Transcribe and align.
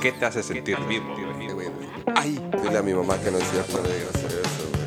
¿Qué 0.00 0.12
te 0.12 0.26
hace 0.26 0.42
sentir 0.44 0.78
vivo? 0.86 1.16
Ay, 2.14 2.38
dile 2.62 2.78
a 2.78 2.82
mi 2.82 2.94
mamá 2.94 3.18
que 3.18 3.32
no 3.32 3.38
es 3.38 3.50
cierto 3.50 3.82
de 3.82 4.06
hacer 4.08 4.30
eso, 4.30 4.68
güey. 4.72 4.86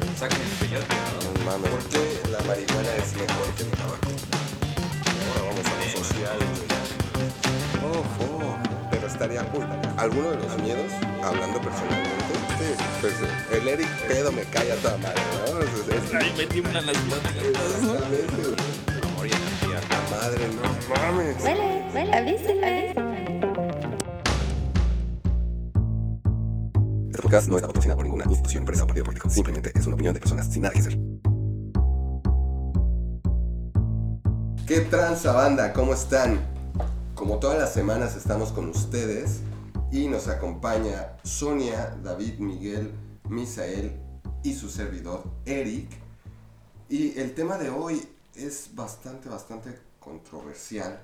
No 1.34 1.52
mames, 1.52 1.70
¿por 1.72 1.84
qué 1.90 2.22
la 2.32 2.40
marihuana 2.44 2.96
es 2.96 3.14
mejor 3.14 3.54
que 3.58 3.64
el 3.64 3.72
tabaco? 3.72 4.12
Ahora 5.28 5.42
vamos 5.50 5.66
a 5.66 5.76
lo 5.76 5.86
social, 6.04 6.38
güey. 6.40 8.00
Ojo, 8.00 8.58
pero 8.92 9.08
estaría 9.08 9.44
cool. 9.52 9.68
¿Alguno 9.98 10.32
de 10.32 10.38
los 10.38 10.58
miedos, 10.62 10.92
hablando 11.22 11.60
personalmente? 11.60 12.25
Sí, 12.58 12.74
pues 13.02 13.14
el 13.52 13.68
Eric 13.68 13.88
pedo 14.08 14.32
me 14.32 14.44
cae 14.44 14.72
a 14.72 14.76
toda 14.78 14.98
madre, 14.98 15.22
¿no? 15.52 15.60
Es, 15.60 16.04
es, 16.06 16.14
Ahí 16.14 16.34
me 16.38 16.46
tiemblan 16.46 16.86
las 16.86 16.98
pláticas. 16.98 17.44
exactamente, 17.44 18.36
güey. 18.36 19.12
Amor 19.12 19.28
y 19.28 19.32
energía. 19.32 19.82
La 19.90 20.18
madre, 20.18 20.48
no 20.48 20.96
mames. 20.96 21.44
Huele, 21.44 21.86
huele, 21.94 22.14
avíseme. 22.14 22.90
Este 27.10 27.22
podcast 27.22 27.48
no 27.50 27.56
está 27.58 27.68
patrocinado 27.68 27.98
por 27.98 28.06
ninguna 28.06 28.24
institución, 28.26 28.62
empresa 28.62 28.84
o 28.84 28.88
partido 28.88 29.06
político. 29.06 29.30
Simplemente 29.30 29.72
es 29.76 29.86
una 29.86 29.96
opinión 29.96 30.14
de 30.14 30.20
personas 30.22 30.48
sin 30.48 30.62
nada 30.62 30.74
que 30.74 30.80
hacer. 30.80 30.98
¿Qué 34.66 34.82
tranza 34.82 35.34
banda? 35.34 35.74
¿Cómo 35.74 35.94
están? 35.94 36.40
Como 37.14 37.38
todas 37.40 37.60
las 37.60 37.74
semanas 37.74 38.16
estamos 38.16 38.52
con 38.52 38.70
ustedes 38.70 39.42
y 39.92 40.08
nos 40.08 40.28
acompaña 40.28 41.18
Sonia, 41.24 41.96
David, 42.04 42.40
Miguel, 42.40 42.94
Misael 43.30 44.00
y 44.44 44.54
su 44.54 44.70
servidor 44.70 45.24
Eric. 45.46 45.90
Y 46.90 47.18
el 47.20 47.34
tema 47.34 47.58
de 47.58 47.70
hoy 47.70 48.08
es 48.36 48.70
bastante, 48.74 49.30
bastante 49.30 49.78
controversial. 50.00 51.02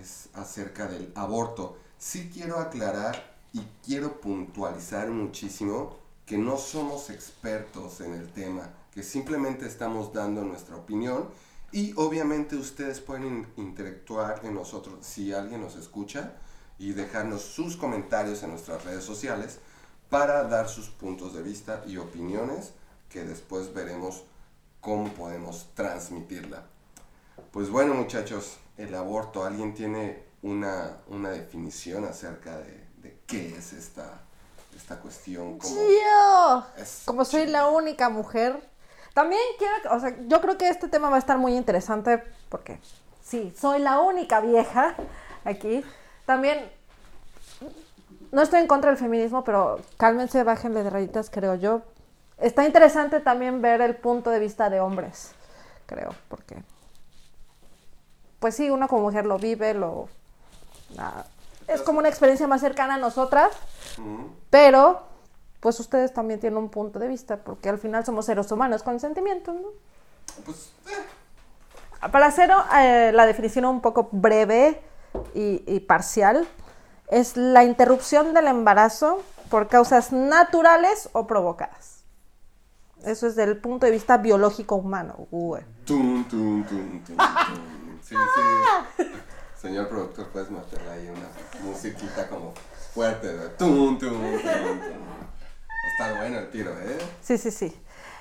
Es 0.00 0.28
acerca 0.34 0.86
del 0.86 1.12
aborto. 1.14 1.76
Sí 1.98 2.30
quiero 2.32 2.58
aclarar 2.58 3.36
y 3.52 3.60
quiero 3.84 4.20
puntualizar 4.20 5.10
muchísimo 5.10 5.98
que 6.24 6.38
no 6.38 6.56
somos 6.56 7.10
expertos 7.10 8.00
en 8.00 8.14
el 8.14 8.28
tema, 8.28 8.70
que 8.92 9.02
simplemente 9.02 9.66
estamos 9.66 10.12
dando 10.12 10.44
nuestra 10.44 10.76
opinión 10.76 11.28
y 11.72 11.92
obviamente 11.96 12.56
ustedes 12.56 13.00
pueden 13.00 13.26
in- 13.26 13.46
interactuar 13.56 14.40
en 14.44 14.54
nosotros 14.54 14.94
si 15.04 15.32
alguien 15.32 15.60
nos 15.60 15.74
escucha 15.74 16.34
y 16.80 16.92
dejarnos 16.94 17.42
sus 17.42 17.76
comentarios 17.76 18.42
en 18.42 18.50
nuestras 18.50 18.82
redes 18.84 19.04
sociales 19.04 19.58
para 20.08 20.44
dar 20.44 20.66
sus 20.68 20.88
puntos 20.88 21.34
de 21.34 21.42
vista 21.42 21.82
y 21.86 21.98
opiniones 21.98 22.72
que 23.10 23.22
después 23.22 23.74
veremos 23.74 24.24
cómo 24.80 25.12
podemos 25.12 25.68
transmitirla. 25.74 26.62
Pues 27.52 27.68
bueno 27.68 27.92
muchachos, 27.92 28.56
el 28.78 28.94
aborto, 28.94 29.44
¿alguien 29.44 29.74
tiene 29.74 30.24
una, 30.42 30.96
una 31.08 31.28
definición 31.30 32.06
acerca 32.06 32.56
de, 32.56 32.86
de 33.02 33.20
qué 33.26 33.54
es 33.58 33.74
esta, 33.74 34.22
esta 34.74 34.98
cuestión? 35.00 35.58
¿Cómo 35.58 35.76
Yo, 35.76 36.66
es? 36.78 37.02
como 37.04 37.26
soy 37.26 37.46
la 37.46 37.68
única 37.68 38.08
mujer, 38.08 38.58
también 39.12 39.42
quiero, 39.58 39.94
o 39.94 40.00
sea, 40.00 40.16
yo 40.26 40.40
creo 40.40 40.56
que 40.56 40.70
este 40.70 40.88
tema 40.88 41.10
va 41.10 41.16
a 41.16 41.18
estar 41.18 41.36
muy 41.36 41.56
interesante 41.56 42.24
porque 42.48 42.80
sí, 43.22 43.52
soy 43.60 43.80
la 43.80 44.00
única 44.00 44.40
vieja 44.40 44.96
aquí. 45.44 45.84
También 46.30 46.70
no 48.30 48.42
estoy 48.42 48.60
en 48.60 48.68
contra 48.68 48.90
del 48.90 49.00
feminismo, 49.00 49.42
pero 49.42 49.80
cálmense, 49.96 50.44
bájenle 50.44 50.84
de 50.84 50.88
rayitas, 50.88 51.28
creo 51.28 51.56
yo. 51.56 51.82
Está 52.38 52.64
interesante 52.64 53.18
también 53.18 53.60
ver 53.60 53.80
el 53.80 53.96
punto 53.96 54.30
de 54.30 54.38
vista 54.38 54.70
de 54.70 54.78
hombres, 54.78 55.32
creo, 55.86 56.14
porque 56.28 56.62
pues 58.38 58.54
sí, 58.54 58.70
uno 58.70 58.86
como 58.86 59.02
mujer 59.02 59.26
lo 59.26 59.38
vive, 59.38 59.74
lo 59.74 60.08
es 61.66 61.82
como 61.82 61.98
una 61.98 62.08
experiencia 62.08 62.46
más 62.46 62.60
cercana 62.60 62.94
a 62.94 62.98
nosotras. 62.98 63.50
Pero, 64.50 65.02
pues 65.58 65.80
ustedes 65.80 66.14
también 66.14 66.38
tienen 66.38 66.58
un 66.58 66.68
punto 66.68 67.00
de 67.00 67.08
vista, 67.08 67.38
porque 67.38 67.70
al 67.70 67.78
final 67.78 68.06
somos 68.06 68.26
seres 68.26 68.52
humanos 68.52 68.84
con 68.84 69.00
sentimientos, 69.00 69.56
¿no? 69.56 69.68
Pues, 70.44 70.70
eh, 70.86 72.08
Para 72.12 72.26
hacer 72.26 72.52
eh, 72.78 73.10
la 73.12 73.26
definición 73.26 73.64
un 73.64 73.80
poco 73.80 74.08
breve 74.12 74.80
y, 75.34 75.62
y 75.66 75.80
parcial, 75.80 76.46
es 77.08 77.36
la 77.36 77.64
interrupción 77.64 78.34
del 78.34 78.46
embarazo 78.46 79.22
por 79.48 79.68
causas 79.68 80.12
naturales 80.12 81.08
o 81.12 81.26
provocadas. 81.26 82.04
Eso 83.04 83.26
es 83.26 83.34
desde 83.34 83.50
el 83.50 83.58
punto 83.58 83.86
de 83.86 83.92
vista 83.92 84.18
biológico 84.18 84.76
humano. 84.76 85.26
güey. 85.30 85.62
tum, 85.84 86.24
tum, 86.28 86.64
tum, 86.64 87.02
tum, 87.02 87.16
tum. 87.16 87.98
Sí, 88.02 88.14
sí. 88.96 89.04
Señor 89.60 89.88
productor, 89.88 90.28
puedes 90.28 90.50
meterle 90.50 90.90
ahí 90.90 91.08
una 91.08 91.28
musiquita 91.62 92.28
como 92.28 92.52
fuerte. 92.94 93.28
tum, 93.58 93.98
tum, 93.98 94.20
tum. 94.20 94.40
Está 95.92 96.18
bueno 96.18 96.38
el 96.38 96.50
tiro, 96.50 96.72
¿eh? 96.78 96.98
Sí, 97.22 97.38
sí, 97.38 97.50
sí. 97.50 97.76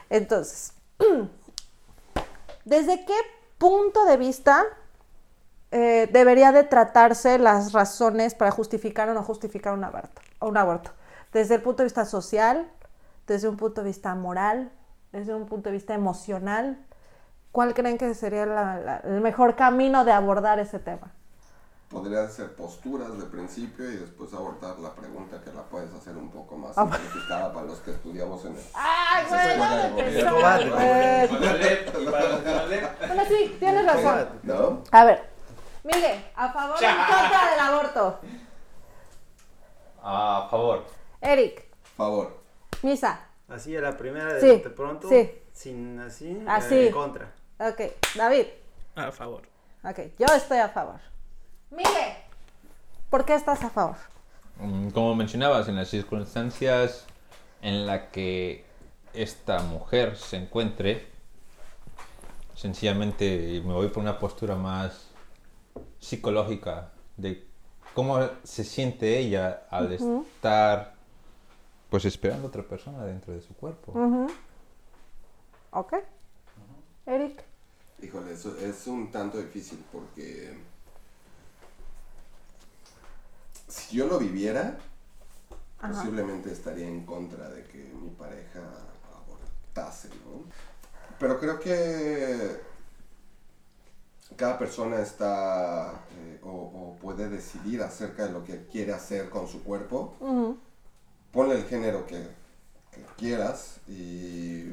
Entonces, 0.09 0.73
¿desde 2.65 3.05
qué 3.05 3.13
punto 3.57 4.05
de 4.05 4.17
vista 4.17 4.65
eh, 5.71 6.09
debería 6.11 6.51
de 6.51 6.63
tratarse 6.63 7.37
las 7.39 7.73
razones 7.73 8.33
para 8.35 8.51
justificar 8.51 9.07
o 9.09 9.13
no 9.13 9.23
justificar 9.23 9.73
un 9.73 9.83
aborto, 9.83 10.21
un 10.41 10.57
aborto? 10.57 10.91
Desde 11.31 11.55
el 11.55 11.61
punto 11.61 11.83
de 11.83 11.85
vista 11.85 12.05
social, 12.05 12.67
desde 13.27 13.47
un 13.47 13.57
punto 13.57 13.81
de 13.81 13.87
vista 13.87 14.15
moral, 14.15 14.71
desde 15.11 15.33
un 15.35 15.45
punto 15.45 15.69
de 15.69 15.73
vista 15.73 15.93
emocional. 15.93 16.77
¿Cuál 17.51 17.73
creen 17.73 17.97
que 17.97 18.13
sería 18.13 18.45
la- 18.45 18.77
la- 18.79 18.97
el 18.97 19.21
mejor 19.21 19.55
camino 19.55 20.05
de 20.05 20.11
abordar 20.11 20.59
ese 20.59 20.77
tema? 20.79 21.11
Podría 21.89 22.27
ser 22.29 22.55
posturas 22.55 23.17
de 23.17 23.25
principio 23.25 23.91
y 23.91 23.97
después 23.97 24.31
abordar 24.35 24.77
la 24.77 24.93
pregunta 24.93 25.41
que 25.43 25.51
la 25.51 25.63
puedes 25.63 25.91
hacer 25.93 26.15
un 26.15 26.29
poco 26.29 26.55
más 26.55 26.77
Ah. 26.77 26.83
simplificada 26.83 27.51
para 27.51 27.65
los 27.65 27.79
que 27.79 27.89
estudiamos 27.91 28.45
en 28.45 28.53
el... 28.55 28.61
¡Ay, 28.75 29.25
güey! 29.27 29.57
Bueno, 33.07 33.23
sí, 33.27 33.55
tienes 33.59 33.85
razón. 33.85 34.27
¿No? 34.43 34.83
A 34.91 35.05
ver, 35.05 35.28
Miguel, 35.83 36.25
¿a 36.35 36.51
favor 36.51 36.75
o 36.77 36.81
en 36.85 36.95
contra 36.95 37.51
del 37.51 37.59
aborto? 37.59 38.19
A 40.03 40.47
favor. 40.49 40.85
Eric, 41.21 41.65
Favor. 41.95 42.41
Misa. 42.81 43.19
Así 43.49 43.75
a 43.75 43.81
la 43.81 43.97
primera 43.97 44.33
de 44.33 44.39
Sí, 44.41 44.69
pronto, 44.69 45.09
sí. 45.09 45.31
sin 45.51 45.99
así, 45.99 46.41
Así. 46.47 46.75
eh, 46.75 46.87
en 46.87 46.93
contra. 46.93 47.33
Ok, 47.59 47.81
David. 48.15 48.45
A 48.95 49.11
favor. 49.11 49.41
Ok, 49.83 49.99
yo 50.17 50.25
estoy 50.35 50.59
a 50.59 50.69
favor. 50.69 50.99
Miguel, 51.71 52.13
¿por 53.09 53.25
qué 53.25 53.35
estás 53.35 53.63
a 53.63 53.69
favor? 53.69 53.95
Mm, 54.57 54.89
Como 54.91 55.15
mencionabas, 55.15 55.67
en 55.67 55.75
las 55.75 55.89
circunstancias 55.89 57.05
en 57.61 57.85
las 57.85 58.03
que 58.11 58.65
esta 59.13 59.59
mujer 59.59 60.15
se 60.15 60.37
encuentre, 60.37 61.07
sencillamente 62.55 63.61
me 63.65 63.73
voy 63.73 63.87
por 63.89 64.03
una 64.03 64.19
postura 64.19 64.55
más 64.55 65.08
psicológica 65.99 66.91
de 67.17 67.47
cómo 67.93 68.19
se 68.43 68.63
siente 68.63 69.19
ella 69.19 69.65
al 69.69 69.91
estar 69.91 70.95
pues 71.89 72.05
esperando 72.05 72.45
a 72.45 72.49
otra 72.49 72.63
persona 72.63 73.03
dentro 73.03 73.33
de 73.33 73.41
su 73.41 73.53
cuerpo. 73.55 73.93
Ok. 75.71 75.93
Eric. 77.05 77.43
Híjole, 78.01 78.33
eso 78.33 78.55
es 78.57 78.87
un 78.87 79.11
tanto 79.11 79.37
difícil 79.39 79.83
porque 79.91 80.57
si 83.67 83.97
yo 83.97 84.07
lo 84.07 84.19
viviera, 84.19 84.77
posiblemente 85.81 86.51
estaría 86.51 86.87
en 86.87 87.05
contra 87.05 87.49
de 87.49 87.63
que 87.65 87.91
mi 88.01 88.09
pareja 88.09 88.61
abortase, 89.13 90.09
¿no? 90.09 90.43
Pero 91.19 91.39
creo 91.39 91.59
que 91.59 92.61
cada 94.35 94.57
persona 94.57 94.99
está 95.01 96.05
eh, 96.17 96.39
o, 96.43 96.49
o 96.49 96.97
puede 97.01 97.29
decidir 97.29 97.81
acerca 97.81 98.25
de 98.25 98.31
lo 98.31 98.43
que 98.43 98.65
quiere 98.67 98.93
hacer 98.93 99.29
con 99.29 99.47
su 99.47 99.63
cuerpo. 99.63 100.13
Ponle 101.31 101.55
el 101.55 101.65
género 101.65 102.05
que, 102.07 102.27
que 102.91 103.03
quieras 103.17 103.79
y 103.87 104.71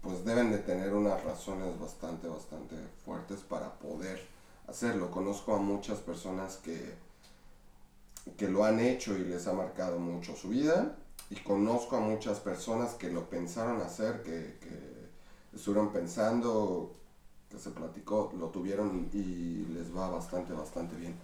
pues 0.00 0.24
deben 0.24 0.50
de 0.50 0.58
tener 0.58 0.92
unas 0.94 1.22
razones 1.24 1.78
bastante, 1.78 2.28
bastante 2.28 2.76
fuertes 3.04 3.40
para 3.40 3.72
poder 3.74 4.20
hacerlo. 4.66 5.10
Conozco 5.10 5.54
a 5.54 5.58
muchas 5.58 6.00
personas 6.00 6.56
que, 6.56 6.94
que 8.36 8.48
lo 8.48 8.64
han 8.64 8.80
hecho 8.80 9.16
y 9.16 9.24
les 9.24 9.46
ha 9.46 9.52
marcado 9.52 9.98
mucho 9.98 10.34
su 10.36 10.48
vida. 10.48 10.96
Y 11.30 11.36
conozco 11.36 11.96
a 11.96 12.00
muchas 12.00 12.40
personas 12.40 12.94
que 12.94 13.10
lo 13.10 13.30
pensaron 13.30 13.80
hacer, 13.80 14.22
que, 14.22 14.58
que 14.60 15.56
estuvieron 15.56 15.92
pensando, 15.92 16.94
que 17.52 17.58
se 17.58 17.70
platicó, 17.70 18.32
lo 18.38 18.48
tuvieron 18.48 19.10
y, 19.12 19.18
y 19.18 19.66
les 19.74 19.94
va 19.94 20.08
bastante, 20.08 20.54
bastante 20.54 20.96
bien. 20.96 21.14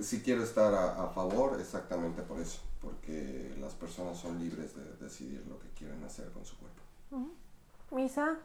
Sí 0.00 0.22
quiero 0.22 0.42
estar 0.42 0.72
a, 0.74 1.04
a 1.04 1.08
favor 1.08 1.60
exactamente 1.60 2.22
por 2.22 2.40
eso, 2.40 2.60
porque 2.80 3.54
las 3.60 3.74
personas 3.74 4.16
son 4.16 4.40
libres 4.40 4.74
de 4.74 5.04
decidir 5.04 5.44
lo 5.46 5.58
que 5.58 5.68
quieren 5.78 6.02
hacer 6.04 6.30
con 6.30 6.44
su 6.44 6.56
cuerpo. 6.56 6.80
Misa. 7.90 8.36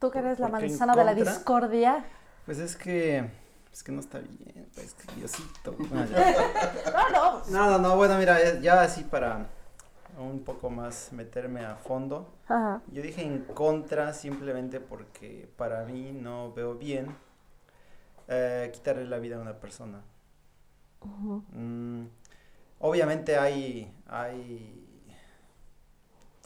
Tú 0.00 0.10
que 0.10 0.20
eres 0.20 0.40
la 0.40 0.48
¿Por 0.48 0.58
qué 0.60 0.64
en 0.64 0.70
manzana 0.72 0.96
de 0.96 1.04
la 1.04 1.14
discordia. 1.14 2.04
Pues 2.46 2.58
es 2.58 2.76
que. 2.76 3.30
Es 3.72 3.82
que 3.82 3.92
no 3.92 4.00
está 4.00 4.18
bien, 4.18 4.68
pues 4.74 4.94
que 4.94 5.14
Diosito. 5.14 5.76
No. 5.78 6.04
No, 6.92 7.10
no. 7.10 7.42
no, 7.48 7.70
no, 7.70 7.78
no, 7.78 7.96
bueno, 7.96 8.18
mira, 8.18 8.60
ya 8.60 8.82
así 8.82 9.02
para 9.04 9.48
un 10.18 10.44
poco 10.44 10.70
más 10.70 11.12
meterme 11.12 11.64
a 11.64 11.76
fondo. 11.76 12.32
Ajá. 12.46 12.82
Yo 12.88 13.02
dije 13.02 13.22
en 13.22 13.44
contra 13.44 14.12
simplemente 14.12 14.80
porque 14.80 15.48
para 15.56 15.84
mí 15.84 16.12
no 16.12 16.52
veo 16.52 16.74
bien 16.74 17.14
eh, 18.28 18.70
quitarle 18.72 19.04
la 19.04 19.18
vida 19.18 19.36
a 19.36 19.40
una 19.40 19.58
persona. 19.60 20.02
Mm, 21.52 22.06
obviamente 22.78 23.36
hay, 23.36 23.92
hay, 24.06 24.86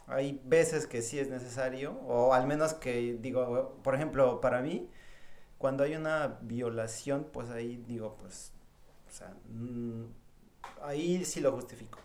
hay 0.06 0.40
veces 0.44 0.86
que 0.86 1.02
sí 1.02 1.18
es 1.18 1.28
necesario, 1.28 1.92
o 2.06 2.32
al 2.32 2.46
menos 2.46 2.74
que 2.74 3.18
digo, 3.20 3.78
por 3.82 3.94
ejemplo, 3.94 4.40
para 4.40 4.62
mí, 4.62 4.88
cuando 5.58 5.84
hay 5.84 5.94
una 5.94 6.38
violación, 6.42 7.26
pues 7.32 7.50
ahí 7.50 7.76
digo, 7.86 8.16
pues, 8.20 8.52
o 9.08 9.12
sea, 9.12 9.34
mm, 9.48 10.04
ahí 10.82 11.24
sí 11.24 11.40
lo 11.40 11.52
justifico. 11.52 11.98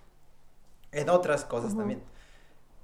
En 0.92 1.10
otras 1.10 1.46
cosas 1.46 1.76
también. 1.76 2.02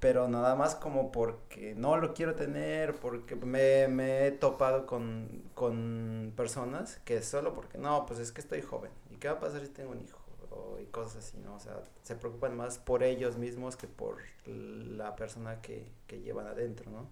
Pero 0.00 0.28
nada 0.28 0.54
más 0.54 0.76
como 0.76 1.10
porque 1.10 1.74
no 1.74 1.96
lo 1.96 2.14
quiero 2.14 2.36
tener, 2.36 2.94
porque 2.94 3.34
me, 3.34 3.88
me 3.88 4.26
he 4.26 4.30
topado 4.30 4.86
con, 4.86 5.42
con 5.54 6.32
personas 6.36 7.00
que 7.04 7.20
solo 7.22 7.52
porque 7.52 7.78
no, 7.78 8.06
pues 8.06 8.20
es 8.20 8.30
que 8.30 8.40
estoy 8.40 8.62
joven. 8.62 8.92
¿Y 9.10 9.16
qué 9.16 9.28
va 9.28 9.34
a 9.34 9.40
pasar 9.40 9.60
si 9.60 9.68
tengo 9.68 9.90
un 9.90 10.00
hijo? 10.00 10.18
O, 10.50 10.78
y 10.78 10.86
cosas 10.86 11.16
así, 11.24 11.38
¿no? 11.38 11.56
O 11.56 11.58
sea, 11.58 11.82
se 12.02 12.14
preocupan 12.14 12.56
más 12.56 12.78
por 12.78 13.02
ellos 13.02 13.38
mismos 13.38 13.76
que 13.76 13.88
por 13.88 14.18
la 14.46 15.16
persona 15.16 15.60
que, 15.60 15.90
que 16.06 16.20
llevan 16.20 16.46
adentro, 16.46 16.90
¿no? 16.90 17.08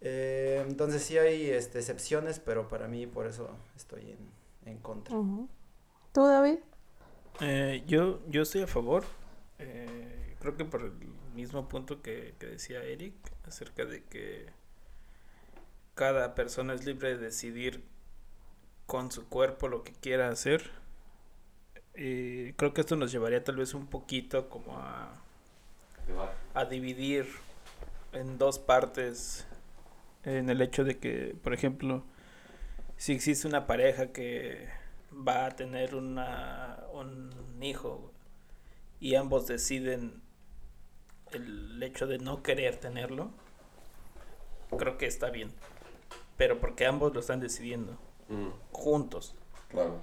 Eh, 0.00 0.64
entonces 0.66 1.02
sí 1.02 1.18
hay 1.18 1.50
este, 1.50 1.78
excepciones, 1.78 2.40
pero 2.40 2.68
para 2.68 2.88
mí 2.88 3.06
por 3.06 3.26
eso 3.26 3.50
estoy 3.76 4.12
en, 4.12 4.70
en 4.70 4.78
contra. 4.78 5.16
Ujú. 5.16 5.48
¿Tú, 6.12 6.26
David? 6.26 6.58
Eh, 7.40 7.82
yo, 7.86 8.20
yo 8.28 8.42
estoy 8.42 8.62
a 8.62 8.66
favor. 8.66 9.04
Eh, 9.62 10.36
creo 10.40 10.56
que 10.56 10.64
por 10.64 10.82
el 10.82 10.92
mismo 11.34 11.68
punto 11.68 12.02
que, 12.02 12.34
decía 12.40 12.82
Eric, 12.82 13.14
acerca 13.46 13.84
de 13.84 14.02
que 14.04 14.46
cada 15.94 16.34
persona 16.34 16.74
es 16.74 16.84
libre 16.84 17.16
de 17.16 17.18
decidir 17.18 17.82
con 18.86 19.10
su 19.12 19.28
cuerpo 19.28 19.68
lo 19.68 19.84
que 19.84 19.92
quiera 19.92 20.28
hacer. 20.28 20.70
Y 21.94 22.52
creo 22.54 22.72
que 22.74 22.80
esto 22.80 22.96
nos 22.96 23.12
llevaría 23.12 23.44
tal 23.44 23.56
vez 23.56 23.74
un 23.74 23.86
poquito 23.86 24.48
como 24.48 24.78
a, 24.78 25.12
a 26.54 26.64
dividir 26.64 27.26
en 28.12 28.38
dos 28.38 28.58
partes 28.58 29.46
en 30.24 30.48
el 30.48 30.60
hecho 30.60 30.84
de 30.84 30.98
que, 30.98 31.36
por 31.42 31.52
ejemplo, 31.52 32.04
si 32.96 33.12
existe 33.12 33.48
una 33.48 33.66
pareja 33.66 34.12
que 34.12 34.68
va 35.12 35.46
a 35.46 35.50
tener 35.50 35.94
una, 35.94 36.78
un 36.92 37.30
hijo 37.60 38.11
y 39.02 39.16
ambos 39.16 39.48
deciden 39.48 40.22
el 41.32 41.82
hecho 41.82 42.06
de 42.06 42.18
no 42.18 42.44
querer 42.44 42.78
tenerlo, 42.78 43.32
creo 44.78 44.96
que 44.96 45.06
está 45.06 45.30
bien. 45.30 45.52
Pero 46.36 46.60
porque 46.60 46.86
ambos 46.86 47.12
lo 47.12 47.20
están 47.20 47.40
decidiendo 47.40 47.98
Mm, 48.28 48.50
juntos. 48.70 49.34
claro. 49.68 50.00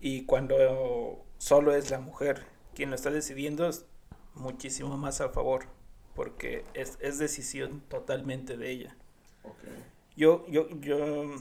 Y 0.00 0.26
cuando 0.26 1.24
solo 1.38 1.74
es 1.74 1.90
la 1.90 1.98
mujer 2.00 2.44
quien 2.74 2.90
lo 2.90 2.96
está 2.96 3.10
decidiendo, 3.10 3.66
es 3.68 3.86
muchísimo 4.34 4.98
más 4.98 5.20
a 5.22 5.30
favor. 5.30 5.64
Porque 6.14 6.64
es, 6.74 6.98
es 7.00 7.18
decisión 7.18 7.80
totalmente 7.88 8.58
de 8.58 8.70
ella. 8.70 8.96
Ok. 9.44 9.56
Yo, 10.14 10.44
yo, 10.48 10.68
yo 10.80 11.34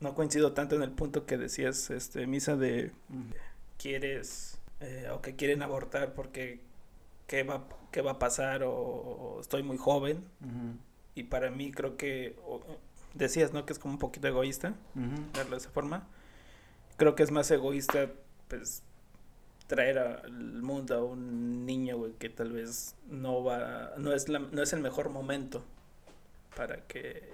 no 0.00 0.14
coincido 0.14 0.52
tanto 0.52 0.76
en 0.76 0.82
el 0.82 0.92
punto 0.92 1.26
que 1.26 1.36
decías, 1.36 1.90
este, 1.90 2.26
Misa, 2.28 2.56
de 2.56 2.92
quieres 3.78 4.55
eh, 4.80 5.08
o 5.12 5.22
que 5.22 5.36
quieren 5.36 5.62
abortar 5.62 6.14
porque 6.14 6.60
qué 7.26 7.42
va, 7.42 7.66
qué 7.90 8.02
va 8.02 8.12
a 8.12 8.18
pasar 8.18 8.62
o, 8.62 8.72
o 8.72 9.40
estoy 9.40 9.62
muy 9.62 9.76
joven. 9.78 10.24
Y 11.14 11.24
para 11.24 11.50
mí 11.50 11.72
creo 11.72 11.96
que, 11.96 12.36
o- 12.46 12.60
decías, 13.14 13.52
¿no? 13.52 13.64
Que 13.64 13.72
es 13.72 13.78
como 13.78 13.94
un 13.94 13.98
poquito 13.98 14.28
egoísta 14.28 14.74
verlo 15.34 15.52
de 15.52 15.56
esa 15.58 15.70
forma. 15.70 16.06
Creo 16.98 17.14
que 17.14 17.22
es 17.22 17.30
más 17.30 17.50
egoísta, 17.50 18.10
pues, 18.48 18.82
traer 19.66 19.98
al 19.98 20.62
mundo 20.62 20.94
a 20.96 21.04
un 21.04 21.66
niño, 21.66 21.96
güey, 21.98 22.12
que 22.12 22.28
tal 22.28 22.52
vez 22.52 22.94
no 23.08 23.42
va, 23.42 23.92
no 23.98 24.12
es, 24.12 24.28
la, 24.28 24.38
no 24.38 24.62
es 24.62 24.72
el 24.72 24.80
mejor 24.80 25.08
momento 25.10 25.64
para 26.54 26.86
que 26.86 27.28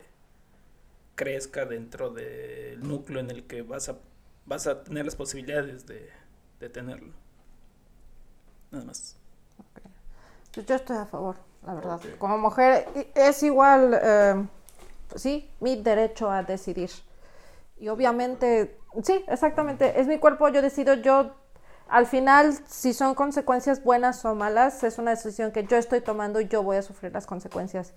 crezca 1.14 1.66
dentro 1.66 2.10
del 2.10 2.80
núcleo 2.80 3.20
en 3.20 3.30
el 3.30 3.44
que 3.44 3.62
vas 3.62 3.88
a, 3.88 3.98
vas 4.46 4.66
a 4.66 4.82
tener 4.82 5.04
las 5.04 5.16
posibilidades 5.16 5.86
de, 5.86 6.08
de 6.60 6.68
tenerlo. 6.68 7.12
Nada 8.72 8.84
más. 8.86 9.16
Yo 10.54 10.74
estoy 10.74 10.96
a 10.96 11.06
favor, 11.06 11.36
la 11.64 11.74
verdad. 11.74 12.00
Como 12.18 12.36
mujer 12.38 12.88
es 13.14 13.42
igual, 13.42 13.98
eh, 14.02 14.46
sí, 15.14 15.50
mi 15.60 15.80
derecho 15.80 16.30
a 16.30 16.42
decidir. 16.42 16.90
Y 17.78 17.88
obviamente, 17.88 18.78
sí, 19.02 19.24
exactamente, 19.28 20.00
es 20.00 20.06
mi 20.06 20.18
cuerpo, 20.18 20.48
yo 20.48 20.60
decido, 20.62 20.94
yo, 20.94 21.34
al 21.88 22.06
final, 22.06 22.54
si 22.66 22.92
son 22.92 23.14
consecuencias 23.14 23.82
buenas 23.82 24.24
o 24.24 24.34
malas, 24.34 24.84
es 24.84 24.98
una 24.98 25.12
decisión 25.12 25.52
que 25.52 25.64
yo 25.66 25.76
estoy 25.76 26.00
tomando 26.00 26.40
y 26.40 26.48
yo 26.48 26.62
voy 26.62 26.76
a 26.76 26.82
sufrir 26.82 27.12
las 27.12 27.26
consecuencias. 27.26 27.94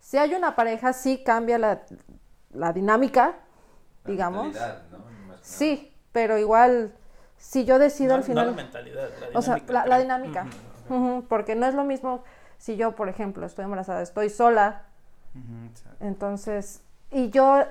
Si 0.00 0.16
hay 0.18 0.34
una 0.34 0.56
pareja, 0.56 0.92
sí 0.92 1.22
cambia 1.22 1.58
la, 1.58 1.82
la 2.52 2.72
dinámica, 2.72 3.36
digamos. 4.04 4.56
Sí, 5.42 5.94
pero 6.12 6.38
igual, 6.38 6.94
si 7.44 7.64
yo 7.64 7.78
decido 7.78 8.08
No- 8.10 8.14
al 8.14 8.20
no 8.20 8.26
final... 8.26 8.46
la 8.46 8.52
mentalidad, 8.52 9.08
la 9.32 9.38
O 9.38 9.42
sea, 9.42 9.54
dinámica, 9.56 9.86
la, 9.86 9.98
dinámica. 9.98 10.46
Porque 11.28 11.54
no 11.54 11.66
es 11.66 11.74
lo 11.74 11.84
mismo 11.84 12.24
si 12.58 12.76
yo, 12.76 12.94
por 12.94 13.08
ejemplo, 13.08 13.44
estoy 13.46 13.64
embarazada, 13.64 14.02
estoy 14.02 14.30
sola, 14.30 14.82
entonces, 16.00 16.82
y 17.10 17.30
yo 17.30 17.64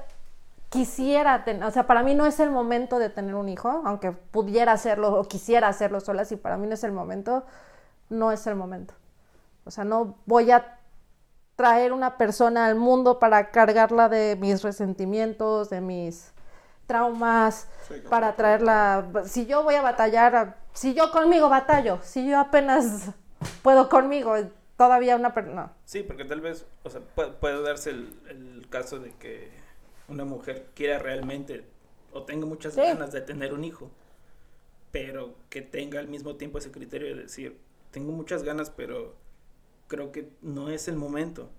quisiera 0.70 1.44
tener, 1.44 1.64
o 1.64 1.72
sea, 1.72 1.86
para 1.88 2.04
mí 2.04 2.16
no 2.16 2.26
es 2.26 2.40
el 2.40 2.50
momento 2.50 3.00
de 3.00 3.10
tener 3.10 3.36
un 3.36 3.48
hijo, 3.50 3.82
aunque 3.86 4.12
pudiera 4.12 4.72
hacerlo 4.72 5.14
o 5.20 5.24
quisiera 5.24 5.68
hacerlo 5.68 6.00
sola, 6.00 6.26
si 6.26 6.36
para 6.36 6.58
mí 6.58 6.68
no 6.68 6.74
es 6.74 6.84
el 6.84 6.92
momento, 6.92 7.44
no 8.10 8.32
es 8.32 8.46
el 8.48 8.56
momento. 8.56 8.94
O 9.66 9.72
sea, 9.72 9.84
no 9.84 10.16
voy 10.26 10.52
a 10.52 10.78
traer 11.56 11.94
una 11.94 12.18
persona 12.18 12.66
al 12.66 12.76
mundo 12.76 13.20
para 13.20 13.52
cargarla 13.52 14.10
de 14.10 14.36
mis 14.40 14.64
resentimientos, 14.64 15.70
de 15.70 15.82
mis 15.82 16.33
traumas, 16.98 17.68
Sí, 17.88 17.96
claro. 17.96 18.10
para 18.10 18.36
traerla. 18.36 19.08
Si 19.26 19.48
yo 19.48 19.64
voy 19.64 19.74
a 19.76 19.82
batallar, 19.82 20.58
si 20.74 20.94
yo 20.94 21.10
conmigo 21.12 21.50
batallo, 21.50 21.98
si 22.04 22.28
yo 22.30 22.40
apenas 22.40 23.10
puedo 23.64 23.90
conmigo, 23.90 24.36
todavía 24.78 25.16
una 25.16 25.34
persona. 25.34 25.74
Sí, 25.86 26.04
porque 26.04 26.24
tal 26.24 26.40
vez, 26.42 26.66
o 26.84 26.90
sea, 26.92 27.02
puede, 27.02 27.32
puede 27.32 27.62
darse 27.64 27.90
el, 27.90 28.14
el 28.30 28.68
caso 28.70 29.00
de 29.00 29.12
que 29.16 29.50
una 30.08 30.24
mujer 30.24 30.68
quiera 30.76 31.00
realmente 31.00 31.66
o 32.12 32.24
tenga 32.24 32.46
muchas 32.46 32.76
Sí. 32.76 32.82
ganas 32.82 33.12
de 33.12 33.22
tener 33.22 33.54
un 33.54 33.64
hijo, 33.64 33.90
pero 34.92 35.34
que 35.50 35.64
tenga 35.64 36.00
al 36.00 36.08
mismo 36.08 36.36
tiempo 36.36 36.60
ese 36.60 36.72
criterio 36.72 37.08
de 37.16 37.24
decir, 37.24 37.58
tengo 37.90 38.12
muchas 38.12 38.44
ganas, 38.44 38.70
pero 38.70 39.16
creo 39.88 40.12
que 40.12 40.30
no 40.44 40.70
es 40.70 40.88
el 40.88 40.96
momento, 40.96 41.50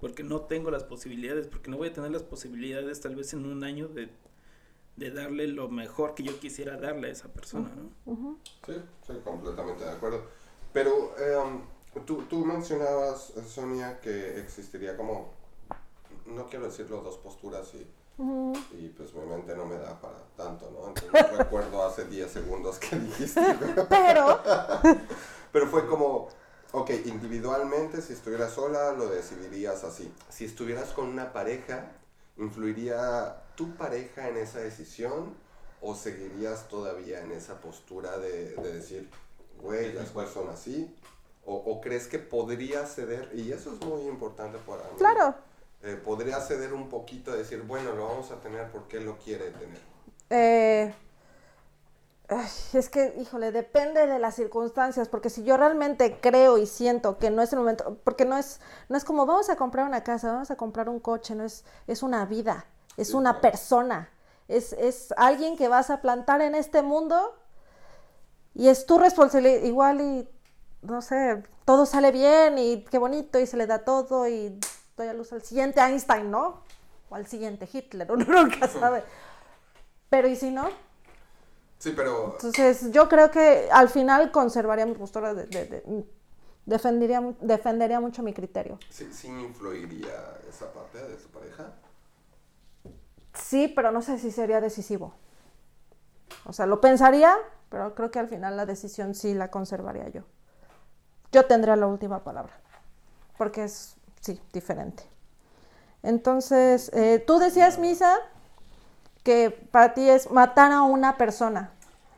porque 0.00 0.22
no 0.22 0.42
tengo 0.42 0.70
las 0.70 0.84
posibilidades, 0.84 1.48
porque 1.48 1.70
no 1.72 1.76
voy 1.76 1.88
a 1.88 1.92
tener 1.92 2.12
las 2.12 2.22
posibilidades 2.22 3.00
tal 3.00 3.16
vez 3.16 3.32
en 3.32 3.44
un 3.46 3.64
año 3.64 3.88
de, 3.88 4.08
de 5.00 5.10
darle 5.10 5.48
lo 5.48 5.68
mejor 5.70 6.14
que 6.14 6.22
yo 6.22 6.38
quisiera 6.38 6.76
darle 6.76 7.08
a 7.08 7.12
esa 7.12 7.28
persona, 7.28 7.70
¿no? 7.74 8.36
Sí, 8.66 8.74
sí, 9.06 9.14
completamente 9.24 9.82
de 9.82 9.90
acuerdo. 9.90 10.24
Pero 10.74 11.14
em, 11.18 11.62
tú, 12.04 12.24
tú 12.24 12.44
mencionabas, 12.44 13.30
eh, 13.30 13.42
Sonia, 13.48 13.98
que 14.00 14.38
existiría 14.38 14.98
como, 14.98 15.32
no 16.26 16.46
quiero 16.50 16.66
decirlo, 16.66 17.00
dos 17.00 17.16
posturas 17.16 17.72
y, 17.72 17.78
y 18.76 18.88
pues 18.90 19.14
mi 19.14 19.24
mente 19.24 19.56
no 19.56 19.64
me 19.64 19.76
da 19.76 19.98
para 19.98 20.18
tanto, 20.36 20.70
¿no? 20.70 20.88
Entonces 20.88 21.32
recuerdo 21.38 21.82
hace 21.82 22.04
10 22.04 22.30
segundos 22.30 22.78
que 22.78 22.96
dijiste, 22.96 23.40
Pero, 23.88 24.38
pero 25.50 25.66
fue 25.68 25.86
como, 25.86 26.28
ok, 26.72 26.90
individualmente, 27.06 28.02
si 28.02 28.12
estuvieras 28.12 28.52
sola, 28.52 28.92
lo 28.92 29.06
decidirías 29.06 29.82
así. 29.82 30.12
Si 30.28 30.44
estuvieras 30.44 30.90
con 30.90 31.08
una 31.08 31.32
pareja, 31.32 31.90
¿influiría 32.36 33.42
tu 33.60 33.76
pareja 33.76 34.28
en 34.28 34.36
esa 34.38 34.60
decisión? 34.60 35.34
¿O 35.82 35.94
seguirías 35.94 36.68
todavía 36.68 37.20
en 37.20 37.32
esa 37.32 37.60
postura 37.60 38.18
de, 38.18 38.54
de 38.56 38.72
decir, 38.74 39.08
güey, 39.62 39.92
las 39.92 40.10
cosas 40.10 40.32
son 40.32 40.48
así? 40.50 40.94
¿O, 41.44 41.54
o 41.56 41.80
crees 41.80 42.06
que 42.06 42.18
podría 42.18 42.86
ceder? 42.86 43.30
Y 43.34 43.52
eso 43.52 43.72
es 43.74 43.80
muy 43.80 44.02
importante 44.14 44.58
para 44.58 44.84
mí. 44.84 44.98
claro, 44.98 45.34
Eh, 45.82 45.96
podría 45.96 46.40
ceder 46.40 46.72
un 46.74 46.88
poquito, 46.88 47.32
decir, 47.32 47.62
bueno, 47.62 47.94
lo 47.94 48.06
vamos 48.08 48.30
a 48.30 48.40
tener 48.40 48.70
porque 48.70 48.98
él 48.98 49.04
lo 49.06 49.18
quiere 49.18 49.50
tener. 49.50 49.80
eh, 50.30 50.94
Ay, 52.28 52.46
es 52.74 52.88
que, 52.88 53.14
híjole, 53.18 53.50
depende 53.50 54.06
de 54.06 54.18
las 54.20 54.36
circunstancias, 54.36 55.08
porque 55.08 55.30
si 55.30 55.42
yo 55.42 55.56
realmente 55.56 56.20
creo 56.20 56.58
y 56.58 56.66
siento 56.66 57.18
que 57.18 57.28
no 57.30 57.42
es 57.42 57.52
el 57.52 57.58
momento, 57.58 57.98
porque 58.04 58.24
no 58.24 58.36
es, 58.38 58.60
no 58.88 58.96
es 58.96 59.04
como 59.04 59.26
vamos 59.26 59.50
a 59.50 59.56
comprar 59.56 59.84
una 59.86 60.04
casa, 60.04 60.32
vamos 60.32 60.50
a 60.52 60.56
comprar 60.56 60.88
un 60.88 61.00
coche, 61.00 61.34
no 61.34 61.44
es, 61.44 61.64
es 61.88 62.04
una 62.04 62.24
vida, 62.26 62.66
es 62.96 63.14
una 63.14 63.40
persona, 63.40 64.10
es, 64.48 64.72
es 64.74 65.12
alguien 65.16 65.56
que 65.56 65.68
vas 65.68 65.90
a 65.90 66.00
plantar 66.00 66.40
en 66.42 66.54
este 66.54 66.82
mundo 66.82 67.36
y 68.54 68.68
es 68.68 68.84
tu 68.86 68.98
responsabilidad, 68.98 69.62
igual 69.62 70.00
y, 70.00 70.28
no 70.82 71.00
sé, 71.02 71.42
todo 71.64 71.86
sale 71.86 72.10
bien 72.10 72.58
y 72.58 72.84
qué 72.84 72.98
bonito 72.98 73.38
y 73.38 73.46
se 73.46 73.56
le 73.56 73.66
da 73.66 73.78
todo 73.84 74.26
y 74.28 74.58
doy 74.96 75.06
a 75.08 75.14
luz 75.14 75.32
al 75.32 75.42
siguiente 75.42 75.80
Einstein, 75.80 76.30
¿no? 76.30 76.62
O 77.08 77.14
al 77.14 77.26
siguiente 77.26 77.68
Hitler, 77.72 78.10
uno 78.12 78.24
nunca 78.24 78.66
sabe. 78.68 79.02
Pero 80.08 80.28
¿y 80.28 80.36
si 80.36 80.50
no? 80.50 80.68
Sí, 81.78 81.92
pero 81.96 82.32
Entonces, 82.34 82.90
yo 82.92 83.08
creo 83.08 83.30
que 83.30 83.68
al 83.72 83.88
final 83.88 84.30
conservaría 84.32 84.84
mi 84.84 84.94
postura, 84.94 85.32
de, 85.32 85.46
de- 85.46 85.64
de- 85.66 86.04
defendería, 86.66 87.22
defendería 87.40 88.00
mucho 88.00 88.22
mi 88.22 88.34
criterio. 88.34 88.78
sí, 88.90 89.08
sí 89.12 89.28
influiría 89.28 90.12
esa 90.48 90.70
parte 90.72 90.98
de 90.98 91.18
su 91.18 91.28
pareja. 91.28 91.72
Sí, 93.42 93.68
pero 93.68 93.90
no 93.90 94.02
sé 94.02 94.18
si 94.18 94.30
sería 94.30 94.60
decisivo. 94.60 95.12
O 96.44 96.52
sea, 96.52 96.66
lo 96.66 96.80
pensaría, 96.80 97.36
pero 97.68 97.94
creo 97.94 98.10
que 98.10 98.18
al 98.18 98.28
final 98.28 98.56
la 98.56 98.66
decisión 98.66 99.14
sí 99.14 99.34
la 99.34 99.50
conservaría 99.50 100.08
yo. 100.08 100.22
Yo 101.32 101.46
tendría 101.46 101.76
la 101.76 101.86
última 101.86 102.24
palabra, 102.24 102.52
porque 103.38 103.64
es, 103.64 103.96
sí, 104.20 104.40
diferente. 104.52 105.04
Entonces, 106.02 106.90
eh, 106.94 107.22
tú 107.24 107.38
decías, 107.38 107.78
Misa, 107.78 108.16
que 109.22 109.50
para 109.50 109.94
ti 109.94 110.08
es 110.08 110.30
matar 110.30 110.72
a 110.72 110.82
una 110.82 111.16
persona. 111.16 111.70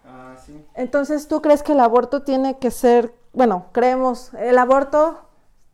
Ah, 0.07 0.37
sí. 0.45 0.65
Entonces, 0.75 1.29
¿tú 1.29 1.43
crees 1.43 1.63
que 1.63 1.73
el 1.73 1.81
aborto 1.81 2.23
tiene 2.23 2.59
que 2.59 2.71
ser, 2.71 3.15
bueno, 3.33 3.67
creemos, 3.73 4.33
el 4.35 4.57
aborto 4.57 5.21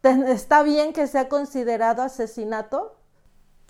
está 0.03 0.63
bien 0.63 0.93
que 0.93 1.07
sea 1.07 1.29
considerado 1.29 2.03
asesinato? 2.03 2.98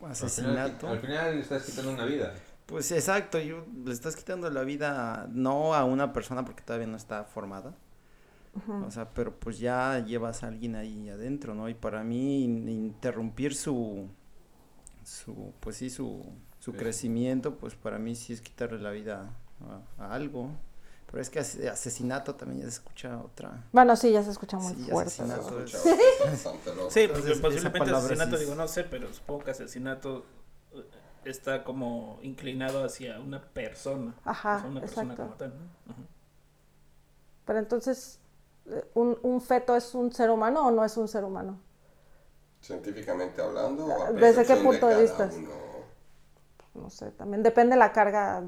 Al 0.00 0.14
final, 0.14 0.26
Asesinato. 0.58 0.88
al 0.88 1.00
final 1.00 1.34
le 1.34 1.40
estás 1.40 1.64
quitando 1.64 1.90
una 1.92 2.04
vida. 2.04 2.34
Pues 2.66 2.92
exacto, 2.92 3.38
yo, 3.38 3.64
le 3.84 3.92
estás 3.92 4.14
quitando 4.14 4.48
la 4.50 4.62
vida 4.62 5.26
no 5.32 5.74
a 5.74 5.84
una 5.84 6.12
persona 6.12 6.44
porque 6.44 6.62
todavía 6.62 6.86
no 6.86 6.96
está 6.96 7.24
formada. 7.24 7.74
O 8.86 8.90
sea, 8.90 9.08
pero 9.10 9.38
pues 9.38 9.58
ya 9.60 10.00
llevas 10.04 10.42
a 10.42 10.48
alguien 10.48 10.74
ahí 10.74 11.08
adentro, 11.08 11.54
¿no? 11.54 11.68
Y 11.68 11.74
para 11.74 12.02
mí 12.02 12.42
in- 12.44 12.68
interrumpir 12.68 13.54
su, 13.54 14.08
su, 15.04 15.52
pues 15.60 15.76
sí, 15.76 15.90
su, 15.90 16.24
su 16.58 16.72
Sí. 16.72 16.76
crecimiento, 16.78 17.54
pues 17.56 17.74
para 17.76 17.98
mí 17.98 18.14
sí 18.16 18.32
es 18.32 18.40
quitarle 18.40 18.80
la 18.80 18.90
vida 18.90 19.30
a, 19.98 20.04
a 20.04 20.14
algo. 20.14 20.50
Pero 21.10 21.22
es 21.22 21.30
que 21.30 21.40
ase- 21.40 21.68
asesinato 21.70 22.34
también 22.34 22.60
ya 22.60 22.64
se 22.66 22.74
escucha 22.80 23.18
otra. 23.22 23.64
Bueno, 23.72 23.96
sí, 23.96 24.12
ya 24.12 24.22
se 24.22 24.30
escucha 24.30 24.58
muy 24.58 24.74
Sí, 24.74 24.90
fuerte. 24.90 25.10
Se 25.10 25.22
asesinato. 25.22 25.50
¿no? 25.50 25.58
Asesinato 25.64 25.88
escucha 25.94 26.24
es- 26.24 26.44
bastante 26.44 26.74
loco. 26.74 26.90
Sí, 26.90 27.00
Entonces, 27.00 27.38
porque 27.40 27.56
esa 27.56 27.72
posiblemente 27.72 27.90
asesinato, 27.96 28.30
sí 28.30 28.34
es- 28.34 28.40
digo, 28.40 28.54
no 28.54 28.68
sé, 28.68 28.84
pero 28.84 29.12
supongo 29.14 29.44
que 29.44 29.50
asesinato 29.52 30.26
eh, 30.74 30.84
está 31.24 31.64
como 31.64 32.18
inclinado 32.22 32.84
hacia 32.84 33.18
una 33.20 33.42
persona. 33.42 34.14
Ajá, 34.24 34.56
o 34.56 34.60
sea, 34.60 34.68
una 34.70 34.80
persona 34.80 35.12
exacto. 35.14 35.22
como 35.24 35.36
tal, 35.36 35.48
¿no? 35.58 35.92
Ajá. 35.92 36.02
Pero 37.46 37.58
entonces, 37.58 38.18
eh, 38.66 38.84
¿un, 38.92 39.18
un 39.22 39.40
feto 39.40 39.74
es 39.76 39.94
un 39.94 40.12
ser 40.12 40.30
humano 40.30 40.66
o 40.66 40.70
no 40.70 40.84
es 40.84 40.94
un 40.98 41.08
ser 41.08 41.24
humano? 41.24 41.58
Científicamente 42.60 43.40
hablando, 43.40 43.86
¿Desde 44.12 44.44
qué 44.44 44.56
punto 44.56 44.88
de 44.88 45.00
vista? 45.02 45.30
uno? 45.34 45.48
No 46.74 46.90
sé, 46.90 47.10
también 47.12 47.42
depende 47.42 47.76
la 47.76 47.92
carga 47.92 48.42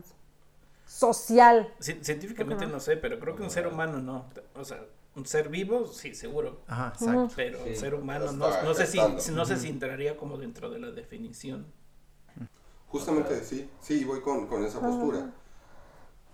social. 0.90 1.72
Ci- 1.80 2.02
Científicamente 2.02 2.64
Ajá. 2.64 2.72
no 2.72 2.80
sé, 2.80 2.96
pero 2.96 3.20
creo 3.20 3.36
que 3.36 3.42
un 3.44 3.50
ser 3.50 3.66
humano 3.68 4.00
no. 4.00 4.26
O 4.54 4.64
sea, 4.64 4.84
un 5.14 5.24
ser 5.24 5.48
vivo, 5.48 5.86
sí, 5.86 6.14
seguro. 6.14 6.62
Ajá, 6.66 6.92
exacto. 6.94 7.30
Pero 7.36 7.60
un 7.60 7.66
Sí. 7.68 7.76
ser 7.76 7.94
humano 7.94 8.32
no, 8.32 8.62
no 8.62 8.74
sé 8.74 8.86
si, 8.86 8.98
no 9.32 9.44
sé 9.46 9.56
si 9.56 9.68
entraría 9.68 10.16
como 10.16 10.36
dentro 10.36 10.68
de 10.68 10.80
la 10.80 10.90
definición. 10.90 11.66
Justamente 12.88 13.44
sí, 13.44 13.70
sí, 13.80 14.04
voy 14.04 14.20
con, 14.20 14.48
con 14.48 14.64
esa 14.64 14.80
postura. 14.80 15.30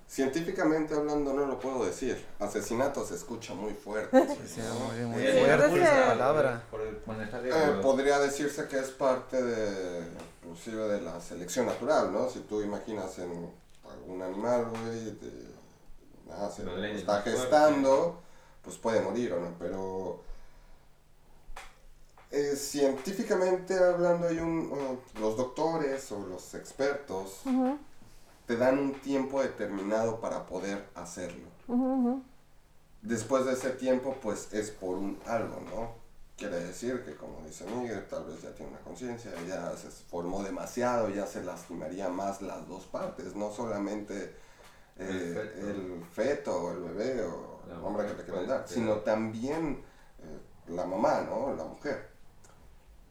Científicamente 0.08 0.94
hablando 0.94 1.34
no 1.34 1.46
lo 1.46 1.58
puedo 1.58 1.84
decir. 1.84 2.16
Asesinato 2.38 3.04
se 3.04 3.16
escucha 3.16 3.52
muy 3.54 3.74
fuerte. 3.74 4.16
Sea, 4.46 4.72
muy, 4.72 5.04
muy 5.04 5.22
Eh, 5.22 5.44
fuerte 5.44 5.82
esa 5.82 6.06
palabra. 6.06 6.62
Por 6.70 6.80
el 6.80 6.98
manejar 7.06 7.42
de- 7.42 7.50
Eh, 7.50 7.78
podría 7.82 8.18
decirse 8.20 8.68
que 8.68 8.78
es 8.78 8.90
parte 8.90 9.42
de, 9.42 10.06
inclusive 10.44 10.88
de 10.88 11.00
la 11.02 11.20
selección 11.20 11.66
natural, 11.66 12.10
¿no? 12.12 12.30
Si 12.30 12.38
tú 12.40 12.62
imaginas 12.62 13.18
en 13.18 13.50
algún 13.96 14.22
animal, 14.22 14.66
güey, 14.70 15.04
de- 15.18 15.56
leña, 16.76 16.96
está 16.98 17.22
gestando, 17.22 18.20
pues 18.62 18.76
puede 18.78 19.00
morir 19.00 19.32
o 19.32 19.40
no, 19.40 19.54
pero 19.58 20.20
eh, 22.30 22.56
científicamente 22.56 23.78
hablando 23.78 24.26
hay 24.28 24.38
un, 24.38 25.00
los 25.20 25.36
doctores 25.36 26.10
o 26.12 26.26
los 26.26 26.54
expertos 26.54 27.40
te 28.46 28.56
dan 28.56 28.78
un 28.78 28.92
tiempo 29.00 29.40
determinado 29.42 30.20
para 30.20 30.46
poder 30.46 30.88
hacerlo. 30.94 31.46
Después 33.02 33.44
de 33.46 33.52
ese 33.52 33.70
tiempo, 33.70 34.16
pues 34.20 34.52
es 34.52 34.70
por 34.72 34.96
un 34.96 35.18
algo, 35.26 35.60
¿no? 35.60 36.05
Quiere 36.36 36.60
decir 36.60 37.02
que, 37.02 37.16
como 37.16 37.40
dice 37.46 37.64
Miguel, 37.64 38.06
tal 38.08 38.26
vez 38.26 38.42
ya 38.42 38.54
tiene 38.54 38.72
una 38.72 38.80
conciencia, 38.80 39.32
ya 39.48 39.74
se 39.74 39.88
formó 39.88 40.42
demasiado, 40.42 41.08
ya 41.08 41.26
se 41.26 41.42
lastimaría 41.42 42.10
más 42.10 42.42
las 42.42 42.68
dos 42.68 42.84
partes, 42.84 43.34
no 43.34 43.50
solamente 43.50 44.36
eh, 44.98 45.06
El 45.08 45.34
feto. 45.34 45.68
el 45.68 46.04
feto 46.04 46.62
o 46.62 46.72
el 46.72 46.80
bebé 46.82 47.24
o 47.24 47.60
La 47.68 47.74
el 47.74 47.80
hombre 47.82 48.06
que 48.06 48.14
mujer 48.14 48.18
le 48.18 48.24
quieran 48.24 48.34
puede 48.34 48.46
dar, 48.46 48.68
sino 48.68 48.96
también 48.98 49.82
eh, 50.18 50.40
la 50.68 50.84
mamá, 50.84 51.22
¿no? 51.22 51.54
La 51.54 51.64
mujer. 51.64 52.10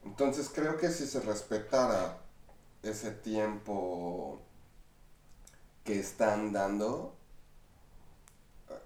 Entonces 0.04 0.52
creo 0.54 0.78
que 0.78 0.90
si 0.92 1.08
se 1.08 1.20
respetara 1.20 2.20
ese 2.84 3.10
tiempo 3.12 4.40
que 5.84 6.00
están 6.00 6.54
dando, 6.54 7.16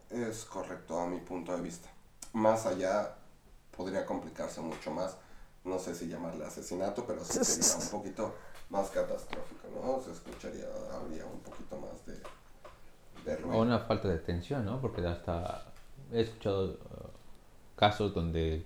es 0.10 0.46
correcto 0.46 0.98
a 0.98 1.08
mi 1.08 1.20
punto 1.20 1.56
de 1.56 1.62
vista. 1.62 1.90
Más 2.34 2.66
allá 2.66 3.19
podría 3.80 4.06
complicarse 4.06 4.60
mucho 4.60 4.92
más. 4.92 5.16
No 5.64 5.80
sé 5.80 5.96
si 5.96 6.10
llamarle 6.10 6.46
asesinato, 6.46 7.06
pero 7.08 7.24
sí 7.24 7.40
sería 7.46 7.78
un 7.82 7.90
poquito 7.90 8.36
más 8.70 8.90
catastrófico, 8.90 9.70
¿no? 9.74 10.02
Se 10.02 10.12
escucharía, 10.12 10.68
habría 10.94 11.26
un 11.26 11.40
poquito 11.40 11.78
más 11.80 12.06
de, 12.06 12.22
de 13.24 13.38
O 13.52 13.62
ruido. 13.62 13.62
una 13.62 13.80
falta 13.80 14.10
de 14.10 14.16
atención, 14.16 14.66
¿no? 14.66 14.82
Porque 14.82 15.06
hasta 15.08 15.72
he 16.12 16.22
escuchado 16.22 16.72
uh, 16.74 17.78
casos 17.78 18.14
donde 18.14 18.66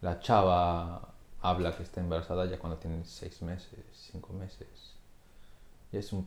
la 0.00 0.20
chava 0.20 1.14
habla 1.40 1.76
que 1.76 1.82
está 1.82 2.00
embarazada 2.00 2.46
ya 2.46 2.58
cuando 2.60 2.78
tiene 2.78 3.04
seis 3.04 3.42
meses, 3.42 3.80
cinco 3.92 4.32
meses. 4.32 4.68
Y 5.90 5.96
es 5.98 6.12
un... 6.12 6.26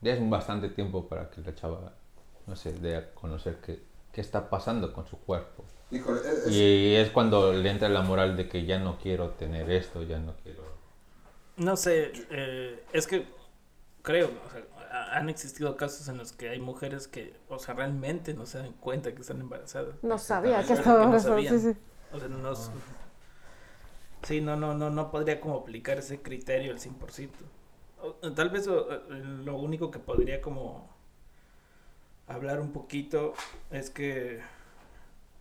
Ya 0.00 0.14
es 0.14 0.20
un 0.20 0.30
bastante 0.30 0.70
tiempo 0.70 1.08
para 1.08 1.30
que 1.30 1.42
la 1.42 1.54
chava, 1.54 1.92
no 2.46 2.56
sé, 2.56 2.72
dé 2.72 2.96
a 2.96 3.14
conocer 3.14 3.60
qué, 3.60 3.82
qué 4.12 4.20
está 4.22 4.48
pasando 4.48 4.92
con 4.94 5.06
su 5.06 5.18
cuerpo. 5.18 5.64
Híjole, 5.94 6.20
es- 6.20 6.46
es- 6.46 6.52
Y 6.52 6.94
es 6.96 7.10
cuando 7.10 7.52
le 7.52 7.70
entra 7.70 7.88
la 7.88 8.02
moral 8.02 8.36
de 8.36 8.48
que 8.48 8.64
ya 8.66 8.78
no 8.78 8.98
quiero 8.98 9.30
tener 9.30 9.70
esto, 9.70 10.02
ya 10.02 10.18
no 10.18 10.34
quiero... 10.42 10.62
No 11.56 11.76
sé, 11.76 12.12
eh, 12.30 12.82
es 12.92 13.06
que 13.06 13.26
creo, 14.02 14.30
o 14.46 14.50
sea, 14.50 14.62
ha- 14.90 15.16
han 15.18 15.28
existido 15.28 15.76
casos 15.76 16.08
en 16.08 16.18
los 16.18 16.32
que 16.32 16.48
hay 16.48 16.58
mujeres 16.60 17.06
que, 17.06 17.34
o 17.48 17.58
sea, 17.58 17.74
realmente 17.74 18.34
no 18.34 18.44
se 18.46 18.58
dan 18.58 18.72
cuenta 18.72 19.14
que 19.14 19.20
están 19.20 19.40
embarazadas. 19.40 19.94
No 20.02 20.18
sabía 20.18 20.64
que 20.66 20.72
estaba 20.72 21.00
que 21.02 21.06
no 21.06 21.16
embarazada, 21.16 21.58
sí. 21.60 21.78
O 22.12 22.18
sea, 22.18 22.28
no, 22.28 22.54
sí, 24.24 24.40
no, 24.40 24.56
no, 24.56 24.74
no, 24.74 24.90
no 24.90 25.10
podría 25.10 25.40
como 25.40 25.58
aplicar 25.58 25.98
ese 25.98 26.20
criterio 26.22 26.72
al 26.72 26.78
100%. 26.80 27.44
O- 28.02 28.32
Tal 28.32 28.50
vez 28.50 28.66
o, 28.68 28.92
eh, 28.92 29.00
lo 29.44 29.56
único 29.56 29.90
que 29.90 29.98
podría 29.98 30.40
como 30.40 30.88
hablar 32.26 32.60
un 32.60 32.72
poquito 32.72 33.34
es 33.70 33.90
que, 33.90 34.40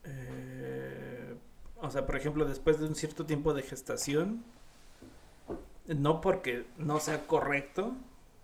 eh, 0.05 1.35
o 1.81 1.89
sea, 1.91 2.05
por 2.05 2.15
ejemplo, 2.15 2.45
después 2.45 2.79
de 2.79 2.85
un 2.87 2.95
cierto 2.95 3.25
tiempo 3.25 3.53
de 3.53 3.61
gestación, 3.63 4.43
no 5.87 6.21
porque 6.21 6.65
no 6.77 6.99
sea 6.99 7.27
correcto 7.27 7.93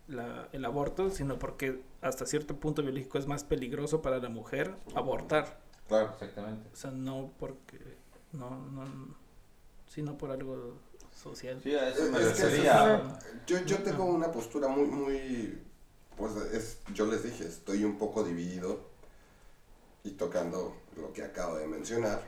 la- 0.08 0.50
el 0.52 0.66
aborto, 0.66 1.10
sino 1.10 1.40
porque 1.40 1.82
hasta 2.02 2.26
cierto 2.26 2.56
punto 2.58 2.82
biológico 2.82 3.18
es 3.18 3.28
más 3.28 3.44
peligroso 3.44 4.02
para 4.02 4.18
la 4.20 4.30
mujer 4.30 4.76
abortar. 4.96 5.60
claro. 5.88 6.10
Exactamente. 6.14 6.70
O 6.74 6.76
sea, 6.76 6.92
no 6.92 7.32
porque. 7.40 7.80
No, 8.34 8.50
no. 8.72 9.16
Sino 9.88 10.18
por 10.18 10.32
algo 10.32 10.76
social. 11.16 11.60
Sí, 11.64 11.74
a 11.76 11.90
eso 11.90 12.04
me 12.12 12.20
Es 12.20 12.34
que 12.34 12.44
refería. 12.44 13.20
Yo, 13.48 13.60
yo 13.66 13.78
tengo 13.80 14.06
una 14.06 14.32
postura 14.32 14.68
muy, 14.68 14.86
muy, 14.86 15.60
pues 16.16 16.36
es, 16.54 16.80
yo 16.94 17.06
les 17.08 17.24
dije, 17.24 17.46
estoy 17.48 17.84
un 17.86 17.98
poco 17.98 18.24
dividido 18.24 18.82
y 20.04 20.12
tocando 20.12 20.76
lo 20.96 21.12
que 21.14 21.24
acabo 21.24 21.56
de 21.56 21.68
mencionar, 21.68 22.22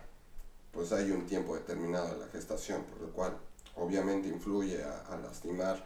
pues 0.72 0.92
hay 0.92 1.12
un 1.12 1.26
tiempo 1.26 1.56
determinado 1.56 2.14
de 2.14 2.18
la 2.18 2.28
gestación, 2.28 2.84
por 2.84 3.02
lo 3.02 3.12
cual 3.12 3.38
obviamente 3.76 4.28
influye 4.28 4.84
a, 4.84 5.02
a 5.08 5.18
lastimar 5.18 5.84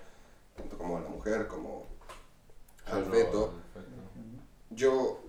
tanto 0.55 0.77
como 0.77 0.97
a 0.97 1.01
la 1.01 1.09
mujer 1.09 1.47
como 1.47 1.85
al 2.85 3.05
feto. 3.05 3.53
yo 4.69 5.19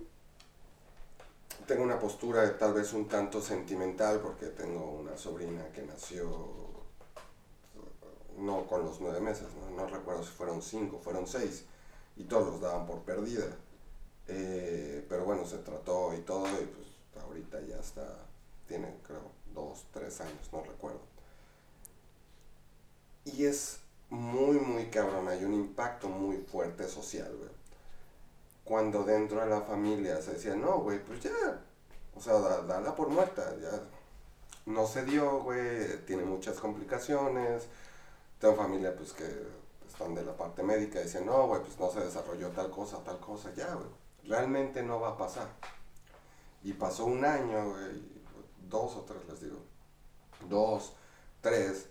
tengo 1.65 1.83
una 1.83 1.99
postura 1.99 2.57
tal 2.57 2.73
vez 2.73 2.93
un 2.93 3.07
tanto 3.07 3.41
sentimental 3.41 4.19
porque 4.21 4.47
tengo 4.47 4.91
una 4.91 5.17
sobrina 5.17 5.69
que 5.73 5.81
nació 5.81 6.67
no 8.37 8.67
con 8.67 8.85
los 8.85 9.01
nueve 9.01 9.19
meses, 9.19 9.47
no, 9.55 9.75
no 9.75 9.87
recuerdo 9.87 10.23
si 10.23 10.29
fueron 10.29 10.61
cinco, 10.61 10.99
fueron 10.99 11.25
seis, 11.25 11.65
y 12.15 12.23
todos 12.23 12.47
los 12.47 12.61
daban 12.61 12.85
por 12.85 12.99
perdida. 12.99 13.47
Eh, 14.27 15.05
pero 15.09 15.25
bueno, 15.25 15.45
se 15.45 15.57
trató 15.57 16.13
y 16.13 16.19
todo, 16.19 16.45
y 16.45 16.65
pues 16.65 16.86
ahorita 17.23 17.61
ya 17.61 17.77
está, 17.77 18.05
tiene 18.67 18.95
creo 19.05 19.31
dos, 19.53 19.85
tres 19.91 20.19
años, 20.21 20.49
no 20.51 20.63
recuerdo. 20.63 21.01
Y 23.25 23.45
es 23.45 23.79
muy, 24.09 24.59
muy 24.59 24.85
cabrón, 24.89 25.27
hay 25.27 25.43
un 25.43 25.53
impacto 25.53 26.07
muy 26.07 26.37
fuerte 26.37 26.87
social, 26.87 27.33
güey. 27.37 27.51
Cuando 28.63 29.03
dentro 29.03 29.39
de 29.39 29.47
la 29.47 29.61
familia 29.61 30.21
se 30.21 30.33
decía, 30.33 30.55
no, 30.55 30.79
güey, 30.79 31.03
pues 31.03 31.21
ya, 31.21 31.61
o 32.15 32.21
sea, 32.21 32.33
da- 32.39 32.61
dala 32.63 32.95
por 32.95 33.09
muerta, 33.09 33.55
ya. 33.61 33.81
No 34.65 34.85
se 34.85 35.05
dio, 35.05 35.41
güey, 35.43 36.05
tiene 36.05 36.23
muchas 36.23 36.57
complicaciones. 36.59 37.67
Tengo 38.39 38.55
familia, 38.55 38.95
pues, 38.95 39.13
que 39.13 39.25
están 39.87 40.13
de 40.15 40.23
la 40.23 40.35
parte 40.35 40.61
médica 40.63 40.99
no, 41.25 41.47
güey, 41.47 41.61
pues 41.61 41.79
no 41.79 41.89
se 41.91 42.01
desarrolló 42.01 42.49
tal 42.49 42.69
cosa, 42.69 42.97
tal 43.03 43.19
cosa, 43.19 43.53
ya, 43.55 43.73
güey. 43.73 43.87
Realmente 44.25 44.83
no 44.83 44.99
va 44.99 45.09
a 45.09 45.17
pasar. 45.17 45.47
Y 46.67 46.73
pasó 46.73 47.05
un 47.05 47.23
año, 47.23 47.69
güey, 47.71 48.03
dos 48.69 48.97
o 48.97 49.01
tres, 49.03 49.21
les 49.29 49.39
digo. 49.41 49.59
Dos, 50.49 50.93
tres. 51.39 51.87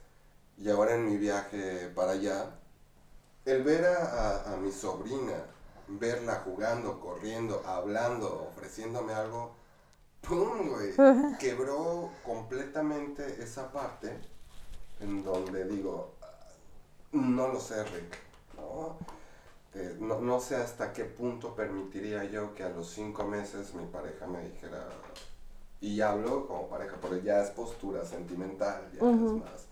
Y 0.58 0.68
ahora 0.68 0.94
en 0.96 1.06
mi 1.06 1.16
viaje 1.16 1.88
para 1.94 2.12
allá, 2.12 2.50
el 3.46 3.62
ver 3.62 3.86
a, 3.86 4.04
a- 4.04 4.52
a 4.52 4.56
mi 4.58 4.70
sobrina, 4.70 5.44
verla 5.88 6.42
jugando, 6.44 7.00
corriendo, 7.00 7.62
hablando, 7.66 8.50
ofreciéndome 8.52 9.14
algo, 9.14 9.54
¡pum! 10.20 10.68
güey! 10.68 10.92
Quebró 11.38 12.10
completamente 12.22 13.42
esa 13.42 13.72
parte 13.72 14.18
en 15.00 15.24
donde 15.24 15.64
digo, 15.64 16.12
no 17.12 17.48
lo 17.48 17.60
sé, 17.60 17.82
Rick, 17.84 18.18
¿no? 18.56 18.98
Eh, 19.78 19.94
no, 20.00 20.20
no 20.22 20.40
sé 20.40 20.56
hasta 20.56 20.90
qué 20.94 21.04
punto 21.04 21.54
permitiría 21.54 22.24
yo 22.24 22.54
que 22.54 22.62
a 22.62 22.70
los 22.70 22.88
cinco 22.88 23.24
meses 23.24 23.74
mi 23.74 23.84
pareja 23.84 24.26
me 24.26 24.42
dijera, 24.42 24.88
y 25.82 26.00
hablo 26.00 26.46
como 26.46 26.66
pareja, 26.66 26.96
pero 27.02 27.18
ya 27.18 27.42
es 27.42 27.50
postura 27.50 28.02
sentimental, 28.06 28.90
ya 28.92 29.00
es 29.00 29.16
más. 29.32 29.66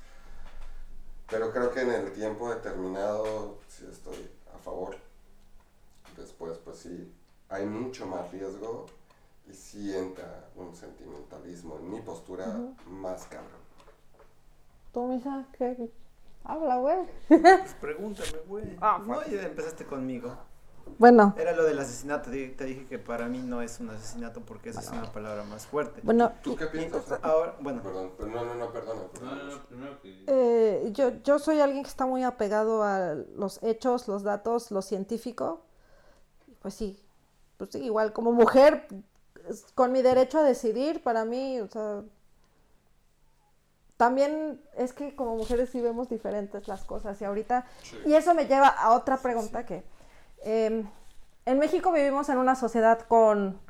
Pero 1.30 1.50
creo 1.50 1.72
que 1.72 1.80
en 1.80 1.90
el 1.90 2.12
tiempo 2.12 2.50
determinado 2.50 3.56
sí 3.66 3.86
estoy 3.90 4.30
a 4.54 4.58
favor. 4.58 4.94
Después, 6.18 6.58
pues 6.58 6.80
sí, 6.80 7.10
hay 7.48 7.64
mucho 7.64 8.06
más 8.06 8.30
riesgo 8.30 8.84
y 9.48 9.54
sí 9.54 9.96
entra 9.96 10.50
un 10.54 10.76
sentimentalismo 10.76 11.78
en 11.78 11.90
mi 11.90 12.00
postura 12.02 12.46
más 12.86 13.24
cabrón. 13.24 13.64
Tú, 14.92 15.06
Misa, 15.08 15.46
¿qué? 15.56 15.90
Habla, 16.44 16.76
güey. 16.76 16.96
Pues 17.28 17.74
pregúntame, 17.80 18.38
güey. 18.46 18.76
Ah, 18.80 19.00
no, 19.04 19.24
ya 19.26 19.42
empezaste 19.42 19.84
conmigo. 19.84 20.36
Bueno, 20.98 21.34
Era 21.38 21.52
lo 21.52 21.64
del 21.64 21.78
asesinato. 21.78 22.30
Te 22.30 22.64
dije 22.64 22.86
que 22.86 22.98
para 22.98 23.26
mí 23.26 23.38
no 23.38 23.62
es 23.62 23.80
un 23.80 23.88
asesinato 23.90 24.40
porque 24.42 24.68
esa 24.68 24.80
es 24.80 24.90
una 24.90 25.10
palabra 25.10 25.42
más 25.44 25.66
fuerte. 25.66 26.00
bueno, 26.04 26.32
¿Tú 26.42 26.54
qué 26.56 26.66
piensas? 26.66 27.18
Ahora, 27.22 27.56
bueno, 27.60 27.82
Perdón, 27.82 28.10
pero 28.18 28.28
no, 28.30 28.44
no, 28.44 28.54
no, 28.54 28.70
perdona. 28.70 29.00
perdona. 29.12 29.64
primero 29.68 30.00
que... 30.02 30.24
eh, 30.26 30.90
yo, 30.92 31.10
yo 31.24 31.38
soy 31.38 31.60
alguien 31.60 31.82
que 31.82 31.88
está 31.88 32.04
muy 32.06 32.22
apegado 32.22 32.82
a 32.84 33.14
los 33.36 33.62
hechos, 33.62 34.06
los 34.08 34.22
datos, 34.22 34.70
lo 34.70 34.82
científico. 34.82 35.62
Pues 36.60 36.74
sí, 36.74 37.02
pues 37.56 37.70
sí, 37.72 37.78
igual 37.82 38.12
como 38.12 38.32
mujer, 38.32 38.86
con 39.74 39.90
mi 39.90 40.02
derecho 40.02 40.38
a 40.38 40.42
decidir, 40.42 41.02
para 41.02 41.24
mí, 41.24 41.60
o 41.60 41.66
sea, 41.68 42.02
también 43.96 44.60
es 44.76 44.92
que 44.92 45.14
como 45.14 45.36
mujeres 45.36 45.70
sí 45.70 45.80
vemos 45.80 46.08
diferentes 46.08 46.66
las 46.66 46.84
cosas 46.84 47.20
y 47.20 47.24
ahorita, 47.24 47.64
y 48.04 48.14
eso 48.14 48.34
me 48.34 48.46
lleva 48.46 48.68
a 48.68 48.92
otra 48.92 49.18
pregunta 49.18 49.64
que 49.64 49.84
eh, 50.44 50.84
en 51.46 51.58
México 51.58 51.92
vivimos 51.92 52.28
en 52.28 52.38
una 52.38 52.54
sociedad 52.54 53.00
con 53.00 53.60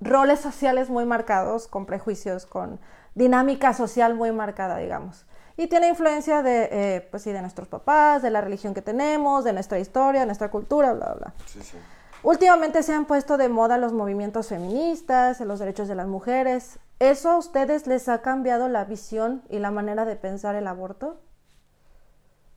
roles 0.00 0.40
sociales 0.40 0.88
muy 0.88 1.04
marcados, 1.04 1.68
con 1.68 1.86
prejuicios, 1.86 2.46
con 2.46 2.80
dinámica 3.14 3.74
social 3.74 4.14
muy 4.14 4.32
marcada, 4.32 4.78
digamos. 4.78 5.26
Y 5.56 5.66
tiene 5.66 5.88
influencia 5.88 6.42
de, 6.42 6.68
eh, 6.72 7.08
pues 7.10 7.22
sí, 7.24 7.32
de 7.32 7.40
nuestros 7.42 7.68
papás, 7.68 8.22
de 8.22 8.30
la 8.30 8.40
religión 8.40 8.72
que 8.72 8.82
tenemos, 8.82 9.44
de 9.44 9.52
nuestra 9.52 9.78
historia, 9.78 10.20
de 10.20 10.26
nuestra 10.26 10.50
cultura, 10.50 10.92
bla, 10.94 11.06
bla, 11.06 11.14
bla. 11.14 11.34
Sí, 11.46 11.62
sí. 11.62 11.76
Últimamente 12.22 12.82
se 12.82 12.94
han 12.94 13.04
puesto 13.04 13.36
de 13.36 13.48
moda 13.48 13.78
los 13.78 13.92
movimientos 13.92 14.48
feministas, 14.48 15.40
los 15.40 15.58
derechos 15.58 15.88
de 15.88 15.96
las 15.96 16.06
mujeres. 16.06 16.78
¿Eso 17.02 17.30
a 17.30 17.36
ustedes 17.36 17.88
les 17.88 18.08
ha 18.08 18.22
cambiado 18.22 18.68
la 18.68 18.84
visión 18.84 19.42
y 19.50 19.58
la 19.58 19.72
manera 19.72 20.04
de 20.04 20.14
pensar 20.14 20.54
el 20.54 20.68
aborto? 20.68 21.20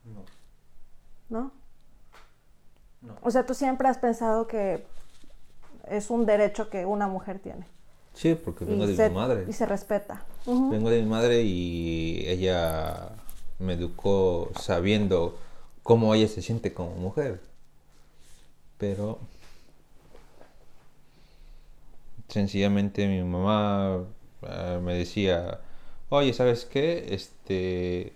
No. 0.03 0.23
¿No? 1.29 1.51
O 3.23 3.31
sea, 3.31 3.47
tú 3.47 3.55
siempre 3.55 3.87
has 3.87 3.97
pensado 3.97 4.45
que 4.45 4.85
es 5.87 6.11
un 6.11 6.27
derecho 6.27 6.69
que 6.69 6.85
una 6.85 7.07
mujer 7.07 7.39
tiene. 7.39 7.65
Sí, 8.13 8.35
porque 8.35 8.65
vengo 8.65 8.83
y, 8.83 8.89
de 8.89 8.95
se, 8.95 9.09
mi 9.09 9.15
madre. 9.15 9.45
y 9.49 9.53
se 9.53 9.65
respeta. 9.65 10.23
Vengo 10.45 10.91
de 10.91 11.01
mi 11.01 11.09
madre 11.09 11.41
y 11.41 12.23
ella 12.27 13.13
me 13.57 13.73
educó 13.73 14.51
sabiendo 14.59 15.39
cómo 15.81 16.13
ella 16.13 16.27
se 16.27 16.43
siente 16.43 16.71
como 16.71 16.91
mujer. 16.91 17.41
Pero 18.77 19.17
sencillamente 22.27 23.07
mi 23.07 23.23
mamá 23.23 24.05
eh, 24.47 24.79
me 24.81 24.93
decía, 24.95 25.59
oye, 26.09 26.33
¿sabes 26.33 26.65
qué? 26.65 27.13
Este, 27.13 28.13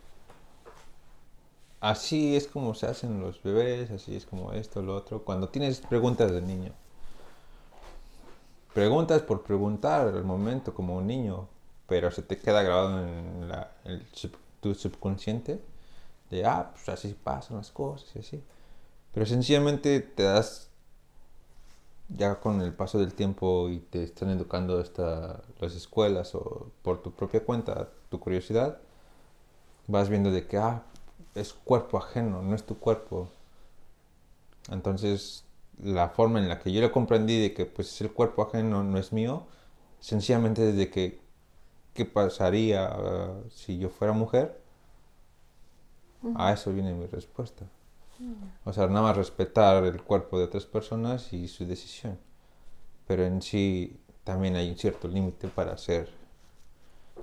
así 1.82 2.36
es 2.36 2.48
como 2.48 2.74
se 2.74 2.88
hacen 2.88 3.22
los 3.22 3.42
bebés, 3.44 3.92
así 3.92 4.16
es 4.16 4.26
como 4.26 4.54
esto, 4.54 4.82
lo 4.82 4.96
otro. 4.96 5.24
Cuando 5.24 5.50
tienes 5.50 5.80
preguntas 5.82 6.32
de 6.32 6.42
niño, 6.42 6.72
preguntas 8.74 9.22
por 9.22 9.44
preguntar 9.44 10.08
al 10.08 10.24
momento 10.24 10.74
como 10.74 10.98
un 10.98 11.08
niño, 11.08 11.48
pero 11.88 12.12
se 12.12 12.22
te 12.22 12.38
queda 12.38 12.62
grabado 12.62 13.00
en 13.08 13.48
la- 13.50 13.72
tu 14.62 14.76
subconsciente 14.76 15.60
de, 16.30 16.46
ah, 16.46 16.72
pues 16.74 16.90
así 16.90 17.16
pasan 17.24 17.58
las 17.58 17.72
cosas 17.72 18.10
y 18.16 18.20
así. 18.20 18.44
Pero 19.14 19.26
sencillamente 19.26 20.00
te 20.02 20.24
das, 20.24 20.69
ya 22.10 22.40
con 22.40 22.62
el 22.62 22.74
paso 22.74 23.00
del 23.00 23.14
tiempo 23.14 23.70
y 23.70 23.80
te 23.80 24.04
están 24.04 24.30
educando 24.30 24.80
hasta 24.80 25.42
las 25.60 25.76
escuelas 25.76 26.34
o 26.36 26.72
por 26.82 27.02
tu 27.02 27.12
propia 27.12 27.44
cuenta, 27.46 27.90
tu 28.10 28.20
curiosidad, 28.20 28.80
vas 29.88 30.10
viendo 30.10 30.32
de 30.32 30.48
que, 30.48 30.58
ah, 30.58 30.84
es 31.36 31.54
cuerpo 31.54 31.98
ajeno, 31.98 32.42
no 32.42 32.56
es 32.56 32.66
tu 32.66 32.78
cuerpo. 32.80 33.30
Entonces, 34.72 35.46
la 35.82 36.10
forma 36.10 36.40
en 36.40 36.50
la 36.50 36.60
que 36.60 36.72
yo 36.72 36.82
lo 36.82 36.92
comprendí 36.92 37.40
de 37.40 37.54
que 37.54 37.66
pues 37.66 38.02
el 38.02 38.12
cuerpo 38.12 38.44
ajeno 38.44 38.84
no 38.84 38.98
es 38.98 39.14
mío, 39.14 39.46
sencillamente 40.00 40.62
desde 40.62 40.90
que 40.92 41.20
qué 41.94 42.06
pasaría 42.06 42.88
ah, 42.88 43.34
si 43.52 43.78
yo 43.80 43.90
fuera 43.90 44.14
mujer, 44.14 44.60
a 46.36 46.54
eso 46.54 46.72
viene 46.74 46.94
mi 46.94 47.06
respuesta. 47.08 47.66
O 48.66 48.74
sea, 48.74 48.88
nada 48.88 49.02
más 49.02 49.18
respetar 49.18 49.84
el 49.84 50.04
cuerpo 50.04 50.38
de 50.38 50.46
otras 50.46 50.66
personas 50.66 51.32
y 51.34 51.48
su 51.48 51.66
decisión. 51.66 52.20
Pero 53.08 53.24
en 53.24 53.42
sí 53.42 54.00
también 54.24 54.56
hay 54.56 54.70
un 54.70 54.78
cierto 54.78 55.08
límite 55.08 55.48
para 55.48 55.74
hacer 55.74 56.10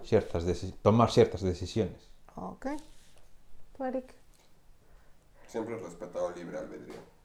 ciertas 0.02 0.44
tomar 0.82 1.10
ciertas 1.10 1.42
decisiones. 1.42 2.10
Ok. 2.34 2.66
¿Tú, 3.76 3.84
Eric? 3.84 4.14
Siempre 5.46 5.76
he 5.76 5.78
respetado 5.78 6.30
el 6.30 6.36
libre 6.36 6.58
albedrío. 6.58 7.16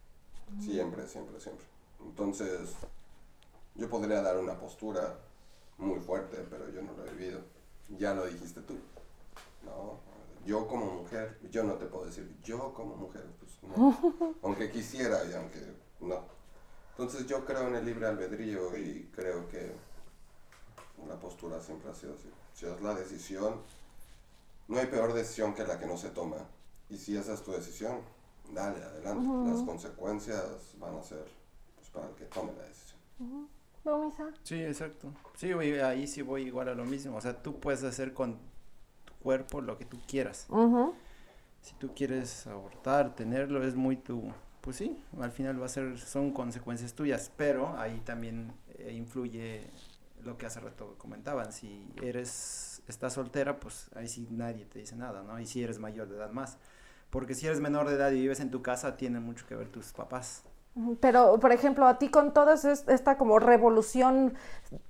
Siempre, 0.59 1.07
siempre, 1.07 1.39
siempre. 1.39 1.65
Entonces, 2.01 2.75
yo 3.75 3.89
podría 3.89 4.21
dar 4.21 4.37
una 4.37 4.59
postura 4.59 5.17
muy 5.77 5.99
fuerte, 5.99 6.45
pero 6.49 6.69
yo 6.69 6.81
no 6.81 6.93
lo 6.93 7.05
he 7.05 7.11
vivido. 7.11 7.39
Ya 7.97 8.13
lo 8.13 8.25
dijiste 8.25 8.61
tú. 8.61 8.75
No, 9.65 9.99
yo 10.45 10.67
como 10.67 10.85
mujer, 10.85 11.39
yo 11.51 11.63
no 11.63 11.73
te 11.73 11.85
puedo 11.85 12.05
decir, 12.05 12.37
yo 12.43 12.73
como 12.73 12.95
mujer, 12.95 13.25
pues 13.39 13.51
no. 13.63 14.35
Aunque 14.41 14.71
quisiera 14.71 15.23
y 15.25 15.33
aunque 15.33 15.59
no. 15.99 16.23
Entonces 16.91 17.25
yo 17.27 17.45
creo 17.45 17.67
en 17.67 17.75
el 17.75 17.85
libre 17.85 18.07
albedrío 18.07 18.75
y 18.77 19.09
creo 19.15 19.47
que 19.47 19.71
la 21.07 21.19
postura 21.19 21.59
siempre 21.59 21.89
ha 21.89 21.95
sido 21.95 22.13
así. 22.13 22.29
Si 22.53 22.65
es 22.65 22.81
la 22.81 22.93
decisión, 22.93 23.61
no 24.67 24.79
hay 24.79 24.87
peor 24.87 25.13
decisión 25.13 25.53
que 25.53 25.63
la 25.63 25.79
que 25.79 25.85
no 25.85 25.97
se 25.97 26.09
toma. 26.09 26.37
Y 26.89 26.97
si 26.97 27.15
esa 27.15 27.33
es 27.33 27.41
tu 27.41 27.51
decisión, 27.51 28.01
dale, 28.53 28.83
adelante. 28.83 29.49
Las 29.49 29.63
consecuencias 29.63 30.75
van 30.79 30.97
a 30.97 31.03
ser 31.03 31.25
pues, 31.75 31.89
para 31.89 32.07
el 32.07 32.15
que 32.15 32.25
tome 32.25 32.51
la 32.53 32.63
decisión. 32.63 32.99
¿No, 33.83 34.05
Misa? 34.05 34.29
sí, 34.43 34.61
exacto. 34.61 35.11
Sí, 35.35 35.51
ahí 35.53 36.05
sí 36.05 36.21
voy 36.21 36.43
igual 36.43 36.69
a 36.69 36.75
lo 36.75 36.85
mismo. 36.85 37.17
O 37.17 37.21
sea, 37.21 37.41
tú 37.41 37.59
puedes 37.59 37.83
hacer 37.83 38.13
con 38.13 38.37
cuerpo 39.21 39.61
lo 39.61 39.77
que 39.77 39.85
tú 39.85 39.99
quieras. 40.07 40.47
Si 41.61 41.75
tú 41.75 41.93
quieres 41.95 42.47
abortar, 42.47 43.15
tenerlo, 43.15 43.63
es 43.63 43.75
muy 43.75 43.95
tu, 43.95 44.31
pues 44.61 44.77
sí, 44.77 44.97
al 45.19 45.31
final 45.31 45.61
va 45.61 45.65
a 45.65 45.69
ser, 45.69 45.99
son 45.99 46.31
consecuencias 46.31 46.93
tuyas, 46.93 47.31
pero 47.37 47.77
ahí 47.77 47.99
también 48.03 48.53
eh, 48.79 48.93
influye 48.93 49.69
lo 50.23 50.37
que 50.37 50.45
hace 50.45 50.59
rato 50.59 50.95
comentaban, 50.97 51.51
si 51.51 51.87
eres, 52.01 52.81
estás 52.87 53.13
soltera, 53.13 53.59
pues 53.59 53.89
ahí 53.95 54.07
sí 54.07 54.27
nadie 54.31 54.65
te 54.65 54.79
dice 54.79 54.95
nada, 54.95 55.23
¿no? 55.23 55.39
Y 55.39 55.45
si 55.45 55.63
eres 55.63 55.79
mayor 55.79 56.09
de 56.09 56.17
edad 56.17 56.31
más, 56.31 56.57
porque 57.09 57.35
si 57.35 57.45
eres 57.45 57.59
menor 57.59 57.89
de 57.89 57.95
edad 57.95 58.11
y 58.11 58.21
vives 58.21 58.39
en 58.39 58.51
tu 58.51 58.61
casa, 58.61 58.97
tiene 58.97 59.19
mucho 59.19 59.45
que 59.47 59.55
ver 59.55 59.69
tus 59.69 59.91
papás. 59.93 60.43
Pero, 61.01 61.37
por 61.39 61.51
ejemplo, 61.51 61.85
a 61.85 61.99
ti 61.99 62.09
con 62.09 62.33
toda 62.33 62.53
es- 62.53 62.87
esta 62.87 63.17
como 63.17 63.39
revolución 63.39 64.33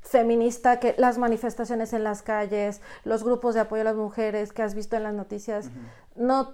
feminista, 0.02 0.80
que 0.80 0.94
las 0.98 1.18
manifestaciones 1.18 1.94
en 1.94 2.04
las 2.04 2.22
calles, 2.22 2.82
los 3.04 3.24
grupos 3.24 3.56
de 3.56 3.62
apoyo 3.62 3.82
a 3.82 3.86
las 3.86 3.96
mujeres 3.96 4.54
que 4.54 4.62
has 4.62 4.76
visto 4.76 4.96
en 4.96 5.04
las 5.04 5.14
noticias, 5.14 5.72
¿no 6.16 6.54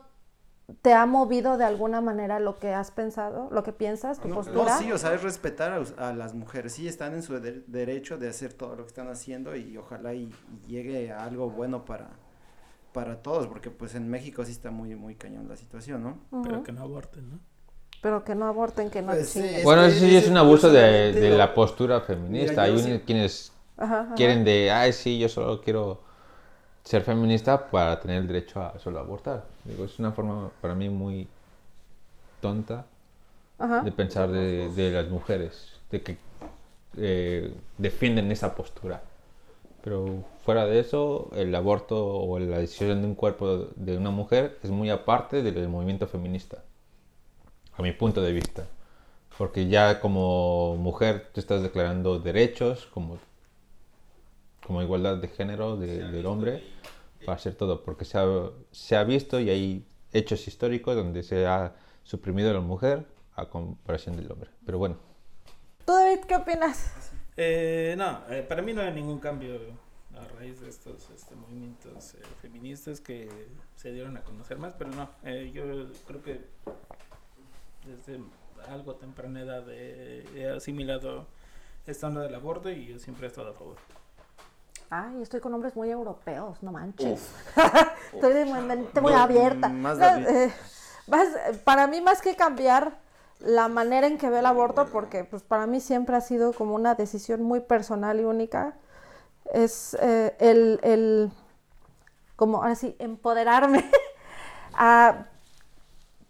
te 0.82 0.94
ha 0.94 1.06
movido 1.06 1.58
de 1.58 1.66
alguna 1.66 2.02
manera 2.02 2.40
lo 2.40 2.60
que 2.60 2.74
has 2.74 2.92
pensado, 2.92 3.50
lo 3.52 3.64
que 3.64 3.74
piensas, 3.74 4.20
tu 4.20 4.28
No, 4.28 4.36
postura? 4.36 4.64
no, 4.66 4.80
sí, 4.80 4.92
o 4.92 4.98
sea, 4.98 5.14
es 5.14 5.24
respetar 5.24 5.82
a, 5.98 6.14
las 6.14 6.34
mujeres. 6.34 6.74
Sí, 6.74 6.88
están 6.88 7.14
en 7.14 7.24
su 7.24 7.40
de- 7.40 7.64
derecho 7.68 8.18
de 8.18 8.30
hacer 8.30 8.54
todo 8.54 8.76
lo 8.76 8.84
que 8.84 8.90
están 8.90 9.08
haciendo 9.10 9.56
y 9.56 9.78
ojalá 9.78 10.14
y, 10.14 10.32
y 10.66 10.68
llegue 10.68 11.12
a 11.12 11.24
algo 11.24 11.50
bueno 11.50 11.86
para, 11.86 12.10
para 12.94 13.22
todos, 13.22 13.48
porque 13.48 13.72
pues 13.72 13.96
en 13.96 14.10
México 14.10 14.46
sí 14.46 14.52
está 14.52 14.72
muy, 14.72 14.96
muy 14.96 15.16
cañón 15.16 15.48
la 15.48 15.58
situación, 15.58 16.04
¿no? 16.04 16.20
Pero 16.44 16.64
que 16.64 16.72
no 16.72 16.82
aborten, 16.82 17.30
¿no? 17.30 17.40
Pero 18.02 18.24
que 18.24 18.36
no 18.36 18.46
aborten, 18.46 18.90
que 18.90 19.02
no 19.02 19.14
Pues 19.14 19.30
sí, 19.30 19.40
chinguen. 19.40 19.56
Es 19.56 19.64
Bueno, 19.64 19.84
eso 19.84 20.00
sí 20.00 20.16
es 20.16 20.28
un 20.30 20.38
abuso 20.38 20.72
de, 20.72 21.36
la 21.38 21.54
postura 21.54 22.02
feminista. 22.02 22.64
Mira, 22.64 22.64
Hay 22.64 22.80
sí- 22.80 23.02
quienes 23.06 23.52
Ajá, 23.78 24.02
ajá. 24.02 24.16
quieren 24.16 24.44
de, 24.44 24.72
ay, 24.72 24.94
sí, 24.94 25.20
yo 25.20 25.30
solo 25.30 25.62
quiero 25.62 26.00
ser 26.84 27.02
feminista 27.04 27.70
para 27.70 28.00
tener 28.00 28.22
el 28.22 28.28
derecho 28.28 28.62
a 28.62 28.80
solo 28.80 29.00
abortar. 29.00 29.44
Digo, 29.66 29.86
es 29.86 30.00
una 30.00 30.12
forma 30.12 30.50
para 30.62 30.74
mí 30.74 30.90
muy 30.90 31.28
tonta 32.42 32.86
Ajá. 33.60 33.82
de 33.82 33.92
pensar 33.92 34.30
de, 34.30 34.70
de 34.70 34.92
las 34.92 35.10
mujeres, 35.10 35.74
de 35.92 36.02
que 36.02 36.18
eh, 36.98 37.54
defienden 37.78 38.32
esa 38.32 38.56
postura. 38.56 39.02
Pero 39.84 40.24
fuera 40.44 40.66
de 40.66 40.80
eso, 40.80 41.30
el 41.36 41.54
aborto 41.56 42.06
o 42.06 42.40
la 42.40 42.60
decisión 42.60 43.02
de 43.02 43.08
un 43.08 43.16
cuerpo 43.16 43.68
de 43.76 43.98
una 43.98 44.12
mujer 44.12 44.58
es 44.64 44.72
muy 44.72 44.90
aparte 44.90 45.42
del 45.44 45.70
movimiento 45.70 46.08
feminista, 46.08 46.64
a 47.78 47.82
mi 47.82 47.92
punto 47.92 48.22
de 48.22 48.32
vista. 48.34 48.68
Porque 49.38 49.68
ya 49.68 50.00
como 50.00 50.76
mujer 50.78 51.30
tú 51.34 51.40
estás 51.40 51.62
declarando 51.62 52.20
derechos, 52.20 52.88
como, 52.88 53.20
como 54.66 54.82
igualdad 54.82 55.18
de 55.18 55.28
género 55.28 55.78
de- 55.78 56.10
del 56.12 56.26
hombre, 56.26 56.64
para 57.26 57.36
hacer 57.38 57.56
todo. 57.56 57.84
Porque 57.84 58.04
se 58.06 58.18
ha, 58.18 58.26
se 58.72 58.96
ha 58.96 59.04
visto 59.04 59.40
y 59.40 59.50
hay 59.50 59.86
hechos 60.12 60.48
históricos 60.48 60.96
donde 60.96 61.22
se 61.24 61.46
ha 61.46 61.76
suprimido 62.04 62.50
a 62.50 62.54
la 62.54 62.62
mujer 62.62 63.06
a 63.36 63.46
comparación 63.48 64.16
del 64.16 64.32
hombre. 64.32 64.50
Pero 64.66 64.78
bueno, 64.80 64.96
¿Tú, 65.86 65.94
David, 65.94 66.22
qué 66.28 66.36
opinas? 66.36 67.12
Eh, 67.38 67.96
no, 67.98 68.22
eh, 68.30 68.42
para 68.42 68.62
mí 68.62 68.74
no 68.74 68.82
hay 68.82 68.92
ningún 68.92 69.20
cambio 69.20 69.54
a 70.20 70.28
raíz 70.40 70.60
de 70.60 70.68
estos 70.70 71.10
este, 71.16 71.36
movimientos 71.36 72.16
eh, 72.16 72.18
feministas 72.42 73.00
que 73.00 73.30
se 73.76 73.92
dieron 73.94 74.18
a 74.18 74.22
conocer 74.24 74.58
más, 74.58 74.74
pero 74.78 74.90
no, 74.90 75.10
eh, 75.24 75.52
yo 75.54 75.64
creo 76.08 76.22
que 76.24 76.42
desde 77.88 78.22
algo 78.70 78.96
temprana 78.96 79.42
edad 79.42 79.64
eh, 79.70 80.26
he 80.36 80.50
asimilado 80.50 81.26
esta 81.86 82.08
onda 82.08 82.22
del 82.22 82.36
aborto 82.36 82.70
y 82.70 82.86
yo 82.88 83.00
siempre 83.00 83.28
he 83.28 83.30
estado 83.30 83.50
a 83.52 83.54
favor. 83.54 83.78
Ay, 84.90 85.22
estoy 85.22 85.40
con 85.40 85.54
hombres 85.54 85.76
muy 85.76 85.90
europeos, 85.90 86.62
no 86.64 86.72
manches. 86.72 87.22
Uf. 87.22 87.58
Estoy 88.14 88.34
de 88.34 88.46
mente 88.46 89.02
muy 89.02 89.14
No, 89.14 89.20
abierta. 89.20 89.70
más 89.70 89.98
No, 89.98 90.06
eh, 90.08 90.54
más- 91.08 91.58
para 91.64 91.88
mí, 91.88 92.00
más 92.02 92.22
que 92.22 92.36
cambiar 92.36 92.98
la 93.40 93.68
manera 93.68 94.08
en 94.08 94.18
que 94.18 94.30
veo 94.30 94.40
el 94.40 94.46
aborto, 94.46 94.88
porque 94.88 95.24
pues 95.24 95.44
para 95.44 95.68
mí 95.68 95.80
siempre 95.82 96.16
ha 96.16 96.22
sido 96.22 96.54
como 96.54 96.74
una 96.74 96.96
decisión 96.96 97.44
muy 97.44 97.60
personal 97.60 98.20
y 98.20 98.24
única, 98.24 98.76
es 99.54 99.96
eh, 100.02 100.36
el, 100.40 100.80
el, 100.84 101.32
como 102.36 102.58
ahora 102.64 102.76
sí, 102.76 102.96
empoderarme 103.00 103.90
a 104.74 105.26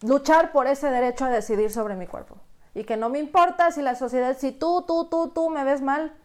luchar 0.02 0.52
por 0.52 0.68
ese 0.68 0.90
derecho 0.90 1.26
a 1.26 1.30
decidir 1.30 1.72
sobre 1.72 1.96
mi 1.96 2.08
cuerpo. 2.08 2.38
Y 2.74 2.84
que 2.84 2.98
no 2.98 3.10
me 3.10 3.20
importa 3.20 3.72
si 3.72 3.82
la 3.82 3.96
sociedad, 3.96 4.38
si 4.38 4.52
tú, 4.52 4.84
tú, 4.88 5.06
tú, 5.10 5.30
tú 5.30 5.50
me 5.50 5.64
ves 5.64 5.82
mal, 5.82 6.16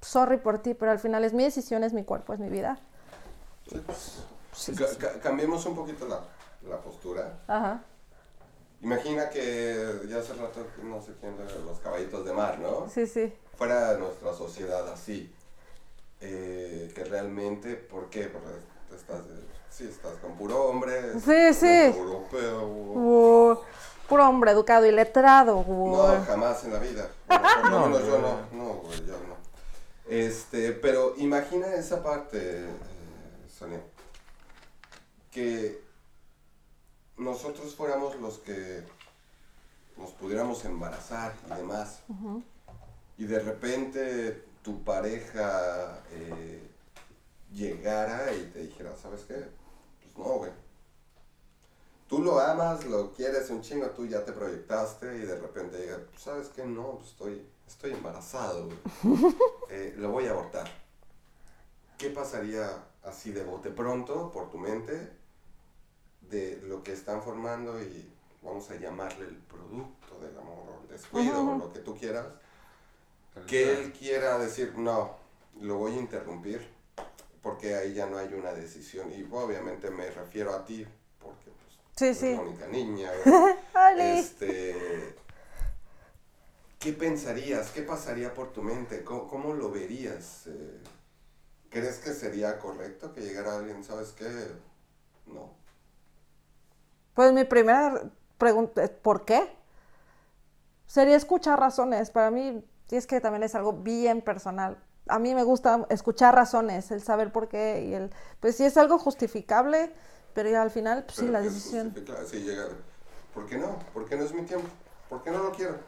sorry 0.00 0.36
por 0.36 0.60
ti, 0.60 0.74
pero 0.74 0.92
al 0.92 0.98
final 1.00 1.24
es 1.24 1.32
mi 1.32 1.42
decisión, 1.44 1.82
es 1.84 1.92
mi 1.92 2.04
cuerpo, 2.04 2.32
es 2.32 2.38
mi 2.38 2.48
vida. 2.48 2.78
Ca- 4.76 4.96
ca- 4.98 5.20
cambiemos 5.20 5.66
un 5.66 5.74
poquito 5.74 6.06
la, 6.06 6.20
la 6.68 6.78
postura. 6.78 7.38
Ajá. 7.48 7.82
Imagina 8.82 9.28
que 9.30 10.00
ya 10.08 10.18
hace 10.18 10.34
rato, 10.34 10.66
no 10.82 11.00
sé 11.02 11.12
quién, 11.20 11.36
de 11.36 11.44
los 11.64 11.78
caballitos 11.80 12.24
de 12.24 12.32
mar, 12.32 12.58
¿no? 12.58 12.88
Sí, 12.88 13.06
sí. 13.06 13.32
Fuera 13.56 13.94
nuestra 13.94 14.32
sociedad 14.34 14.86
así. 14.92 15.32
eh, 16.20 16.92
que 16.94 17.04
realmente, 17.04 17.74
¿por 17.74 18.08
qué? 18.08 18.24
Porque 18.26 18.48
estás, 18.94 19.20
sí, 19.76 19.84
estás 19.84 20.14
con 20.22 20.36
puro 20.36 20.64
hombre. 20.64 21.12
Sí, 21.20 21.52
sí. 21.54 21.66
Europeo. 21.66 22.66
Uh, 22.66 23.58
puro 24.08 24.28
hombre 24.28 24.52
educado 24.52 24.86
y 24.86 24.92
letrado. 24.92 25.58
uh. 25.58 25.96
No, 25.96 26.24
jamás 26.24 26.64
en 26.64 26.72
la 26.72 26.78
vida. 26.78 27.10
No, 27.70 27.86
menos 27.88 28.06
yo 28.06 28.18
no. 28.18 28.38
No, 28.52 28.74
güey, 28.80 29.04
yo 29.06 29.12
no. 29.12 29.36
Este, 30.08 30.72
pero 30.72 31.14
imagina 31.18 31.74
esa 31.74 32.02
parte, 32.02 32.38
eh, 32.64 32.68
Sonia. 33.48 33.80
Que 35.30 35.82
nosotros 37.18 37.74
fuéramos 37.74 38.16
los 38.16 38.38
que 38.38 38.84
nos 39.98 40.10
pudiéramos 40.12 40.64
embarazar 40.64 41.34
y 41.50 41.54
demás. 41.54 42.00
Y 43.18 43.24
de 43.24 43.38
repente 43.40 44.44
tu 44.62 44.82
pareja 44.84 46.00
eh, 46.12 46.62
llegara 47.52 48.32
y 48.32 48.50
te 48.52 48.60
dijera, 48.60 48.96
¿sabes 48.96 49.22
qué? 49.26 49.44
No, 50.16 50.24
güey. 50.24 50.52
Tú 52.08 52.20
lo 52.22 52.38
amas, 52.38 52.84
lo 52.84 53.12
quieres 53.12 53.50
un 53.50 53.62
chingo, 53.62 53.90
tú 53.90 54.06
ya 54.06 54.24
te 54.24 54.32
proyectaste 54.32 55.16
y 55.16 55.20
de 55.22 55.36
repente 55.40 55.78
llega, 55.78 55.98
"Pues, 56.08 56.22
¿sabes 56.22 56.48
qué? 56.48 56.64
No, 56.64 56.96
pues 56.98 57.08
estoy, 57.10 57.44
estoy 57.66 57.92
embarazado, 57.92 58.66
güey. 58.66 58.78
Eh, 59.70 59.94
lo 59.98 60.12
voy 60.12 60.26
a 60.26 60.30
abortar. 60.30 60.70
¿Qué 61.98 62.10
pasaría 62.10 62.84
así 63.02 63.32
de 63.32 63.42
bote 63.42 63.70
pronto 63.70 64.30
por 64.30 64.48
tu 64.50 64.58
mente 64.58 65.10
de 66.20 66.60
lo 66.62 66.82
que 66.84 66.92
están 66.92 67.20
formando 67.22 67.80
y 67.80 68.08
vamos 68.42 68.70
a 68.70 68.76
llamarle 68.76 69.26
el 69.26 69.36
producto 69.36 70.20
del 70.20 70.36
amor 70.38 70.68
o 70.68 70.82
el 70.82 70.88
descuido 70.88 71.40
o 71.42 71.58
lo 71.58 71.72
que 71.72 71.80
tú 71.80 71.96
quieras? 71.96 72.26
Que 73.48 73.72
él 73.72 73.92
quiera 73.92 74.38
decir, 74.38 74.78
no, 74.78 75.16
lo 75.60 75.78
voy 75.78 75.92
a 75.94 75.96
interrumpir 75.96 76.75
porque 77.42 77.74
ahí 77.74 77.94
ya 77.94 78.06
no 78.06 78.18
hay 78.18 78.32
una 78.34 78.52
decisión. 78.52 79.12
Y 79.12 79.26
obviamente 79.30 79.90
me 79.90 80.10
refiero 80.10 80.54
a 80.54 80.64
ti 80.64 80.86
porque 81.18 81.50
pues, 81.50 81.78
Sí, 81.96 82.04
eres 82.06 82.18
sí. 82.18 82.32
la 82.34 82.40
única 82.42 82.66
niña. 82.68 83.10
Este, 83.98 85.14
¿Qué 86.78 86.92
pensarías? 86.92 87.70
¿Qué 87.70 87.82
pasaría 87.82 88.34
por 88.34 88.52
tu 88.52 88.62
mente? 88.62 89.02
¿Cómo, 89.04 89.28
cómo 89.28 89.54
lo 89.54 89.70
verías? 89.70 90.46
Eh, 90.46 90.80
¿Crees 91.70 91.98
que 91.98 92.12
sería 92.12 92.58
correcto 92.58 93.12
que 93.12 93.20
llegara 93.22 93.56
alguien, 93.56 93.82
sabes 93.84 94.12
qué? 94.12 94.28
No. 95.26 95.54
Pues 97.14 97.32
mi 97.32 97.44
primera 97.44 98.10
pregunta 98.38 98.84
es 98.84 98.90
¿por 98.90 99.24
qué? 99.24 99.48
Sería 100.86 101.16
escuchar 101.16 101.58
razones. 101.58 102.10
Para 102.10 102.30
mí, 102.30 102.64
sí 102.88 102.96
es 102.96 103.06
que 103.06 103.20
también 103.20 103.42
es 103.42 103.54
algo 103.54 103.72
bien 103.72 104.22
personal. 104.22 104.78
A 105.08 105.18
mí 105.18 105.34
me 105.34 105.44
gusta 105.44 105.86
escuchar 105.90 106.34
razones, 106.34 106.90
el 106.90 107.00
saber 107.02 107.32
por 107.32 107.48
qué 107.48 107.84
y 107.84 107.94
el... 107.94 108.10
Pues 108.40 108.56
sí 108.56 108.64
es 108.64 108.76
algo 108.76 108.98
justificable, 108.98 109.92
pero 110.34 110.60
al 110.60 110.70
final, 110.70 111.04
pues 111.04 111.16
sí, 111.18 111.28
la 111.28 111.40
decisión. 111.40 111.94
Sí, 112.26 112.40
llega. 112.40 112.66
¿Por 113.34 113.46
qué 113.46 113.58
no? 113.58 113.78
¿Por 113.92 114.08
qué 114.08 114.16
no 114.16 114.24
es 114.24 114.32
mi 114.32 114.42
tiempo? 114.42 114.68
¿Por 115.08 115.22
qué 115.22 115.30
no 115.30 115.42
lo 115.42 115.52
quiero? 115.52 115.78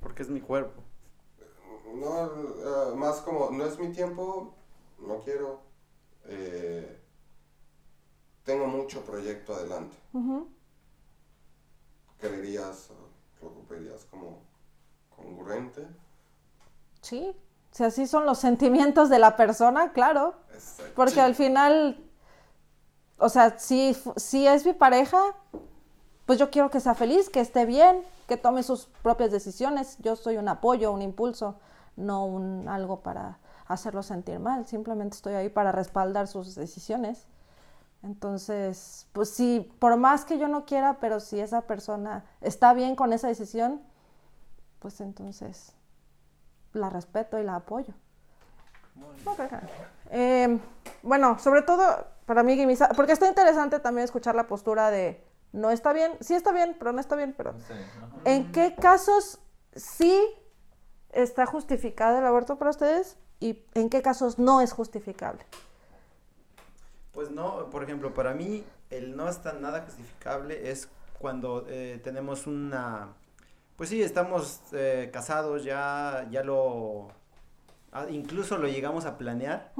Porque 0.00 0.22
es 0.22 0.28
mi 0.28 0.40
cuerpo. 0.40 0.82
No, 1.94 2.26
eh, 2.26 2.94
más 2.96 3.20
como, 3.20 3.50
no 3.50 3.64
es 3.64 3.78
mi 3.78 3.90
tiempo, 3.92 4.54
no 4.98 5.20
quiero. 5.20 5.62
eh, 6.26 6.96
tengo 8.44 8.66
mucho 8.66 9.02
proyecto 9.04 9.54
adelante. 9.54 9.96
¿Creerías 12.18 12.90
o 12.90 13.44
lo 13.44 13.66
verías 13.68 14.04
como 14.06 14.42
congruente? 15.14 15.86
Sí, 17.00 17.34
si 17.70 17.84
así 17.84 18.06
son 18.06 18.26
los 18.26 18.38
sentimientos 18.38 19.08
de 19.08 19.18
la 19.18 19.36
persona, 19.36 19.92
claro. 19.92 20.34
Exacto. 20.52 20.92
Porque 20.96 21.20
al 21.20 21.34
final, 21.34 22.02
o 23.18 23.28
sea, 23.28 23.58
si 23.58 23.94
es 24.46 24.66
mi 24.66 24.72
pareja, 24.72 25.20
pues 26.26 26.38
yo 26.38 26.50
quiero 26.50 26.70
que 26.70 26.80
sea 26.80 26.94
feliz, 26.94 27.28
que 27.28 27.40
esté 27.40 27.66
bien, 27.66 28.02
que 28.28 28.36
tome 28.36 28.62
sus 28.62 28.86
propias 29.02 29.30
decisiones. 29.30 29.96
Yo 29.98 30.16
soy 30.16 30.36
un 30.36 30.48
apoyo, 30.48 30.92
un 30.92 31.02
impulso, 31.02 31.56
no 31.96 32.24
un 32.24 32.68
algo 32.68 33.00
para 33.00 33.38
hacerlo 33.66 34.02
sentir 34.02 34.38
mal. 34.38 34.66
Simplemente 34.66 35.16
estoy 35.16 35.34
ahí 35.34 35.48
para 35.48 35.72
respaldar 35.72 36.28
sus 36.28 36.54
decisiones. 36.54 37.26
Entonces, 38.02 39.06
pues 39.12 39.30
sí, 39.30 39.70
por 39.78 39.96
más 39.96 40.24
que 40.24 40.38
yo 40.38 40.48
no 40.48 40.64
quiera, 40.64 40.98
pero 41.00 41.20
si 41.20 41.38
esa 41.38 41.62
persona 41.62 42.24
está 42.40 42.72
bien 42.72 42.96
con 42.96 43.12
esa 43.12 43.28
decisión, 43.28 43.82
pues 44.78 45.00
entonces 45.00 45.74
la 46.72 46.90
respeto 46.90 47.38
y 47.38 47.44
la 47.44 47.56
apoyo. 47.56 47.94
Eh, 50.10 50.58
bueno, 51.02 51.38
sobre 51.38 51.62
todo 51.62 52.06
para 52.26 52.42
mí, 52.42 52.56
porque 52.96 53.12
está 53.12 53.28
interesante 53.28 53.80
también 53.80 54.04
escuchar 54.04 54.34
la 54.34 54.46
postura 54.46 54.90
de 54.90 55.24
no 55.52 55.70
está 55.70 55.92
bien, 55.92 56.12
sí 56.20 56.34
está 56.34 56.52
bien, 56.52 56.76
pero 56.78 56.92
no 56.92 57.00
está 57.00 57.16
bien, 57.16 57.34
pero 57.36 57.54
¿en 58.24 58.52
qué 58.52 58.74
casos 58.76 59.40
sí 59.74 60.16
está 61.12 61.46
justificado 61.46 62.18
el 62.18 62.24
aborto 62.24 62.56
para 62.56 62.70
ustedes 62.70 63.16
y 63.40 63.64
en 63.74 63.90
qué 63.90 64.02
casos 64.02 64.38
no 64.38 64.60
es 64.60 64.72
justificable? 64.72 65.44
Pues 67.12 67.30
no, 67.30 67.68
por 67.70 67.82
ejemplo, 67.82 68.14
para 68.14 68.34
mí 68.34 68.64
el 68.90 69.16
no 69.16 69.28
está 69.28 69.52
nada 69.52 69.82
justificable 69.82 70.70
es 70.70 70.88
cuando 71.18 71.66
eh, 71.68 72.00
tenemos 72.02 72.46
una, 72.46 73.08
pues 73.80 73.88
sí, 73.88 74.02
estamos 74.02 74.60
eh, 74.72 75.08
casados, 75.10 75.64
ya, 75.64 76.28
ya 76.30 76.44
lo, 76.44 77.08
ah, 77.92 78.04
incluso 78.10 78.58
lo 78.58 78.68
llegamos 78.68 79.06
a 79.06 79.16
planear, 79.16 79.72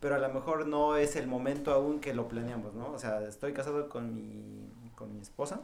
pero 0.00 0.14
a 0.14 0.18
lo 0.18 0.30
mejor 0.30 0.66
no 0.66 0.96
es 0.96 1.16
el 1.16 1.26
momento 1.26 1.70
aún 1.70 2.00
que 2.00 2.14
lo 2.14 2.28
planeamos, 2.28 2.72
¿no? 2.72 2.90
O 2.92 2.98
sea, 2.98 3.20
estoy 3.28 3.52
casado 3.52 3.90
con 3.90 4.14
mi, 4.14 4.70
con 4.96 5.12
mi 5.12 5.20
esposa 5.20 5.60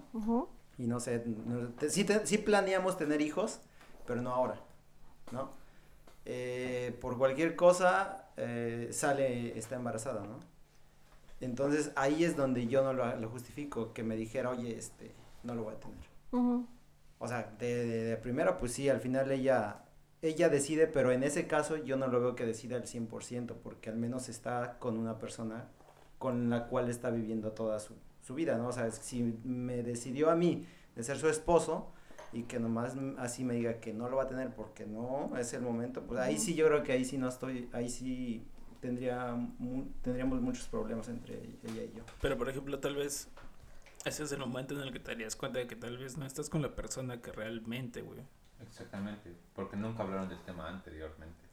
y 0.76 0.86
no 0.86 1.00
sé, 1.00 1.24
no- 1.46 1.70
te- 1.70 1.88
sí, 1.88 2.04
te- 2.04 2.26
sí 2.26 2.36
planeamos 2.36 2.98
tener 2.98 3.22
hijos, 3.22 3.60
pero 4.06 4.20
no 4.20 4.34
ahora, 4.34 4.60
¿no? 5.32 5.48
Eh, 6.26 6.94
por 7.00 7.16
cualquier 7.16 7.56
cosa 7.56 8.26
eh, 8.36 8.90
sale, 8.92 9.58
está 9.58 9.76
embarazada, 9.76 10.20
¿no? 10.26 10.40
Entonces 11.40 11.90
ahí 11.96 12.22
es 12.22 12.36
donde 12.36 12.66
yo 12.66 12.82
no 12.84 12.92
lo, 12.92 13.16
lo 13.16 13.30
justifico, 13.30 13.94
que 13.94 14.02
me 14.02 14.14
dijera, 14.14 14.50
oye, 14.50 14.76
este, 14.76 15.14
no 15.42 15.54
lo 15.54 15.62
voy 15.62 15.74
a 15.74 15.80
tener. 15.80 15.96
ujú. 16.32 16.66
O 17.18 17.26
sea, 17.28 17.54
de, 17.58 17.86
de, 17.86 18.04
de 18.04 18.16
primera, 18.16 18.58
pues 18.58 18.72
sí, 18.72 18.88
al 18.88 19.00
final 19.00 19.30
ella, 19.32 19.82
ella 20.22 20.48
decide, 20.48 20.86
pero 20.86 21.10
en 21.12 21.22
ese 21.22 21.46
caso 21.46 21.76
yo 21.76 21.96
no 21.96 22.06
lo 22.06 22.20
veo 22.20 22.34
que 22.36 22.46
decida 22.46 22.76
al 22.76 22.84
100%, 22.84 23.54
porque 23.62 23.90
al 23.90 23.96
menos 23.96 24.28
está 24.28 24.78
con 24.78 24.96
una 24.98 25.18
persona 25.18 25.68
con 26.18 26.50
la 26.50 26.66
cual 26.68 26.88
está 26.88 27.10
viviendo 27.10 27.52
toda 27.52 27.78
su, 27.80 27.94
su 28.22 28.34
vida, 28.34 28.56
¿no? 28.58 28.68
O 28.68 28.72
sea, 28.72 28.90
si 28.90 29.22
me 29.44 29.82
decidió 29.82 30.30
a 30.30 30.36
mí 30.36 30.66
de 30.96 31.02
ser 31.02 31.16
su 31.18 31.28
esposo 31.28 31.92
y 32.32 32.42
que 32.42 32.58
nomás 32.60 32.94
así 33.18 33.42
me 33.44 33.54
diga 33.54 33.80
que 33.80 33.92
no 33.94 34.08
lo 34.08 34.16
va 34.16 34.24
a 34.24 34.28
tener 34.28 34.50
porque 34.54 34.84
no 34.86 35.36
es 35.38 35.52
el 35.54 35.62
momento, 35.62 36.02
pues 36.02 36.20
ahí 36.20 36.38
sí 36.38 36.54
yo 36.54 36.66
creo 36.66 36.82
que 36.82 36.92
ahí 36.92 37.04
sí 37.04 37.18
no 37.18 37.28
estoy, 37.28 37.68
ahí 37.72 37.88
sí 37.88 38.44
tendría 38.80 39.32
mu- 39.58 39.86
tendríamos 40.02 40.40
muchos 40.40 40.68
problemas 40.68 41.08
entre 41.08 41.34
ella 41.36 41.82
y 41.84 41.96
yo. 41.96 42.02
Pero 42.20 42.36
por 42.36 42.48
ejemplo, 42.48 42.78
tal 42.80 42.96
vez 42.96 43.28
ese 44.04 44.24
es 44.24 44.32
el 44.32 44.38
momento 44.40 44.74
en 44.74 44.80
el 44.80 44.92
que 44.92 45.00
te 45.00 45.12
darías 45.12 45.36
cuenta 45.36 45.58
de 45.58 45.66
que 45.66 45.76
tal 45.76 45.98
vez 45.98 46.16
no 46.16 46.26
estás 46.26 46.48
con 46.48 46.62
la 46.62 46.74
persona 46.74 47.20
que 47.20 47.32
realmente, 47.32 48.02
güey. 48.02 48.20
Exactamente, 48.60 49.32
porque 49.54 49.76
nunca 49.76 50.02
hablaron 50.02 50.28
del 50.28 50.40
tema 50.42 50.68
anteriormente. 50.68 51.46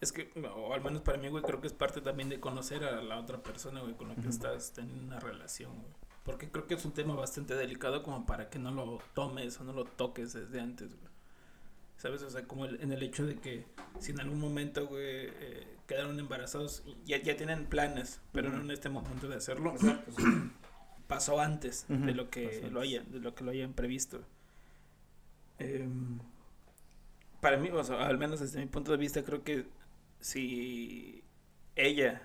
Es 0.00 0.12
que, 0.12 0.30
o 0.54 0.74
al 0.74 0.82
menos 0.82 1.00
para 1.02 1.16
mí, 1.18 1.28
güey, 1.28 1.42
creo 1.42 1.60
que 1.60 1.66
es 1.68 1.72
parte 1.72 2.00
también 2.02 2.28
de 2.28 2.38
conocer 2.38 2.84
a 2.84 3.00
la 3.00 3.18
otra 3.18 3.42
persona, 3.42 3.80
güey, 3.80 3.94
con 3.94 4.08
la 4.08 4.14
que 4.14 4.28
estás 4.28 4.72
teniendo 4.72 5.02
una 5.02 5.18
relación, 5.20 5.72
güey. 5.74 5.92
Porque 6.22 6.50
creo 6.50 6.66
que 6.66 6.74
es 6.74 6.84
un 6.84 6.92
tema 6.92 7.14
bastante 7.14 7.54
delicado 7.54 8.02
como 8.02 8.26
para 8.26 8.50
que 8.50 8.58
no 8.58 8.72
lo 8.72 8.98
tomes 9.14 9.58
o 9.60 9.64
no 9.64 9.72
lo 9.72 9.84
toques 9.84 10.32
desde 10.34 10.60
antes, 10.60 10.88
güey. 10.94 11.08
¿Sabes? 11.96 12.20
O 12.22 12.28
sea, 12.30 12.44
como 12.46 12.66
el- 12.66 12.80
en 12.82 12.92
el 12.92 13.02
hecho 13.02 13.24
de 13.24 13.36
que 13.36 13.64
si 14.00 14.12
en 14.12 14.20
algún 14.20 14.38
momento, 14.38 14.86
güey, 14.86 15.02
eh, 15.32 15.78
quedaron 15.86 16.18
embarazados, 16.20 16.82
y 16.84 16.94
ya, 17.06 17.22
ya 17.22 17.36
tienen 17.36 17.64
planes, 17.64 18.20
pero 18.32 18.50
no 18.50 18.60
en 18.60 18.70
este 18.70 18.90
momento 18.90 19.28
de 19.28 19.36
hacerlo. 19.36 19.72
pasó 21.08 21.40
antes 21.40 21.86
de 21.88 22.14
lo 22.14 22.30
que 22.30 22.46
pasó 22.48 22.68
lo 22.70 22.80
hayan 22.80 23.10
de 23.10 23.20
lo 23.20 23.34
que 23.34 23.44
lo 23.44 23.50
hayan 23.52 23.72
previsto. 23.74 24.24
Em, 25.58 26.18
para 27.40 27.56
mí 27.58 27.70
o 27.70 27.84
sea, 27.84 28.06
al 28.06 28.18
menos 28.18 28.40
desde 28.40 28.60
mi 28.60 28.66
punto 28.66 28.92
de 28.92 28.98
vista 28.98 29.22
creo 29.22 29.44
que 29.44 29.66
si 30.20 31.22
ella 31.76 32.22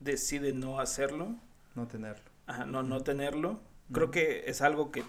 decide 0.00 0.52
no 0.52 0.80
hacerlo 0.80 1.36
No 1.74 1.86
tenerlo. 1.88 2.30
ajá, 2.46 2.66
no 2.66 2.82
no 2.82 3.02
tenerlo 3.02 3.60
creo 3.92 4.10
que 4.10 4.44
es 4.46 4.60
algo 4.62 4.90
que 4.92 5.04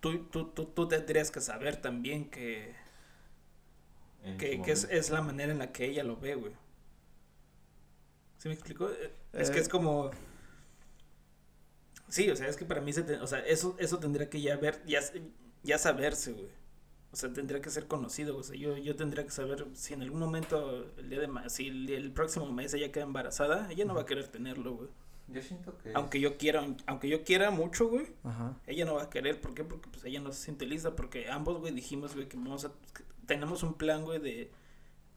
tú, 0.00 0.24
tú, 0.30 0.46
tú, 0.48 0.66
tú 0.66 0.88
tendrías 0.88 1.30
que 1.30 1.40
saber 1.40 1.76
también 1.80 2.30
que 2.30 2.74
que, 4.38 4.60
que 4.62 4.72
es, 4.72 4.84
es 4.84 5.10
la 5.10 5.22
manera 5.22 5.52
en 5.52 5.58
la 5.58 5.72
que 5.72 5.86
ella 5.86 6.04
lo 6.04 6.16
ve, 6.16 6.34
güey. 6.34 6.52
¿Sí 8.38 8.48
me 8.48 8.54
Eh, 9.36 9.42
Es 9.42 9.50
que 9.50 9.58
Eh. 9.58 9.62
es 9.62 9.68
como... 9.68 10.10
Sí, 12.08 12.30
o 12.30 12.36
sea, 12.36 12.48
es 12.48 12.56
que 12.56 12.64
para 12.64 12.80
mí, 12.80 12.92
se 12.92 13.02
te- 13.02 13.16
o 13.18 13.26
sea, 13.26 13.40
eso, 13.40 13.76
eso 13.78 13.98
tendría 13.98 14.30
que 14.30 14.40
ya 14.40 14.56
ver, 14.56 14.80
ya, 14.86 15.00
ya 15.64 15.78
saberse, 15.78 16.32
güey. 16.32 16.48
O 17.12 17.16
sea, 17.16 17.32
tendría 17.32 17.60
que 17.60 17.70
ser 17.70 17.86
conocido, 17.86 18.36
o 18.36 18.42
sea, 18.42 18.56
yo, 18.56 18.76
yo 18.76 18.94
tendría 18.94 19.24
que 19.24 19.30
saber 19.30 19.66
si 19.74 19.94
en 19.94 20.02
algún 20.02 20.20
momento, 20.20 20.86
el 20.98 21.08
día 21.08 21.20
de 21.20 21.28
ma- 21.28 21.48
si 21.48 21.68
el, 21.68 21.88
el 21.90 22.12
próximo 22.12 22.50
mes 22.52 22.74
ella 22.74 22.92
queda 22.92 23.04
embarazada, 23.04 23.70
ella 23.72 23.84
no 23.84 23.94
va 23.94 24.02
a 24.02 24.06
querer 24.06 24.28
tenerlo, 24.28 24.74
güey. 24.76 24.88
Yo 25.28 25.42
siento 25.42 25.76
que... 25.78 25.90
Aunque 25.94 26.20
yo 26.20 26.36
quiera, 26.36 26.64
aunque 26.86 27.08
yo 27.08 27.24
quiera 27.24 27.50
mucho, 27.50 27.88
güey, 27.88 28.06
Ajá. 28.22 28.54
ella 28.66 28.84
no 28.84 28.94
va 28.94 29.04
a 29.04 29.10
querer, 29.10 29.40
¿por 29.40 29.54
qué? 29.54 29.64
Porque 29.64 29.88
pues 29.90 30.04
ella 30.04 30.20
no 30.20 30.30
se 30.32 30.44
siente 30.44 30.66
lista, 30.66 30.94
porque 30.94 31.28
ambos, 31.28 31.58
güey, 31.58 31.72
dijimos, 31.74 32.14
güey, 32.14 32.28
que 32.28 32.36
vamos 32.36 32.64
a, 32.66 32.68
que 32.94 33.02
tenemos 33.26 33.62
un 33.64 33.74
plan, 33.74 34.04
güey, 34.04 34.20
de, 34.20 34.50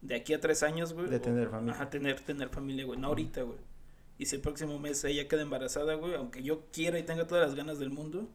de 0.00 0.14
aquí 0.16 0.32
a 0.34 0.40
tres 0.40 0.64
años, 0.64 0.92
güey. 0.94 1.08
De 1.08 1.16
o- 1.16 1.20
tener 1.20 1.48
familia. 1.48 1.74
Ajá, 1.74 1.90
tener, 1.90 2.18
tener 2.20 2.48
familia, 2.48 2.84
güey, 2.86 2.98
no 2.98 3.06
ahorita, 3.08 3.42
güey. 3.42 3.58
Y 4.20 4.26
si 4.26 4.36
el 4.36 4.42
próximo 4.42 4.78
mes 4.78 5.02
ella 5.04 5.26
queda 5.28 5.40
embarazada, 5.40 5.94
güey, 5.94 6.14
aunque 6.14 6.42
yo 6.42 6.66
quiera 6.72 6.98
y 6.98 7.02
tenga 7.04 7.26
todas 7.26 7.46
las 7.46 7.56
ganas 7.56 7.78
del 7.78 7.88
mundo, 7.88 8.28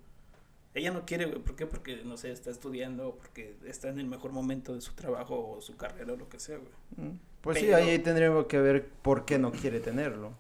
ella 0.74 0.89
no 0.91 1.06
quiere, 1.06 1.26
güey, 1.26 1.38
¿por 1.39 1.56
qué? 1.56 1.67
Porque, 1.67 1.98
no 2.04 2.17
sé, 2.17 2.32
está 2.32 2.50
estudiando, 2.50 3.15
porque 3.17 3.56
está 3.65 3.89
en 3.89 4.00
el 4.00 4.08
mejor 4.08 4.32
momento 4.32 4.74
de 4.74 4.82
su 4.82 4.93
trabajo 4.93 5.52
o 5.52 5.62
su 5.62 5.78
carrera 5.78 6.13
o 6.13 6.17
lo 6.17 6.28
que 6.28 6.39
sea, 6.39 6.58
güey. 6.58 6.71
Mm, 7.10 7.19
Pues 7.41 7.60
sí, 7.60 7.71
ahí 7.71 8.00
tendríamos 8.00 8.48
que 8.48 8.58
ver 8.60 8.89
por 9.04 9.26
qué 9.26 9.38
no 9.38 9.52
quiere 9.52 9.80
tenerlo. 9.80 10.34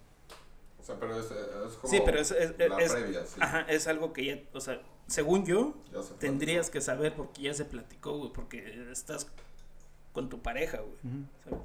O 0.81 0.83
sea, 0.83 0.99
pero 0.99 1.15
es, 1.19 1.27
es 1.27 1.73
como 1.77 1.93
Sí, 1.93 2.01
pero 2.03 2.19
es, 2.19 2.31
es, 2.31 2.57
la 2.57 2.77
es- 2.81 2.91
previa, 2.91 3.25
sí. 3.27 3.39
ajá, 3.39 3.61
es 3.69 3.85
algo 3.87 4.13
que 4.13 4.25
ya, 4.25 4.39
o 4.53 4.59
sea, 4.59 4.81
según 5.05 5.45
yo, 5.45 5.75
se 6.01 6.15
tendrías 6.15 6.71
que 6.71 6.81
saber 6.81 7.13
porque 7.13 7.43
ya 7.43 7.53
se 7.53 7.65
platicó, 7.65 8.17
güey, 8.17 8.31
porque 8.33 8.87
estás 8.91 9.27
con 10.11 10.27
tu 10.27 10.41
pareja, 10.41 10.79
güey. 10.79 10.97
¿sabes? 11.43 11.59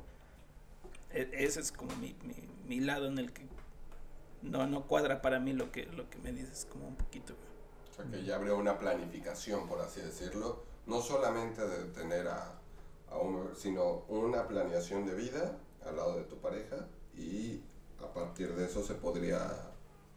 E- 1.12 1.30
ese 1.44 1.60
es 1.60 1.72
como 1.72 1.96
mi, 1.96 2.14
mi, 2.24 2.34
mi 2.68 2.80
lado 2.80 3.06
en 3.06 3.18
el 3.18 3.32
que 3.32 3.42
no, 4.42 4.66
no 4.66 4.86
cuadra 4.86 5.20
para 5.22 5.38
mí 5.40 5.52
lo 5.52 5.70
que, 5.72 5.86
lo 5.86 6.08
que 6.10 6.18
me 6.18 6.32
dices, 6.32 6.66
como 6.70 6.88
un 6.88 6.96
poquito. 6.96 7.34
O 7.90 7.94
sea, 7.94 8.04
que 8.10 8.24
ya 8.24 8.36
habría 8.36 8.54
una 8.54 8.78
planificación, 8.78 9.68
por 9.68 9.80
así 9.80 10.00
decirlo, 10.00 10.64
no 10.86 11.00
solamente 11.00 11.66
de 11.66 11.84
tener 11.92 12.28
a, 12.28 12.58
a 13.10 13.16
un, 13.18 13.50
sino 13.56 14.04
una 14.08 14.46
planeación 14.48 15.06
de 15.06 15.14
vida 15.14 15.58
al 15.86 15.96
lado 15.96 16.16
de 16.16 16.24
tu 16.24 16.36
pareja 16.38 16.86
y 17.16 17.60
a 18.02 18.12
partir 18.12 18.54
de 18.54 18.64
eso 18.66 18.82
se 18.82 18.94
podría... 18.94 19.50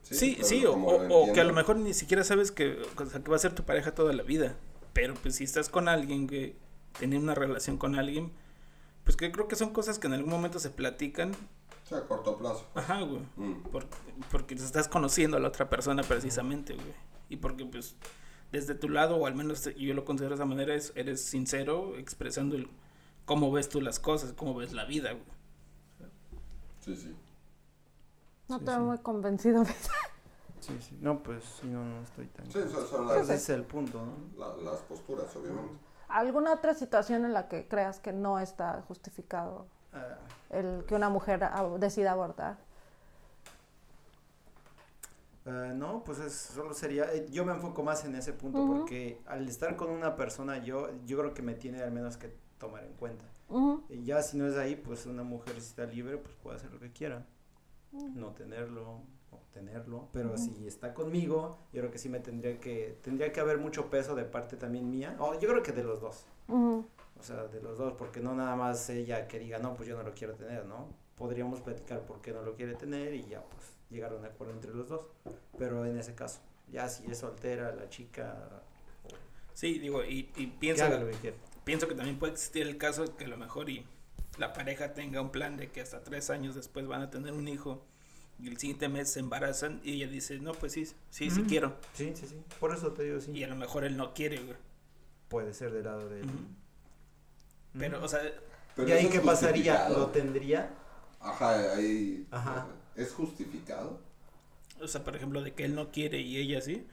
Sí, 0.01 0.37
sí, 0.43 0.65
o, 0.65 0.73
o- 0.73 1.33
que 1.33 1.39
a 1.39 1.45
lo 1.45 1.53
mejor 1.53 1.77
ni 1.77 1.93
siquiera 1.93 2.23
sabes 2.25 2.51
que, 2.51 2.77
o 2.97 3.05
sea, 3.05 3.23
que 3.23 3.29
va 3.29 3.37
a 3.37 3.39
ser 3.39 3.55
tu 3.55 3.63
pareja 3.63 3.95
toda 3.95 4.11
la 4.13 4.23
vida. 4.23 4.57
Pero 4.91 5.13
pues 5.15 5.35
si 5.37 5.45
estás 5.45 5.69
con 5.69 5.87
alguien, 5.87 6.27
que 6.27 6.55
teniendo 6.99 7.23
una 7.23 7.35
relación 7.35 7.77
con 7.77 7.95
alguien, 7.95 8.31
pues 9.03 9.15
que 9.17 9.31
creo 9.31 9.47
que 9.47 9.55
son 9.55 9.71
cosas 9.71 9.99
que 9.99 10.07
en 10.07 10.13
algún 10.13 10.31
momento 10.31 10.59
se 10.59 10.69
platican. 10.69 11.31
O 11.31 11.87
sea, 11.87 11.97
a 11.99 12.07
corto 12.07 12.37
plazo. 12.37 12.65
Ajá, 12.75 13.01
güey. 13.01 13.21
Mm. 13.35 13.63
Por- 13.71 13.87
porque 14.31 14.55
te 14.55 14.63
estás 14.63 14.87
conociendo 14.87 15.37
a 15.37 15.39
la 15.39 15.49
otra 15.49 15.69
persona 15.69 16.03
precisamente, 16.03 16.73
güey. 16.75 16.93
Y 17.29 17.37
porque, 17.37 17.65
pues, 17.65 17.95
desde 18.51 18.75
tu 18.75 18.87
lado, 18.89 19.17
o 19.17 19.25
al 19.25 19.35
menos 19.35 19.69
yo 19.75 19.93
lo 19.93 20.05
considero 20.05 20.29
de 20.29 20.35
esa 20.35 20.45
manera, 20.45 20.73
es, 20.75 20.93
eres 20.95 21.21
sincero 21.23 21.97
expresando 21.97 22.55
el, 22.55 22.69
cómo 23.25 23.51
ves 23.51 23.67
tú 23.69 23.81
las 23.81 23.99
cosas, 23.99 24.33
cómo 24.33 24.53
ves 24.55 24.71
la 24.73 24.85
vida, 24.85 25.11
güey. 25.11 25.23
Sí, 26.81 26.95
sí. 26.95 27.15
No 28.49 28.57
Sí, 28.57 28.63
estoy 28.63 28.75
sí. 28.75 28.81
muy 28.81 28.97
convencido. 28.99 29.63
Sí, 30.59 30.71
sí. 30.79 30.97
No, 31.01 31.21
pues 31.21 31.43
sí, 31.59 31.67
no, 31.67 31.83
no 31.83 32.01
estoy 32.03 32.25
tan... 32.27 32.49
Sí, 32.49 32.59
son, 32.89 33.09
Ese 33.19 33.33
es 33.35 33.49
el 33.49 33.63
punto, 33.65 34.01
¿no? 34.05 34.39
la- 34.39 34.55
las 34.71 34.79
posturas, 34.83 35.35
obviamente. 35.35 35.73
¿Alguna 36.07 36.53
otra 36.53 36.73
situación 36.73 37.25
en 37.25 37.33
la 37.33 37.47
que 37.47 37.67
creas 37.67 37.99
que 37.99 38.13
no 38.13 38.39
está 38.39 38.81
justificado 38.87 39.67
Ah, 39.93 40.17
el 40.49 40.85
que 40.87 40.95
una 40.95 41.09
mujer 41.09 41.41
ab- 41.41 41.77
decida 41.79 42.11
abortar? 42.11 42.57
ah, 45.45 45.71
no, 45.75 46.03
pues 46.03 46.19
es, 46.19 46.33
solo 46.33 46.73
sería... 46.73 47.05
eh, 47.13 47.27
yo 47.29 47.45
me 47.45 47.53
enfoco 47.53 47.83
más 47.83 48.05
en 48.05 48.15
ese 48.15 48.33
punto 48.33 48.65
porque 48.65 49.21
al 49.25 49.47
estar 49.47 49.75
con 49.75 49.89
una 49.89 50.15
persona 50.15 50.57
yo, 50.57 50.89
yo 51.05 51.17
creo 51.19 51.33
que 51.33 51.41
me 51.41 51.53
tiene 51.55 51.81
al 51.81 51.91
menos 51.91 52.17
que 52.17 52.35
tomar 52.57 52.83
en 52.83 52.93
cuenta. 52.93 53.25
Y 53.89 54.03
ya 54.03 54.23
si 54.23 54.37
no 54.37 54.47
es 54.47 54.57
ahí, 54.57 54.75
pues 54.75 55.05
una 55.05 55.23
mujer 55.23 55.53
si 55.55 55.67
está 55.67 55.85
libre, 55.85 56.17
pues 56.17 56.33
puede 56.35 56.55
hacer 56.57 56.71
lo 56.71 56.79
que 56.79 56.91
quiera. 56.91 57.25
No 57.91 58.31
tenerlo 58.31 59.01
tenerlo. 59.53 60.09
Pero 60.11 60.37
si 60.37 60.67
está 60.67 60.93
conmigo, 60.93 61.57
yo 61.71 61.81
creo 61.81 61.91
que 61.91 61.97
sí 61.97 62.09
me 62.09 62.19
tendría 62.19 62.59
que... 62.59 62.97
Tendría 63.01 63.31
que 63.31 63.39
haber 63.39 63.57
mucho 63.57 63.89
peso 63.89 64.15
de 64.15 64.25
parte 64.25 64.57
también 64.57 64.89
mía. 64.89 65.15
O 65.19 65.39
yo 65.39 65.47
creo 65.49 65.63
que 65.63 65.71
de 65.71 65.83
los 65.83 66.01
dos. 66.01 66.25
O 66.49 66.83
sea, 67.21 67.45
de 67.47 67.61
los 67.61 67.77
dos, 67.77 67.93
porque 67.93 68.19
no 68.19 68.35
nada 68.35 68.55
más 68.55 68.89
ella 68.89 69.27
que 69.27 69.39
diga, 69.39 69.59
no, 69.59 69.75
pues 69.75 69.87
yo 69.87 69.95
no 69.95 70.03
lo 70.03 70.13
quiero 70.13 70.33
tener, 70.33 70.65
¿no? 70.65 70.87
podríamos 71.17 71.61
platicar 71.61 72.01
por 72.01 72.21
qué 72.21 72.31
no 72.31 72.41
lo 72.41 72.55
quiere 72.55 72.75
tener 72.75 73.13
y 73.13 73.23
ya 73.25 73.41
pues 73.43 73.63
llegar 73.89 74.11
a 74.11 74.15
un 74.15 74.25
acuerdo 74.25 74.53
entre 74.53 74.73
los 74.73 74.89
dos. 74.89 75.05
Pero 75.57 75.85
en 75.85 75.97
ese 75.97 76.15
caso, 76.15 76.41
ya 76.71 76.89
si 76.89 77.09
es 77.09 77.19
soltera 77.19 77.73
la 77.73 77.89
chica, 77.89 78.61
Sí, 79.53 79.77
digo, 79.77 80.03
y, 80.03 80.31
y 80.35 80.47
que 80.59 80.73
lo 80.73 81.05
que 81.11 81.17
quiera. 81.17 81.37
pienso 81.63 81.87
que 81.87 81.93
también 81.95 82.17
puede 82.17 82.33
existir 82.33 82.65
el 82.67 82.77
caso 82.77 83.15
que 83.15 83.25
a 83.25 83.27
lo 83.27 83.37
mejor 83.37 83.69
y 83.69 83.85
la 84.39 84.51
pareja 84.51 84.93
tenga 84.93 85.21
un 85.21 85.29
plan 85.29 85.57
de 85.57 85.69
que 85.71 85.79
hasta 85.79 86.01
tres 86.03 86.31
años 86.31 86.55
después 86.55 86.87
van 86.87 87.03
a 87.03 87.11
tener 87.11 87.33
un 87.33 87.47
hijo 87.47 87.85
y 88.39 88.47
el 88.47 88.57
siguiente 88.57 88.89
mes 88.89 89.11
se 89.11 89.19
embarazan 89.19 89.79
y 89.83 89.93
ella 89.93 90.07
dice, 90.07 90.39
no, 90.39 90.53
pues 90.53 90.73
sí, 90.73 90.85
sí, 91.09 91.29
sí 91.29 91.43
quiero. 91.43 91.77
Sí, 91.93 92.13
sí, 92.15 92.27
sí. 92.27 92.35
Por 92.59 92.73
eso 92.73 92.91
te 92.91 93.03
digo, 93.03 93.19
sí. 93.19 93.31
Y 93.31 93.43
a 93.43 93.47
lo 93.47 93.55
mejor 93.55 93.85
él 93.85 93.95
no 93.95 94.13
quiere, 94.13 94.39
güey. 94.39 94.57
Puede 95.29 95.53
ser 95.53 95.71
del 95.71 95.85
lado 95.85 96.09
de 96.09 96.21
él. 96.21 96.29
Pero, 97.77 98.03
o 98.03 98.07
sea, 98.07 98.19
Pero 98.75 98.89
¿Y 98.89 98.91
ahí 98.91 99.09
qué 99.09 99.19
pasaría? 99.19 99.89
¿Lo 99.89 100.07
tendría? 100.07 100.71
Ajá, 101.19 101.73
ahí. 101.75 102.27
Ajá. 102.31 102.67
¿Es 102.95 103.11
justificado? 103.13 103.99
o 104.83 104.87
sea, 104.87 105.03
por 105.03 105.15
ejemplo, 105.15 105.41
de 105.41 105.53
que 105.53 105.65
él 105.65 105.75
no 105.75 105.91
quiere 105.91 106.19
y 106.19 106.37
ella 106.37 106.61
sí, 106.61 106.85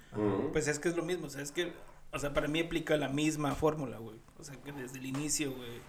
pues 0.52 0.68
es 0.68 0.78
que 0.78 0.88
es 0.88 0.96
lo 0.96 1.02
mismo, 1.02 1.26
o 1.26 1.30
sea, 1.30 1.42
es 1.42 1.50
que, 1.50 1.72
o 2.12 2.18
sea, 2.18 2.32
para 2.32 2.48
mí 2.48 2.60
aplica 2.60 2.96
la 2.96 3.08
misma 3.08 3.54
fórmula, 3.54 3.98
güey. 3.98 4.18
O 4.38 4.44
sea, 4.44 4.56
que 4.56 4.72
desde 4.72 4.98
el 4.98 5.06
inicio, 5.06 5.52
güey, 5.52 5.80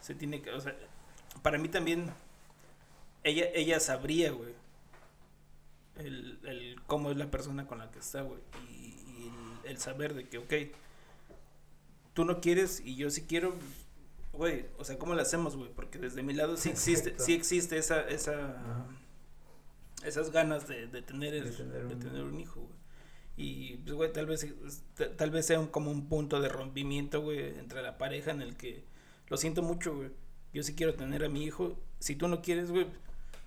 se 0.00 0.14
tiene 0.14 0.42
que, 0.42 0.50
o 0.50 0.60
sea, 0.60 0.76
para 1.42 1.58
mí 1.58 1.68
también, 1.68 2.10
ella, 3.22 3.46
ella 3.54 3.80
sabría, 3.80 4.32
güey, 4.32 4.54
el, 5.96 6.38
el 6.44 6.76
cómo 6.86 7.10
es 7.10 7.16
la 7.16 7.30
persona 7.30 7.66
con 7.66 7.78
la 7.78 7.90
que 7.90 7.98
está, 8.00 8.22
güey, 8.22 8.40
y, 8.70 8.74
y 8.74 9.32
el, 9.64 9.70
el 9.72 9.78
saber 9.78 10.14
de 10.14 10.28
que, 10.28 10.38
ok, 10.38 10.52
tú 12.14 12.24
no 12.24 12.40
quieres 12.40 12.80
y 12.84 12.96
yo 12.96 13.10
sí 13.10 13.22
quiero, 13.22 13.54
güey, 14.32 14.66
o 14.78 14.84
sea, 14.84 14.98
¿cómo 14.98 15.14
lo 15.14 15.22
hacemos, 15.22 15.56
güey? 15.56 15.70
Porque 15.74 15.98
desde 15.98 16.22
mi 16.22 16.32
lado 16.34 16.56
sí 16.56 16.68
existe, 16.70 17.10
Exacto. 17.10 17.24
sí 17.24 17.34
existe 17.34 17.78
esa, 17.78 18.00
esa, 18.08 18.86
esas 20.04 20.30
ganas 20.30 20.68
de, 20.68 20.86
de 20.86 21.02
tener, 21.02 21.32
De 21.32 21.38
el- 21.38 21.56
tener 21.56 21.88
de 21.88 21.94
un- 21.94 22.00
tener 22.00 22.22
un 22.24 22.38
hijo, 22.40 22.60
güey. 22.60 22.74
Y, 23.36 23.76
pues, 23.78 23.94
güey, 23.94 24.12
tal 24.12 24.26
vez, 24.26 24.46
tal 25.16 25.30
vez 25.32 25.46
sea 25.46 25.58
un, 25.58 25.66
como 25.66 25.90
un 25.90 26.08
punto 26.08 26.40
de 26.40 26.48
rompimiento, 26.48 27.20
güey, 27.20 27.58
entre 27.58 27.82
la 27.82 27.98
pareja 27.98 28.30
en 28.30 28.40
el 28.42 28.56
que, 28.56 28.84
lo 29.28 29.36
siento 29.36 29.60
mucho, 29.62 29.96
güey, 29.96 30.10
yo 30.52 30.62
sí 30.62 30.74
quiero 30.76 30.94
tener 30.94 31.24
a 31.24 31.28
mi 31.28 31.42
hijo, 31.42 31.76
si 31.98 32.14
tú 32.14 32.28
no 32.28 32.42
quieres, 32.42 32.70
güey, 32.70 32.86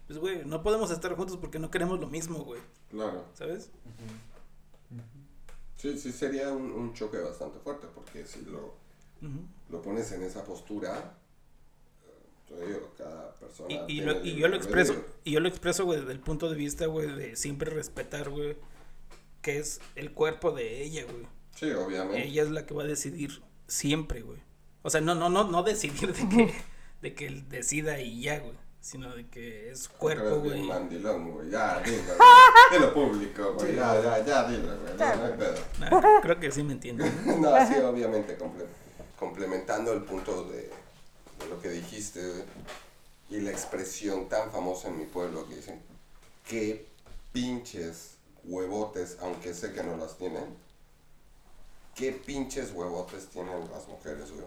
pues, 0.07 0.19
güey, 0.19 0.45
no 0.45 0.63
podemos 0.63 0.89
estar 0.91 1.15
juntos 1.15 1.37
porque 1.37 1.59
no 1.59 1.69
queremos 1.69 1.99
lo 1.99 2.07
mismo, 2.07 2.39
güey, 2.43 2.61
Claro. 2.89 3.25
¿sabes? 3.33 3.69
Sí, 5.77 5.97
sí 5.99 6.11
sería 6.11 6.51
un, 6.51 6.71
un 6.71 6.93
choque 6.93 7.17
bastante 7.19 7.59
fuerte 7.59 7.87
porque 7.93 8.25
si 8.25 8.41
lo, 8.45 8.73
lo 9.69 9.81
pones 9.81 10.11
en 10.11 10.23
esa 10.23 10.43
postura, 10.43 11.15
eh, 12.49 12.65
digo, 12.67 12.93
cada 12.97 13.33
persona. 13.35 13.85
Y, 13.87 13.97
y, 13.99 14.01
lo- 14.01 14.23
y 14.25 14.35
yo 14.35 14.47
lo 14.47 14.55
expreso, 14.55 14.95
y 15.23 15.31
yo 15.33 15.39
lo 15.39 15.47
expreso, 15.47 15.85
güey, 15.85 15.99
desde 15.99 16.13
el 16.13 16.19
punto 16.19 16.49
de 16.49 16.55
vista, 16.55 16.87
güey, 16.87 17.11
de 17.15 17.35
siempre 17.35 17.69
respetar, 17.69 18.29
güey, 18.29 18.57
que 19.43 19.59
es 19.59 19.79
el 19.95 20.13
cuerpo 20.13 20.51
de 20.51 20.81
ella, 20.83 21.03
güey. 21.03 21.27
Sí, 21.55 21.69
obviamente. 21.71 22.23
Ella 22.27 22.43
es 22.43 22.49
la 22.51 22.65
que 22.65 22.73
va 22.73 22.83
a 22.83 22.87
decidir 22.87 23.41
siempre, 23.67 24.21
güey. 24.21 24.39
O 24.81 24.89
sea, 24.89 25.01
no, 25.01 25.13
no, 25.15 25.29
no, 25.29 25.43
no 25.43 25.61
decidir 25.63 26.13
de 26.13 26.27
que, 26.29 26.53
de 27.01 27.13
que 27.13 27.27
él 27.27 27.49
decida 27.49 27.99
y 28.01 28.21
ya, 28.21 28.39
güey. 28.39 28.55
Sino 28.87 29.13
de 29.13 29.27
que 29.27 29.69
es 29.69 29.89
cuerpo, 29.89 30.39
güey. 30.39 30.63
mandilón, 30.63 31.29
güey. 31.33 31.49
Ya, 31.49 31.77
dilo. 31.85 32.13
Dilo 32.71 32.93
público, 32.93 33.53
güey. 33.55 33.75
Ya, 33.75 34.01
ya, 34.01 34.25
ya, 34.25 34.47
dilo, 34.47 34.77
güey. 34.79 34.93
No, 34.97 35.15
no 35.17 35.25
hay 35.25 35.33
pedo. 35.33 35.55
Nah, 35.79 36.21
creo 36.21 36.39
que 36.39 36.49
sí 36.49 36.63
me 36.63 36.71
entienden. 36.71 37.13
¿no? 37.41 37.67
Sí, 37.67 37.73
obviamente, 37.79 38.37
comple- 38.37 38.65
complementando 39.19 39.91
el 39.91 40.03
punto 40.03 40.45
de, 40.45 40.69
de 41.39 41.49
lo 41.49 41.59
que 41.59 41.67
dijiste 41.69 42.25
güey, 42.29 42.43
y 43.29 43.41
la 43.41 43.51
expresión 43.51 44.29
tan 44.29 44.51
famosa 44.53 44.87
en 44.87 44.99
mi 44.99 45.05
pueblo 45.05 45.45
que 45.49 45.55
dicen, 45.57 45.81
qué 46.47 46.87
pinches 47.33 48.11
huevotes, 48.45 49.17
aunque 49.19 49.53
sé 49.53 49.73
que 49.73 49.83
no 49.83 49.97
las 49.97 50.17
tienen, 50.17 50.45
qué 51.93 52.13
pinches 52.13 52.71
huevotes 52.71 53.27
tienen 53.27 53.69
las 53.69 53.85
mujeres, 53.89 54.31
güey. 54.31 54.45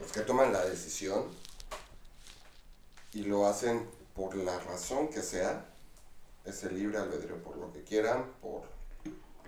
Los 0.00 0.10
que 0.10 0.22
toman 0.22 0.52
la 0.52 0.64
decisión 0.64 1.26
y 3.12 3.24
lo 3.24 3.46
hacen 3.46 3.88
por 4.14 4.36
la 4.36 4.58
razón 4.60 5.08
que 5.08 5.22
sea, 5.22 5.66
ese 6.44 6.70
libre 6.70 6.98
albedrío 6.98 7.42
por 7.42 7.56
lo 7.56 7.72
que 7.72 7.82
quieran, 7.82 8.32
por 8.40 8.62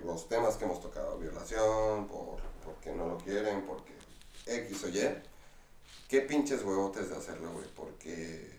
los 0.04 0.28
temas 0.28 0.56
que 0.56 0.64
hemos 0.64 0.80
tocado, 0.80 1.18
violación, 1.18 2.06
por 2.06 2.50
porque 2.64 2.92
no 2.92 3.06
lo 3.06 3.18
quieren, 3.18 3.66
porque 3.66 3.92
X 4.46 4.84
o 4.84 4.88
Y. 4.88 5.22
Qué 6.08 6.20
pinches 6.22 6.62
huevotes 6.62 7.10
de 7.10 7.16
hacerlo, 7.16 7.52
güey, 7.52 7.66
porque 7.74 8.50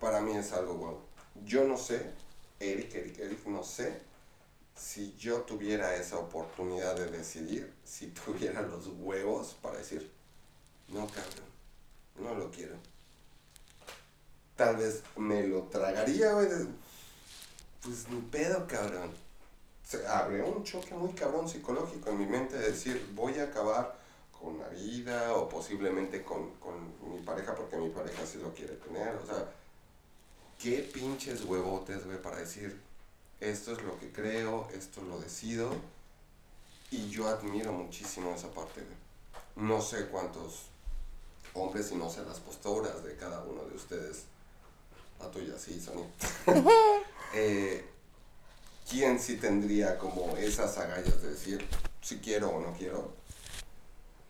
para 0.00 0.20
mí 0.20 0.36
es 0.36 0.52
algo 0.52 0.74
bueno. 0.74 0.98
Yo 1.44 1.64
no 1.64 1.76
sé, 1.76 2.10
Eric, 2.58 2.94
Eric, 2.94 3.18
Eric, 3.18 3.46
no 3.46 3.62
sé 3.62 4.00
si 4.74 5.14
yo 5.16 5.42
tuviera 5.42 5.94
esa 5.96 6.18
oportunidad 6.18 6.96
de 6.96 7.06
decidir, 7.10 7.72
si 7.84 8.08
tuviera 8.08 8.62
los 8.62 8.86
huevos 8.98 9.56
para 9.60 9.78
decir, 9.78 10.10
no, 10.88 11.06
cabrón, 11.06 11.50
no 12.16 12.34
lo 12.34 12.50
quiero. 12.50 12.76
Tal 14.60 14.76
vez 14.76 15.02
me 15.16 15.46
lo 15.46 15.62
tragaría, 15.64 16.34
güey, 16.34 16.48
pues 17.82 18.08
ni 18.10 18.20
pedo, 18.20 18.66
cabrón 18.66 19.10
se 19.90 20.06
abre 20.06 20.40
un 20.40 20.62
choque 20.62 20.94
muy 20.94 21.10
cabrón 21.14 21.48
psicológico 21.48 22.10
en 22.10 22.18
mi 22.18 22.26
mente 22.26 22.56
de 22.56 22.70
decir 22.70 23.10
voy 23.12 23.36
a 23.40 23.44
acabar 23.44 23.98
con 24.40 24.56
la 24.56 24.68
vida 24.68 25.34
o 25.34 25.48
posiblemente 25.48 26.22
con, 26.22 26.50
con 26.60 26.74
mi 27.10 27.18
pareja 27.22 27.56
porque 27.56 27.76
mi 27.76 27.88
pareja 27.88 28.24
sí 28.24 28.38
lo 28.38 28.54
quiere 28.54 28.74
tener. 28.74 29.16
O 29.16 29.26
sea, 29.26 29.50
qué 30.60 30.88
pinches 30.94 31.44
huevotes, 31.44 32.06
güey, 32.06 32.22
para 32.22 32.36
decir 32.36 32.80
esto 33.40 33.72
es 33.72 33.82
lo 33.82 33.98
que 33.98 34.12
creo, 34.12 34.68
esto 34.72 35.02
lo 35.02 35.18
decido. 35.18 35.72
Y 36.92 37.08
yo 37.08 37.26
admiro 37.26 37.72
muchísimo 37.72 38.32
esa 38.32 38.52
parte, 38.52 38.82
güey. 38.82 39.66
No 39.68 39.82
sé 39.82 40.06
cuántos 40.06 40.66
hombres 41.54 41.90
y 41.90 41.96
no 41.96 42.08
sé 42.08 42.24
las 42.24 42.38
posturas 42.38 43.02
de 43.02 43.16
cada 43.16 43.42
uno 43.42 43.64
de 43.64 43.74
ustedes. 43.74 44.26
La 45.20 45.30
tuya, 45.30 45.58
sí, 45.58 45.80
Sonia. 45.80 46.06
eh, 47.34 47.84
¿quién 48.88 49.20
sí 49.20 49.36
tendría 49.36 49.98
como 49.98 50.36
esas 50.36 50.76
agallas 50.78 51.22
de 51.22 51.30
decir 51.30 51.66
si 52.00 52.18
quiero 52.18 52.48
o 52.48 52.60
no 52.60 52.72
quiero? 52.72 53.12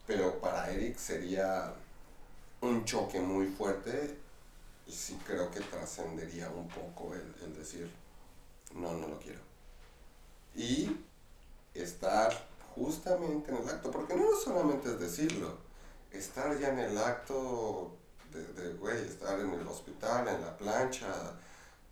Pero 0.05 0.39
para 0.39 0.69
Eric 0.69 0.97
sería 0.97 1.73
un 2.59 2.83
choque 2.85 3.19
muy 3.19 3.47
fuerte 3.47 4.17
y 4.85 4.91
sí 4.91 5.17
creo 5.25 5.49
que 5.49 5.61
trascendería 5.61 6.49
un 6.49 6.67
poco 6.67 7.13
el, 7.13 7.33
el 7.43 7.55
decir 7.55 7.89
no, 8.75 8.93
no 8.93 9.07
lo 9.07 9.19
quiero. 9.19 9.39
Y 10.55 10.91
estar 11.73 12.31
justamente 12.75 13.51
en 13.51 13.57
el 13.57 13.69
acto, 13.69 13.91
porque 13.91 14.15
no 14.15 14.25
solamente 14.43 14.89
es 14.89 14.99
decirlo, 14.99 15.57
estar 16.11 16.57
ya 16.59 16.69
en 16.69 16.79
el 16.79 16.97
acto 16.97 17.95
de, 18.31 18.53
de, 18.53 18.73
güey, 18.75 19.05
estar 19.07 19.39
en 19.39 19.53
el 19.53 19.67
hospital, 19.67 20.27
en 20.27 20.41
la 20.41 20.57
plancha, 20.57 21.07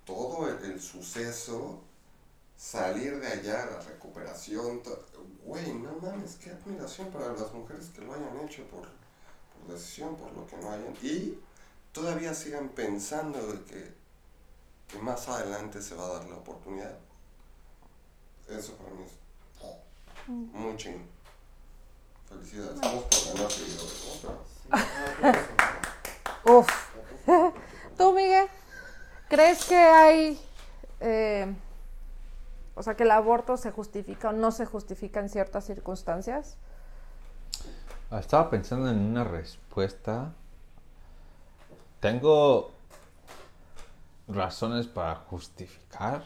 todo 0.05 0.47
el, 0.47 0.71
el 0.71 0.81
suceso 0.81 1.81
salir 2.59 3.19
de 3.21 3.27
allá, 3.27 3.65
la 3.67 3.79
recuperación, 3.79 4.81
güey, 5.45 5.73
no 5.73 5.93
mames, 6.01 6.35
qué 6.35 6.51
admiración 6.51 7.09
para 7.09 7.31
las 7.33 7.53
mujeres 7.53 7.87
que 7.95 8.01
lo 8.01 8.13
hayan 8.13 8.37
hecho 8.41 8.63
por, 8.65 8.81
por 8.81 9.73
decisión, 9.73 10.17
por 10.17 10.31
lo 10.33 10.45
que 10.45 10.57
no 10.57 10.69
hayan. 10.69 10.93
Y 11.01 11.39
todavía 11.93 12.33
sigan 12.33 12.69
pensando 12.69 13.39
de 13.47 13.63
que, 13.63 13.93
que 14.89 14.99
más 14.99 15.27
adelante 15.29 15.81
se 15.81 15.95
va 15.95 16.05
a 16.05 16.19
dar 16.19 16.25
la 16.29 16.35
oportunidad. 16.35 16.97
Eso 18.49 18.73
para 18.75 18.91
mí 18.91 19.05
es 19.05 19.13
muy 20.27 20.75
chingón. 20.75 21.07
Felicidades. 22.27 22.79
Vamos 22.81 23.03
por 23.05 23.33
ganar 23.33 23.51
seguidores, 23.51 24.23
¿no? 26.45 26.59
Uf. 26.59 26.67
¿Tú, 27.97 28.13
Miguel? 28.13 28.47
¿Crees 29.49 29.65
que 29.65 29.75
hay, 29.75 30.39
eh, 30.99 31.55
o 32.75 32.83
sea, 32.83 32.95
que 32.95 33.01
el 33.01 33.09
aborto 33.09 33.57
se 33.57 33.71
justifica 33.71 34.29
o 34.29 34.31
no 34.31 34.51
se 34.51 34.67
justifica 34.67 35.21
en 35.21 35.27
ciertas 35.27 35.65
circunstancias? 35.65 36.55
Estaba 38.11 38.51
pensando 38.51 38.91
en 38.91 38.99
una 38.99 39.23
respuesta. 39.23 40.33
Tengo 41.99 42.69
razones 44.27 44.85
para 44.85 45.15
justificar, 45.15 46.21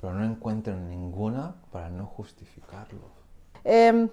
pero 0.00 0.14
no 0.14 0.24
encuentro 0.24 0.74
ninguna 0.74 1.54
para 1.70 1.90
no 1.90 2.06
justificarlo. 2.06 3.10
Em, 3.62 4.08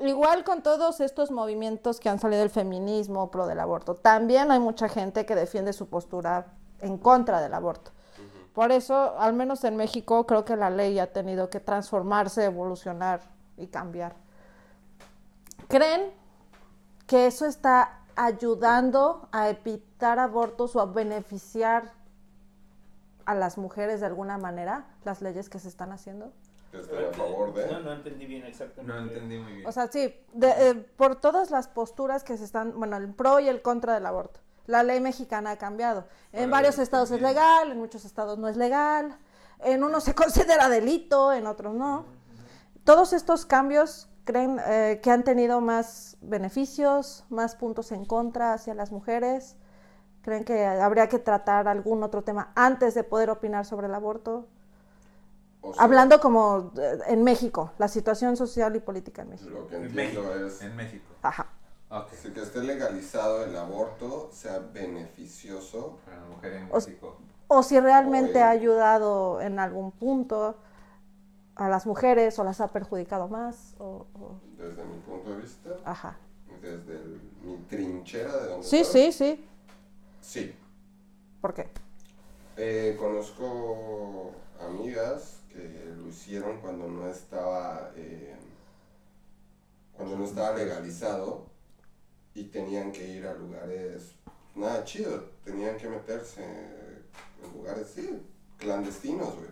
igual 0.00 0.44
con 0.44 0.62
todos 0.62 1.00
estos 1.00 1.30
movimientos 1.30 2.00
que 2.00 2.08
han 2.08 2.18
salido 2.18 2.40
del 2.40 2.48
feminismo 2.48 3.30
pro 3.30 3.46
del 3.46 3.60
aborto, 3.60 3.94
también 3.94 4.50
hay 4.50 4.58
mucha 4.58 4.88
gente 4.88 5.26
que 5.26 5.34
defiende 5.34 5.74
su 5.74 5.90
postura 5.90 6.46
en 6.82 6.98
contra 6.98 7.40
del 7.40 7.54
aborto. 7.54 7.90
Por 8.52 8.70
eso, 8.70 9.18
al 9.18 9.32
menos 9.32 9.64
en 9.64 9.76
México, 9.76 10.26
creo 10.26 10.44
que 10.44 10.56
la 10.56 10.68
ley 10.68 10.98
ha 10.98 11.10
tenido 11.10 11.48
que 11.48 11.58
transformarse, 11.58 12.44
evolucionar 12.44 13.22
y 13.56 13.68
cambiar. 13.68 14.14
¿Creen 15.68 16.10
que 17.06 17.26
eso 17.26 17.46
está 17.46 18.00
ayudando 18.14 19.26
a 19.32 19.48
evitar 19.48 20.18
abortos 20.18 20.76
o 20.76 20.80
a 20.80 20.86
beneficiar 20.86 21.92
a 23.24 23.34
las 23.34 23.56
mujeres 23.56 24.00
de 24.00 24.06
alguna 24.06 24.36
manera 24.36 24.84
las 25.04 25.22
leyes 25.22 25.48
que 25.48 25.58
se 25.58 25.68
están 25.68 25.92
haciendo? 25.92 26.30
Estoy 26.72 27.04
a 27.04 27.12
favor 27.12 27.54
de... 27.54 27.70
No, 27.70 27.80
no 27.80 27.92
entendí 27.92 28.26
bien 28.26 28.44
exactamente. 28.44 29.20
muy 29.20 29.52
bien. 29.52 29.66
O 29.66 29.72
sea, 29.72 29.88
sí, 29.88 30.14
de- 30.32 30.70
eh, 30.70 30.74
por 30.74 31.16
todas 31.16 31.50
las 31.50 31.68
posturas 31.68 32.24
que 32.24 32.36
se 32.36 32.44
están, 32.44 32.78
bueno, 32.78 32.96
el 32.96 33.12
pro 33.14 33.40
y 33.40 33.48
el 33.48 33.62
contra 33.62 33.94
del 33.94 34.06
aborto. 34.06 34.40
La 34.66 34.82
ley 34.82 35.00
mexicana 35.00 35.52
ha 35.52 35.56
cambiado. 35.56 36.06
En 36.32 36.50
Para 36.50 36.62
varios 36.62 36.78
estados 36.78 37.10
es 37.10 37.20
legal, 37.20 37.72
en 37.72 37.78
muchos 37.78 38.04
estados 38.04 38.38
no 38.38 38.48
es 38.48 38.56
legal, 38.56 39.16
en 39.60 39.82
unos 39.84 40.04
se 40.04 40.14
considera 40.22 40.68
delito, 40.68 41.32
en 41.32 41.46
otros 41.46 41.74
no. 41.74 42.06
Todos 42.84 43.12
estos 43.12 43.46
cambios 43.46 44.08
creen 44.24 44.60
eh, 44.66 45.00
que 45.02 45.10
han 45.10 45.24
tenido 45.24 45.60
más 45.60 46.16
beneficios, 46.20 47.24
más 47.28 47.54
puntos 47.56 47.92
en 47.92 48.04
contra 48.04 48.54
hacia 48.54 48.74
las 48.74 48.92
mujeres. 48.92 49.56
¿Creen 50.22 50.44
que 50.44 50.64
habría 50.64 51.08
que 51.08 51.18
tratar 51.18 51.66
algún 51.66 52.02
otro 52.02 52.22
tema 52.22 52.52
antes 52.54 52.94
de 52.94 53.02
poder 53.02 53.30
opinar 53.30 53.66
sobre 53.66 53.88
el 53.88 53.94
aborto? 53.94 54.46
o 55.60 55.74
sea, 55.74 55.82
Hablando 55.82 56.20
como 56.20 56.72
eh, 56.76 56.98
en 57.08 57.24
México, 57.24 57.72
la 57.78 57.88
situación 57.88 58.36
social 58.36 58.74
y 58.76 58.80
política 58.80 59.22
en 59.22 59.30
México. 59.30 59.50
Lo 59.50 59.66
que 59.66 59.76
En 59.76 59.94
México. 59.94 60.22
es... 60.34 60.62
En 60.62 60.76
México. 60.76 61.06
Ajá. 61.22 61.48
Ok. 61.92 62.08
Si 62.22 62.30
que 62.30 62.40
esté 62.40 62.62
legalizado 62.62 63.44
el 63.44 63.54
aborto 63.56 64.30
sea 64.32 64.58
beneficioso 64.60 65.98
Para 66.06 66.20
la 66.20 66.26
mujer 66.26 66.52
en 66.54 66.68
O- 66.70 66.74
México. 66.76 67.16
O 67.48 67.62
si 67.62 67.78
realmente 67.78 68.40
ha 68.42 68.48
ayudado 68.48 69.40
en 69.42 69.58
algún 69.58 69.90
punto 69.92 70.56
a 71.54 71.68
las 71.68 71.84
mujeres 71.86 72.38
o 72.38 72.44
las 72.44 72.62
ha 72.62 72.68
perjudicado 72.68 73.28
más. 73.28 73.74
O, 73.78 74.06
o- 74.14 74.40
desde 74.56 74.82
mi 74.84 74.98
punto 75.00 75.34
de 75.34 75.42
vista, 75.42 75.68
Ajá. 75.84 76.16
desde 76.62 76.94
el- 76.94 77.20
mi 77.42 77.56
trinchera 77.68 78.34
de 78.38 78.48
donde 78.48 78.66
Sí, 78.66 78.78
estoy. 78.78 79.12
sí, 79.12 79.36
sí. 79.36 79.48
Sí. 80.22 80.56
¿Por 81.42 81.52
qué? 81.52 81.68
Eh, 82.56 82.96
conozco 82.98 84.30
amigas 84.60 85.40
que 85.52 85.92
lo 85.96 86.08
hicieron 86.08 86.58
cuando 86.62 86.88
no 86.88 87.06
estaba 87.08 87.90
eh, 87.96 88.34
cuando 89.94 90.16
no 90.16 90.24
estaba 90.24 90.56
legalizado 90.56 91.51
y 92.34 92.44
tenían 92.44 92.92
que 92.92 93.06
ir 93.06 93.26
a 93.26 93.34
lugares 93.34 94.12
nada 94.54 94.84
chido, 94.84 95.24
tenían 95.44 95.76
que 95.76 95.88
meterse 95.88 96.42
en 96.42 97.52
lugares 97.52 97.88
sí, 97.94 98.22
clandestinos, 98.58 99.34
güey. 99.34 99.50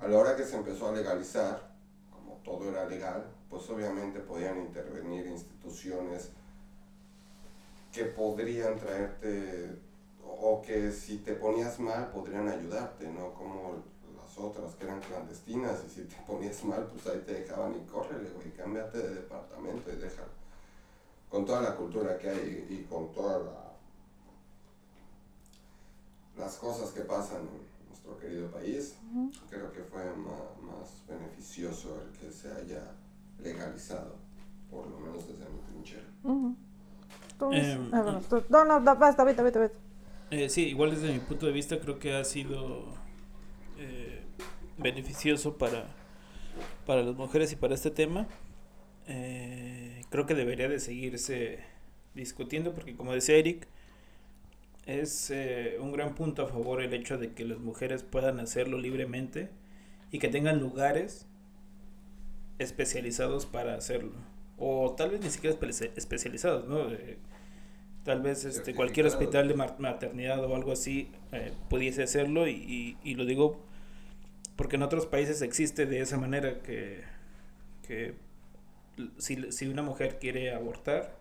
A 0.00 0.08
la 0.08 0.18
hora 0.18 0.36
que 0.36 0.44
se 0.44 0.56
empezó 0.56 0.88
a 0.88 0.92
legalizar, 0.92 1.72
como 2.10 2.34
todo 2.44 2.68
era 2.68 2.84
legal, 2.86 3.24
pues 3.48 3.68
obviamente 3.70 4.18
podían 4.20 4.60
intervenir 4.60 5.26
instituciones 5.26 6.30
que 7.92 8.04
podrían 8.04 8.76
traerte, 8.78 9.78
o 10.24 10.34
o 10.54 10.62
que 10.62 10.90
si 10.90 11.18
te 11.18 11.34
ponías 11.34 11.78
mal 11.78 12.10
podrían 12.10 12.48
ayudarte, 12.48 13.08
¿no? 13.08 13.32
Como 13.34 13.82
las 14.16 14.36
otras 14.38 14.74
que 14.74 14.84
eran 14.84 15.00
clandestinas 15.00 15.84
y 15.86 15.90
si 15.90 16.02
te 16.02 16.16
ponías 16.26 16.64
mal, 16.64 16.86
pues 16.86 17.06
ahí 17.06 17.22
te 17.24 17.34
dejaban 17.34 17.74
y 17.76 17.86
córrele, 17.86 18.30
güey, 18.30 18.50
cámbiate 18.52 18.98
de 18.98 19.14
departamento 19.14 19.92
y 19.92 19.96
déjalo. 19.96 20.43
Con 21.34 21.44
toda 21.44 21.62
la 21.62 21.74
cultura 21.74 22.16
que 22.16 22.28
hay 22.30 22.66
y 22.70 22.84
con 22.88 23.12
todas 23.12 23.42
las 26.38 26.54
cosas 26.58 26.90
que 26.90 27.00
pasan 27.00 27.38
en 27.40 27.88
nuestro 27.88 28.16
querido 28.20 28.48
país, 28.52 28.94
creo 29.50 29.72
que 29.72 29.82
fue 29.82 30.04
ma- 30.14 30.54
más 30.72 31.02
beneficioso 31.08 32.00
el 32.04 32.16
que 32.20 32.30
se 32.30 32.52
haya 32.52 32.84
legalizado, 33.42 34.14
por 34.70 34.86
lo 34.86 34.96
menos 35.00 35.26
desde 35.26 35.44
mi 35.50 35.58
trinchera. 35.72 36.04
Ujú. 36.22 36.54
¿Cómo 37.36 37.52
es? 37.52 37.66
Em, 37.66 37.90
Ah, 37.92 38.20
tú- 38.30 38.44
no, 38.48 38.64
no, 38.64 38.78
no, 38.78 38.94
basta, 38.94 39.24
vete, 39.24 39.42
vete, 39.42 39.58
vete. 39.58 39.74
Eh, 40.30 40.48
sí, 40.48 40.68
igual 40.68 40.92
desde 40.92 41.12
mi 41.12 41.18
punto 41.18 41.46
de 41.46 41.52
vista 41.52 41.80
creo 41.80 41.98
que 41.98 42.14
ha 42.14 42.22
sido 42.22 42.84
eh, 43.78 44.22
beneficioso 44.78 45.58
para, 45.58 45.88
para 46.86 47.02
las 47.02 47.16
mujeres 47.16 47.50
y 47.50 47.56
para 47.56 47.74
este 47.74 47.90
tema. 47.90 48.28
Eh, 49.08 49.93
creo 50.14 50.26
que 50.26 50.34
debería 50.36 50.68
de 50.68 50.78
seguirse 50.78 51.58
discutiendo 52.14 52.72
porque 52.72 52.94
como 52.94 53.12
decía 53.12 53.34
Eric, 53.34 53.66
es 54.86 55.32
eh, 55.32 55.76
un 55.80 55.90
gran 55.90 56.14
punto 56.14 56.42
a 56.42 56.46
favor 56.46 56.80
el 56.80 56.94
hecho 56.94 57.18
de 57.18 57.32
que 57.32 57.44
las 57.44 57.58
mujeres 57.58 58.04
puedan 58.04 58.38
hacerlo 58.38 58.78
libremente 58.78 59.48
y 60.12 60.20
que 60.20 60.28
tengan 60.28 60.60
lugares 60.60 61.26
especializados 62.58 63.46
para 63.46 63.74
hacerlo. 63.74 64.12
O 64.58 64.94
tal 64.96 65.10
vez 65.10 65.20
ni 65.20 65.30
siquiera 65.30 65.56
espe- 65.58 65.90
especializados, 65.96 66.68
¿no? 66.68 66.92
Eh, 66.92 67.16
tal 68.04 68.22
vez 68.22 68.44
este, 68.44 68.74
cualquier 68.74 69.06
hospital 69.06 69.48
de 69.48 69.54
maternidad 69.78 70.44
o 70.44 70.54
algo 70.54 70.72
así 70.72 71.10
eh, 71.32 71.52
pudiese 71.68 72.02
hacerlo 72.04 72.46
y, 72.46 72.52
y- 72.52 72.96
y 73.02 73.14
lo 73.16 73.24
digo 73.24 73.60
porque 74.56 74.76
en 74.76 74.82
otros 74.82 75.06
países 75.06 75.42
existe 75.42 75.86
de 75.86 76.00
esa 76.00 76.18
manera 76.18 76.60
que, 76.62 77.00
que 77.88 78.14
si, 79.18 79.50
si 79.52 79.66
una 79.68 79.82
mujer 79.82 80.18
quiere 80.18 80.52
abortar 80.52 81.14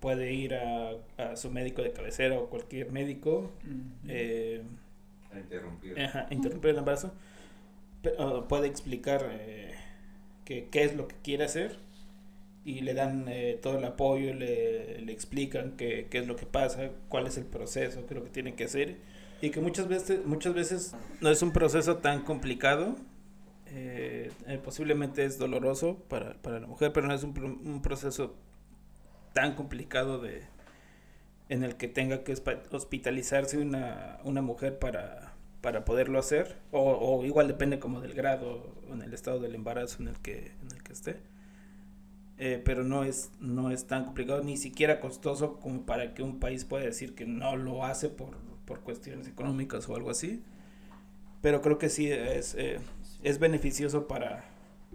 puede 0.00 0.32
ir 0.34 0.54
a, 0.54 0.92
a 1.18 1.36
su 1.36 1.50
médico 1.50 1.82
de 1.82 1.92
cabecera 1.92 2.38
o 2.38 2.48
cualquier 2.50 2.92
médico 2.92 3.50
eh, 4.08 4.62
A 5.32 5.38
interrumpir. 5.38 6.00
Ajá, 6.00 6.26
interrumpir 6.30 6.70
el 6.70 6.78
embarazo. 6.78 7.12
Puede 8.48 8.68
explicar 8.68 9.26
eh, 9.32 9.74
que- 10.44 10.68
qué 10.70 10.84
es 10.84 10.94
lo 10.94 11.08
que 11.08 11.16
quiere 11.24 11.44
hacer 11.44 11.76
y 12.64 12.80
le 12.80 12.94
dan 12.94 13.24
eh, 13.28 13.58
todo 13.60 13.78
el 13.78 13.84
apoyo, 13.84 14.32
le, 14.34 15.00
le 15.00 15.12
explican 15.12 15.72
qué, 15.76 16.06
qué 16.10 16.18
es 16.18 16.26
lo 16.26 16.36
que 16.36 16.46
pasa, 16.46 16.90
cuál 17.08 17.26
es 17.26 17.36
el 17.38 17.44
proceso, 17.44 18.06
qué 18.06 18.14
es 18.14 18.18
lo 18.18 18.24
que 18.24 18.30
tiene 18.30 18.54
que 18.54 18.64
hacer 18.64 18.96
y 19.40 19.50
que 19.50 19.60
muchas 19.60 19.88
veces, 19.88 20.24
muchas 20.24 20.54
veces 20.54 20.94
no 21.20 21.30
es 21.30 21.42
un 21.42 21.52
proceso 21.52 21.96
tan 21.98 22.22
complicado. 22.22 22.96
Eh, 23.66 24.30
eh, 24.46 24.58
posiblemente 24.62 25.24
es 25.24 25.38
doloroso 25.38 25.98
para, 26.08 26.34
para 26.42 26.60
la 26.60 26.66
mujer, 26.66 26.92
pero 26.92 27.06
no 27.06 27.14
es 27.14 27.22
un, 27.24 27.38
un 27.64 27.82
proceso 27.82 28.34
tan 29.32 29.54
complicado 29.54 30.18
de 30.18 30.44
en 31.48 31.62
el 31.62 31.76
que 31.76 31.88
tenga 31.88 32.24
que 32.24 32.34
hospitalizarse 32.72 33.58
una, 33.58 34.18
una 34.24 34.42
mujer 34.42 34.78
para, 34.78 35.32
para 35.60 35.84
poderlo 35.84 36.18
hacer 36.18 36.56
o, 36.72 36.80
o 36.80 37.24
igual 37.24 37.48
depende 37.48 37.78
como 37.78 38.00
del 38.00 38.14
grado 38.14 38.74
o 38.88 38.94
en 38.94 39.02
el 39.02 39.14
estado 39.14 39.38
del 39.40 39.54
embarazo 39.54 40.02
en 40.02 40.08
el 40.08 40.18
que 40.18 40.52
en 40.62 40.72
el 40.74 40.82
que 40.82 40.92
esté. 40.92 41.16
Eh, 42.38 42.60
pero 42.62 42.84
no 42.84 43.04
es 43.04 43.30
no 43.40 43.70
es 43.70 43.86
tan 43.86 44.04
complicado 44.04 44.42
ni 44.42 44.58
siquiera 44.58 45.00
costoso 45.00 45.58
como 45.58 45.86
para 45.86 46.12
que 46.14 46.22
un 46.22 46.38
país 46.38 46.64
pueda 46.64 46.84
decir 46.84 47.14
que 47.14 47.24
no 47.24 47.56
lo 47.56 47.84
hace 47.84 48.10
por, 48.10 48.36
por 48.66 48.80
cuestiones 48.80 49.26
económicas 49.28 49.88
o 49.88 49.96
algo 49.96 50.10
así. 50.10 50.42
Pero 51.40 51.62
creo 51.62 51.78
que 51.78 51.88
sí 51.88 52.10
es 52.10 52.54
eh, 52.56 52.80
es 53.22 53.38
beneficioso 53.38 54.06
para 54.08 54.44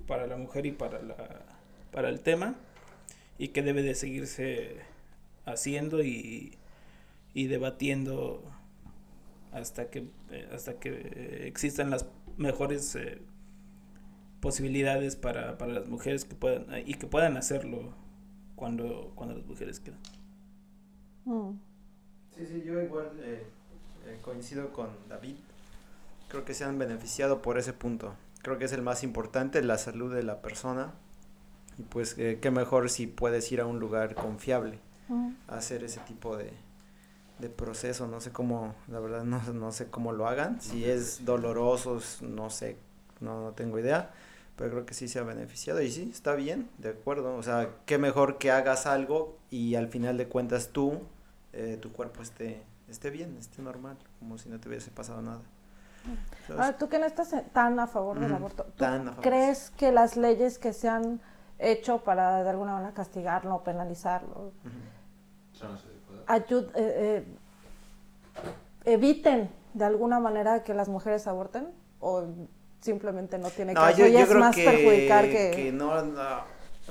para 0.08 0.28
la 0.28 0.38
mujer 0.38 0.66
y 0.66 0.72
para 0.72 1.02
la 1.02 1.16
para 1.92 2.10
el 2.10 2.22
tema 2.22 2.56
y 3.38 3.50
que 3.50 3.62
debe 3.64 3.82
de 3.84 3.96
seguirse 3.96 4.78
haciendo 5.46 6.04
y, 6.04 6.58
y 7.34 7.48
debatiendo 7.48 8.44
hasta 9.52 9.90
que 9.90 10.08
eh, 10.32 10.48
hasta 10.54 10.80
que 10.80 10.90
eh, 10.92 11.48
existan 11.48 11.90
las 11.90 12.06
mejores 12.38 12.96
eh, 12.96 13.22
posibilidades 14.42 15.16
para, 15.16 15.58
para 15.58 15.74
las 15.74 15.88
mujeres 15.88 16.26
que 16.26 16.36
puedan 16.36 16.66
y 16.86 16.96
que 16.96 17.08
puedan 17.08 17.38
hacerlo 17.38 17.94
cuando 18.56 19.12
cuando 19.16 19.36
las 19.36 19.46
mujeres 19.46 19.80
quieran. 19.80 20.02
Mm. 21.26 21.52
Sí, 22.36 22.46
sí, 22.46 22.64
yo 22.66 22.82
igual 22.82 23.12
eh, 23.20 23.44
eh, 24.06 24.20
coincido 24.22 24.72
con 24.74 24.90
David. 25.10 25.36
Creo 26.32 26.46
que 26.46 26.54
se 26.54 26.64
han 26.64 26.80
beneficiado 26.80 27.42
por 27.42 27.58
ese 27.58 27.74
punto. 27.74 28.16
Creo 28.42 28.58
que 28.58 28.66
es 28.66 28.72
el 28.72 28.82
más 28.82 29.04
importante, 29.04 29.62
la 29.62 29.78
salud 29.78 30.14
de 30.14 30.24
la 30.24 30.42
persona. 30.42 30.94
Y 31.78 31.84
pues 31.84 32.18
eh, 32.18 32.40
qué 32.42 32.52
mejor 32.52 32.90
si 32.90 33.06
puedes 33.08 33.52
ir 33.52 33.62
a 33.62 33.66
un 33.66 33.80
lugar 33.80 34.16
confiable 34.16 34.80
Mm. 35.10 35.34
a 35.50 35.58
hacer 35.58 35.84
ese 35.84 36.00
tipo 36.02 36.38
de, 36.38 36.52
de 37.40 37.50
proceso. 37.50 38.08
No 38.08 38.22
sé 38.22 38.32
cómo, 38.32 38.76
la 38.88 39.00
verdad 39.02 39.24
no, 39.26 39.42
no 39.54 39.72
sé 39.74 39.88
cómo 39.88 40.14
lo 40.14 40.26
hagan. 40.28 40.62
Si 40.62 40.86
es 40.86 41.26
doloroso, 41.26 42.00
no 42.22 42.50
sé, 42.50 42.78
no, 43.20 43.42
no 43.44 43.52
tengo 43.52 43.78
idea. 43.78 44.12
Pero 44.56 44.70
creo 44.72 44.86
que 44.86 44.94
sí 44.94 45.08
se 45.10 45.20
ha 45.20 45.24
beneficiado. 45.24 45.82
Y 45.82 45.92
sí, 45.92 46.10
está 46.14 46.34
bien, 46.36 46.70
de 46.78 46.90
acuerdo. 46.90 47.36
O 47.36 47.44
sea, 47.44 47.70
qué 47.86 47.98
mejor 47.98 48.38
que 48.38 48.52
hagas 48.52 48.86
algo 48.86 49.38
y 49.50 49.76
al 49.76 49.90
final 49.90 50.18
de 50.18 50.28
cuentas 50.28 50.70
tú, 50.70 51.02
eh, 51.52 51.78
tu 51.82 51.92
cuerpo 51.92 52.22
esté, 52.22 52.62
esté 52.88 53.10
bien, 53.10 53.36
esté 53.38 53.62
normal, 53.62 53.98
como 54.20 54.38
si 54.38 54.48
no 54.50 54.60
te 54.62 54.70
hubiese 54.70 54.92
pasado 54.92 55.22
nada. 55.22 55.42
¿Sabes? 56.48 56.66
Ahora, 56.66 56.78
tú 56.78 56.90
que 56.90 57.00
no 57.00 57.06
estás 57.06 57.34
tan 57.54 57.80
a 57.80 57.88
favor 57.88 58.16
del 58.20 58.26
Ujú, 58.26 58.36
aborto, 58.36 58.64
¿tú 58.64 58.72
tan 58.78 59.08
a 59.08 59.12
favor. 59.12 59.24
crees 59.24 59.72
que 59.72 59.92
las 59.92 60.18
leyes 60.18 60.58
que 60.58 60.74
se 60.74 60.90
han 60.90 61.22
hecho 61.60 62.00
para 62.00 62.44
de 62.44 62.50
alguna 62.50 62.74
manera 62.74 62.94
castigarlo 62.94 63.56
o 63.56 63.64
penalizarlo 63.64 64.52
ayud- 66.28 66.72
eh, 66.76 67.24
eh, 68.86 68.94
eviten 68.96 69.50
de 69.74 69.86
alguna 69.86 70.20
manera 70.20 70.64
que 70.64 70.74
las 70.74 70.90
mujeres 70.90 71.28
aborten 71.28 71.68
o 72.00 72.26
simplemente 72.82 73.38
no 73.38 73.50
tiene 73.50 73.74
No, 73.76 73.82
caso 73.82 74.00
yo, 74.00 74.08
y 74.08 74.14
yo 74.14 74.20
es 74.24 74.30
creo 74.30 74.40
más 74.40 74.56
que, 74.56 74.66
perjudicar 74.66 75.30
que, 75.30 75.52
que 75.56 75.72
no, 75.72 76.02
no. 76.04 76.42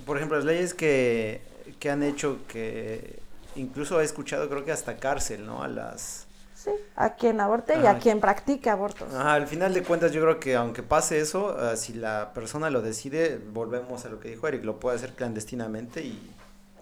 Por 0.07 0.17
ejemplo, 0.17 0.37
las 0.37 0.47
leyes 0.47 0.73
que, 0.73 1.43
que 1.79 1.91
han 1.91 2.03
hecho 2.03 2.39
que 2.47 3.21
incluso 3.57 4.01
he 4.01 4.05
escuchado 4.05 4.49
creo 4.49 4.65
que 4.65 4.73
hasta 4.73 4.97
cárcel, 4.97 5.45
¿no? 5.47 5.63
A 5.63 5.69
las... 5.69 6.27
Sí, 6.63 6.71
a 6.95 7.15
quien 7.15 7.41
aborte 7.41 7.79
y 7.81 7.87
a 7.87 7.99
quien 7.99 8.21
practique 8.21 8.69
abortos. 8.69 9.09
Ajá, 9.15 9.33
al 9.35 9.47
final 9.47 9.73
de 9.73 9.83
cuentas 9.83 10.13
yo 10.13 10.21
creo 10.21 10.39
que 10.39 10.57
aunque 10.57 10.83
pase 10.83 11.19
eso, 11.19 11.57
ah, 11.59 11.75
si 11.77 11.95
la 11.95 12.33
persona 12.35 12.69
lo 12.69 12.83
decide, 12.83 13.39
volvemos 13.39 14.05
a 14.05 14.11
lo 14.11 14.21
que 14.21 14.29
dijo 14.29 14.47
Eric, 14.47 14.65
lo 14.65 14.79
puede 14.79 14.97
hacer 14.97 15.15
clandestinamente 15.15 16.03
y, 16.03 16.37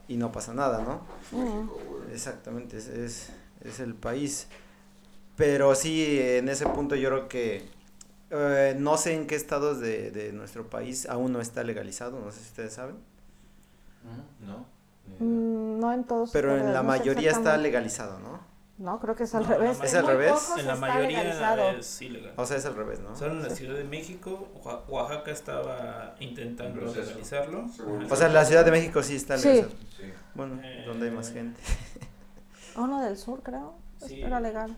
y 0.08 0.16
no 0.16 0.32
pasa 0.32 0.52
nada, 0.52 0.82
¿no? 0.82 1.02
Mm. 1.30 1.68
Exactamente, 2.12 2.76
es, 2.78 2.88
es, 2.88 3.28
es 3.64 3.78
el 3.78 3.94
país. 3.94 4.48
Pero 5.36 5.74
sí, 5.76 6.18
en 6.20 6.48
ese 6.48 6.66
punto 6.66 6.96
yo 6.96 7.08
creo 7.10 7.28
que 7.28 7.70
eh, 8.30 8.74
no 8.78 8.96
sé 8.96 9.14
en 9.14 9.26
qué 9.28 9.36
estados 9.36 9.78
de, 9.80 10.10
de 10.10 10.32
nuestro 10.32 10.68
país 10.68 11.06
aún 11.08 11.32
no 11.32 11.40
está 11.40 11.62
legalizado, 11.62 12.18
no 12.18 12.32
sé 12.32 12.40
si 12.40 12.46
ustedes 12.48 12.72
saben, 12.74 12.96
No. 14.40 14.66
Mm, 15.20 15.78
no 15.80 15.92
en 15.92 16.04
todos. 16.04 16.30
pero 16.32 16.56
en 16.56 16.72
la 16.72 16.82
no 16.82 16.88
mayoría 16.88 17.30
está 17.30 17.56
legalizado, 17.56 18.18
¿no? 18.20 18.40
No, 18.78 19.00
creo 19.00 19.16
que 19.16 19.24
es 19.24 19.34
al 19.34 19.42
No, 19.42 19.48
revés. 19.48 19.78
¿Es 19.82 19.94
al 19.94 20.06
revés? 20.06 20.32
En 20.56 20.66
la 20.68 20.76
mayoría 20.76 21.18
legalizado. 21.24 21.70
es 21.70 22.00
ilegal. 22.02 22.32
O 22.36 22.46
sea, 22.46 22.56
es 22.58 22.64
al 22.64 22.76
revés, 22.76 23.00
¿no? 23.00 23.14
Solo 23.16 23.32
en 23.32 23.42
la 23.42 23.50
Ciudad 23.50 23.74
de 23.76 23.82
México, 23.84 24.48
Oaxa- 24.62 24.84
Oaxaca 24.88 25.30
estaba 25.32 26.14
intentando 26.20 26.80
Proceso. 26.80 27.06
legalizarlo. 27.06 27.66
O 28.08 28.16
sea, 28.16 28.28
en 28.28 28.34
la 28.34 28.44
Ciudad 28.44 28.64
de 28.64 28.70
México 28.70 29.02
sí 29.02 29.16
está 29.16 29.36
Sí. 29.36 29.48
legalizado. 29.48 29.80
Sí. 29.96 30.12
Bueno, 30.34 30.60
Eh, 30.62 30.84
donde 30.86 31.08
hay 31.08 31.14
más 31.14 31.32
gente. 31.32 31.60
Uno 32.76 33.02
del 33.02 33.16
sur, 33.18 33.42
creo. 33.42 33.74
Sí. 34.06 34.22
Era 34.22 34.38
legal. 34.40 34.76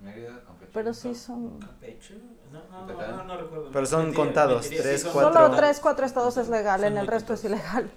Mérida, 0.00 0.40
Campeche. 0.44 0.70
Pero 0.74 0.92
sí 0.94 1.14
son. 1.14 1.60
Campeche, 1.60 2.18
no, 2.50 2.60
no, 2.70 2.86
no, 2.86 2.92
Yucatán. 2.92 3.16
no, 3.18 3.24
no 3.24 3.36
recuerdo. 3.36 3.70
Pero 3.70 3.86
son 3.86 4.12
contados, 4.12 4.66
tres, 4.68 4.82
sí 4.82 5.04
son 5.04 5.12
cuatro. 5.12 5.32
Solo 5.44 5.56
tres, 5.56 5.78
cuatro 5.78 6.04
estados 6.06 6.36
es 6.38 6.48
legal, 6.48 6.82
en 6.84 6.96
el 6.96 7.06
resto 7.06 7.34
es 7.34 7.44
ilegal. 7.44 7.90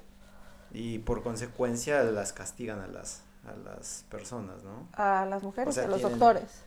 Y 0.72 1.00
por 1.00 1.24
consecuencia 1.24 2.04
las 2.04 2.34
castigan 2.34 2.82
a 2.82 2.88
las, 2.88 3.24
a 3.46 3.54
las 3.70 4.06
personas, 4.10 4.64
¿no? 4.64 4.88
A 4.94 5.26
las 5.26 5.44
mujeres 5.44 5.70
O 5.70 5.72
sea, 5.74 5.86
a 5.86 5.88
los 5.88 5.98
tienen- 6.00 6.20
doctores. 6.20 6.64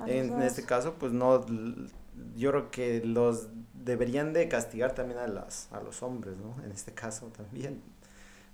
A 0.00 0.08
En, 0.10 0.30
dos. 0.30 0.42
este 0.42 0.64
caso, 0.64 0.94
pues 0.94 1.12
no, 1.12 1.44
yo 2.36 2.50
creo 2.50 2.70
que 2.70 3.02
los 3.04 3.48
deberían 3.74 4.32
de 4.32 4.48
castigar 4.48 4.94
también 4.94 5.18
a 5.20 5.26
las, 5.28 5.68
a 5.72 5.80
los 5.80 6.02
hombres, 6.02 6.36
¿no? 6.36 6.62
En 6.64 6.72
este 6.72 6.92
caso 6.92 7.26
también, 7.28 7.80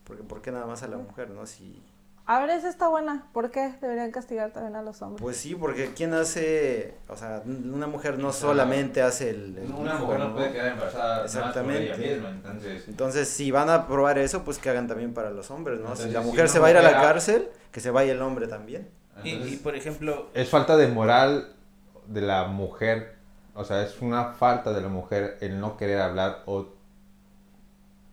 porque 0.05 0.23
¿por 0.23 0.43
qué 0.43 0.51
nada 0.53 0.67
más 0.67 0.83
a 0.83 0.89
la 0.89 0.99
mujer, 0.99 1.31
no? 1.31 1.47
Si, 1.47 1.83
A 2.31 2.39
ver, 2.39 2.51
esa 2.51 2.69
está 2.69 2.87
buena. 2.87 3.27
¿Por 3.33 3.51
qué 3.51 3.73
deberían 3.81 4.13
castigar 4.13 4.53
también 4.53 4.77
a 4.77 4.83
los 4.83 5.03
hombres? 5.03 5.21
pues 5.21 5.37
sí, 5.37 5.57
porque 5.57 5.93
quién 5.97 6.15
hace, 6.15 6.95
o 7.09 7.17
sea, 7.17 7.43
una 7.45 7.89
mujer 7.89 8.21
no 8.21 8.33
solamente 8.33 9.03
hace 9.03 9.31
el, 9.31 9.59
el 9.59 9.73
Una 9.73 9.95
hijo, 9.95 10.05
mujer 10.05 10.19
no 10.21 10.29
¿no? 10.29 10.35
puede 10.37 10.53
quedar 10.53 10.69
embarazada 10.69 11.25
Exactamente. 11.25 11.89
nada 11.89 11.91
más 11.91 11.99
por 11.99 12.07
ella 12.07 12.15
misma, 12.15 12.31
entonces 12.31 12.89
Entonces, 12.89 13.29
si 13.29 13.51
van 13.51 13.69
a 13.69 13.89
probar 13.89 14.19
eso, 14.19 14.45
pues 14.45 14.59
que 14.59 14.71
hagan 14.71 14.87
también 14.87 15.13
para 15.13 15.31
los 15.31 15.51
hombres, 15.51 15.81
¿no? 15.81 15.97
si 15.97 16.09
la 16.11 16.21
mujer 16.21 16.49
se 16.49 16.61
va 16.61 16.69
a 16.69 16.71
ir 16.71 16.77
a 16.77 16.83
la 16.83 17.03
cárcel, 17.03 17.49
que 17.73 17.81
se 17.81 17.91
vaya 17.91 18.13
el 18.13 18.23
hombre 18.23 18.47
también. 18.47 18.89
Y, 19.25 19.31
entonces, 19.31 19.53
y, 19.55 19.57
por 19.57 19.75
ejemplo, 19.75 20.31
es 20.33 20.49
falta 20.49 20.77
de 20.77 20.87
moral 20.87 21.53
de 22.07 22.21
la 22.21 22.45
mujer, 22.45 23.17
o 23.57 23.65
sea, 23.65 23.83
es 23.83 24.01
una 24.01 24.35
falta 24.35 24.73
de 24.73 24.81
la 24.81 24.89
mujer 24.89 25.37
el 25.41 25.59
no 25.59 25.77
querer 25.77 26.01
hablar 26.01 26.45
o 26.47 26.69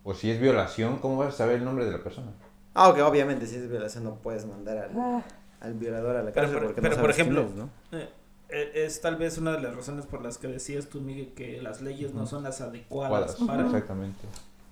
o 0.02 0.14
si 0.14 0.28
es 0.30 0.40
violación, 0.40 0.98
¿cómo 0.98 1.18
vas 1.18 1.34
a 1.34 1.36
saber 1.36 1.56
el 1.58 1.64
nombre 1.64 1.84
de 1.84 1.92
la 1.92 2.02
persona? 2.02 2.32
Ah, 2.78 2.88
ok, 2.90 2.98
obviamente 3.00 3.46
si 3.46 3.56
es 3.56 3.68
violación 3.68 4.04
no 4.04 4.14
puedes 4.16 4.46
mandar 4.46 4.78
al, 4.78 4.90
Ah, 4.96 5.22
al 5.60 5.74
violador 5.74 6.16
a 6.16 6.22
la 6.22 6.32
Pero 6.32 6.34
cárcel 6.34 6.54
por- 6.58 6.66
porque 6.66 6.80
pero 6.82 6.94
no 6.96 7.02
por 7.02 7.12
sabes 7.12 7.26
quién 7.26 7.36
ejemplo, 7.36 7.50
es, 7.50 7.54
¿no? 7.56 7.98
eh, 7.98 8.08
eh, 8.50 8.72
es 8.86 9.00
tal 9.00 9.16
vez 9.16 9.36
una 9.38 9.52
de 9.52 9.60
las 9.60 9.74
razones 9.74 10.06
por 10.06 10.22
las 10.22 10.38
que 10.38 10.48
decías 10.48 10.88
tú, 10.88 11.00
Miguel, 11.00 11.32
que 11.34 11.60
las 11.60 11.80
leyes 11.82 12.14
no 12.14 12.26
son 12.26 12.44
las 12.44 12.60
adecuadas 12.60 13.34
Cuadras, 13.36 13.36
para... 13.48 13.64
exactamente. 13.66 14.20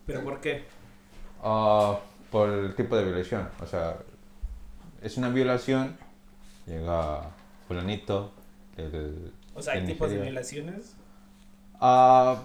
¿Pero 0.07 0.23
por 0.23 0.41
qué? 0.41 0.65
Ah, 1.43 1.99
por 2.31 2.49
el 2.49 2.75
tipo 2.75 2.97
de 2.97 3.05
violación, 3.05 3.49
o 3.61 3.67
sea, 3.67 3.97
es 5.03 5.17
una 5.17 5.29
violación, 5.29 5.97
llega 6.67 7.23
fulanito, 7.69 8.31
el, 8.77 9.33
O 9.55 9.63
sea, 9.63 9.75
hay 9.75 9.85
tipos 9.85 10.11
de 10.11 10.19
violaciones. 10.21 10.95
Ah, 11.81 12.43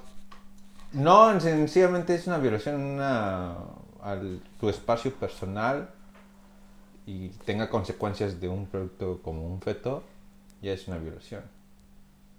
no, 0.94 1.40
sencillamente 1.40 2.16
es 2.16 2.28
una 2.28 2.38
violación 2.38 2.76
una, 2.82 3.56
al 4.02 4.42
tu 4.60 4.70
espacio 4.70 5.14
personal 5.14 5.90
y 7.06 7.30
tenga 7.46 7.70
consecuencias 7.70 8.40
de 8.40 8.48
un 8.50 8.66
producto 8.68 9.22
como 9.24 9.46
un 9.48 9.62
feto, 9.62 10.04
ya 10.62 10.72
es 10.74 10.88
una 10.88 10.98
violación 10.98 11.44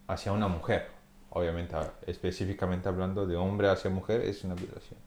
hacia 0.09 0.33
una 0.33 0.49
mujer. 0.49 0.89
Obviamente, 1.31 1.75
específicamente 2.07 2.89
hablando 2.89 3.27
de 3.27 3.37
hombre 3.37 3.69
hacia 3.69 3.91
mujer, 3.91 4.21
es 4.23 4.45
una 4.45 4.55
violación. 4.55 4.99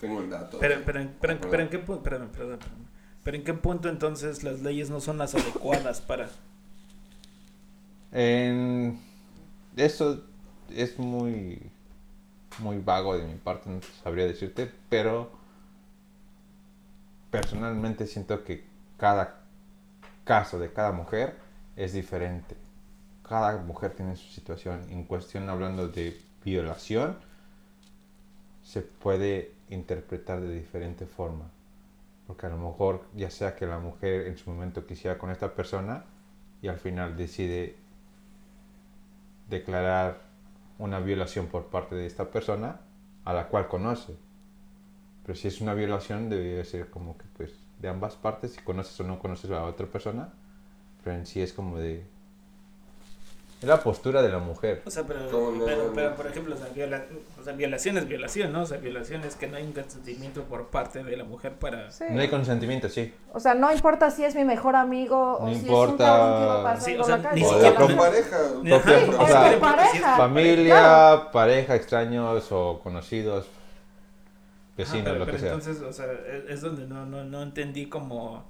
Tengo 0.00 0.20
el 0.20 0.30
dato. 0.30 0.58
Pero, 0.60 0.82
pero, 0.84 1.00
en- 1.00 1.16
pero, 1.20 1.38
pero 1.40 1.62
en 1.62 1.68
qué 1.70 1.78
punto, 1.78 2.02
perdón, 2.02 2.28
perdón, 2.28 2.58
perdón. 2.58 2.88
pero 3.24 3.36
en 3.36 3.44
qué 3.44 3.54
punto 3.54 3.88
entonces 3.88 4.42
las 4.44 4.60
leyes 4.60 4.90
no 4.90 5.00
son 5.00 5.18
las 5.18 5.34
adecuadas 5.34 6.00
para... 6.00 6.28
En- 8.12 8.98
eso 9.76 10.24
es 10.70 10.98
muy 10.98 11.70
muy 12.60 12.78
vago 12.78 13.16
de 13.16 13.24
mi 13.24 13.34
parte, 13.34 13.70
no 13.70 13.80
sabría 14.02 14.26
decirte, 14.26 14.70
pero 14.88 15.30
personalmente 17.30 18.06
siento 18.06 18.44
que 18.44 18.64
cada 18.96 19.40
caso 20.24 20.58
de 20.58 20.72
cada 20.72 20.92
mujer 20.92 21.36
es 21.76 21.92
diferente. 21.92 22.56
Cada 23.22 23.58
mujer 23.58 23.92
tiene 23.94 24.16
su 24.16 24.28
situación. 24.28 24.86
En 24.90 25.04
cuestión, 25.04 25.48
hablando 25.48 25.88
de 25.88 26.18
violación, 26.44 27.16
se 28.62 28.82
puede 28.82 29.52
interpretar 29.70 30.40
de 30.40 30.52
diferente 30.52 31.06
forma. 31.06 31.50
Porque 32.26 32.46
a 32.46 32.50
lo 32.50 32.58
mejor, 32.58 33.04
ya 33.14 33.30
sea 33.30 33.54
que 33.56 33.66
la 33.66 33.78
mujer 33.78 34.26
en 34.26 34.36
su 34.36 34.50
momento 34.50 34.86
quisiera 34.86 35.18
con 35.18 35.30
esta 35.30 35.54
persona 35.54 36.04
y 36.60 36.68
al 36.68 36.78
final 36.78 37.16
decide 37.16 37.76
declarar 39.48 40.27
una 40.78 41.00
violación 41.00 41.46
por 41.46 41.66
parte 41.66 41.94
de 41.94 42.06
esta 42.06 42.30
persona 42.30 42.80
a 43.24 43.32
la 43.32 43.48
cual 43.48 43.68
conoce. 43.68 44.16
Pero 45.24 45.36
si 45.36 45.48
es 45.48 45.60
una 45.60 45.74
violación 45.74 46.30
debe 46.30 46.64
ser 46.64 46.88
como 46.90 47.18
que 47.18 47.24
pues 47.36 47.52
de 47.78 47.88
ambas 47.88 48.16
partes, 48.16 48.52
si 48.52 48.60
conoces 48.62 48.98
o 49.00 49.04
no 49.04 49.18
conoces 49.18 49.50
a 49.50 49.54
la 49.54 49.64
otra 49.64 49.86
persona, 49.86 50.32
pero 51.02 51.16
en 51.16 51.26
sí 51.26 51.40
es 51.40 51.52
como 51.52 51.78
de... 51.78 52.06
Es 53.60 53.64
la 53.66 53.82
postura 53.82 54.22
de 54.22 54.28
la 54.28 54.38
mujer. 54.38 54.82
O 54.86 54.90
sea, 54.90 55.02
pero, 55.02 55.28
¿Cómo 55.32 55.50
no? 55.50 55.64
pero, 55.64 55.90
pero, 55.92 56.14
por 56.14 56.28
ejemplo, 56.28 56.54
o 56.54 56.58
sea, 56.58 56.68
viola- 56.72 57.04
o 57.40 57.42
sea, 57.42 57.52
violación 57.54 57.98
es 57.98 58.06
violación, 58.06 58.52
¿no? 58.52 58.62
O 58.62 58.66
sea, 58.66 58.78
violación 58.78 59.24
es 59.24 59.34
que 59.34 59.48
no 59.48 59.56
hay 59.56 59.64
un 59.64 59.72
consentimiento 59.72 60.44
por 60.44 60.68
parte 60.68 61.02
de 61.02 61.16
la 61.16 61.24
mujer 61.24 61.54
para... 61.54 61.90
sí. 61.90 62.04
No 62.08 62.20
hay 62.20 62.28
consentimiento, 62.28 62.88
sí. 62.88 63.12
O 63.32 63.40
sea, 63.40 63.54
no 63.54 63.72
importa 63.72 64.12
si 64.12 64.22
es 64.24 64.36
mi 64.36 64.44
mejor 64.44 64.76
amigo 64.76 65.38
o 65.38 65.46
No 65.46 65.48
si 65.48 65.54
es 65.56 65.62
un 65.62 65.66
importa- 65.68 66.04
cabrón 66.06 66.38
que 66.38 66.44
iba 66.44 66.62
pasando 66.62 66.84
Sí, 66.84 66.96
o 67.00 67.04
sea, 67.04 67.16
la 67.16 67.22
calle. 67.24 67.40
ni 67.40 67.46
O 67.46 67.50
siquiera- 67.52 67.80
la 67.80 67.86
Tu 67.88 67.96
pareja. 67.96 68.38
Importa 68.62 69.60
pareja. 69.60 70.16
Familia, 70.16 71.22
pareja, 71.32 71.74
extraños 71.74 72.52
o 72.52 72.80
conocidos, 72.80 73.46
vecinos, 74.76 75.02
pero, 75.04 75.18
lo 75.18 75.26
que 75.26 75.32
pero 75.32 75.42
sea. 75.42 75.52
entonces, 75.54 75.82
o 75.82 75.92
sea, 75.92 76.06
es, 76.12 76.44
es 76.48 76.60
donde 76.60 76.86
no, 76.86 77.04
no, 77.06 77.24
no 77.24 77.42
entendí 77.42 77.86
como 77.86 78.44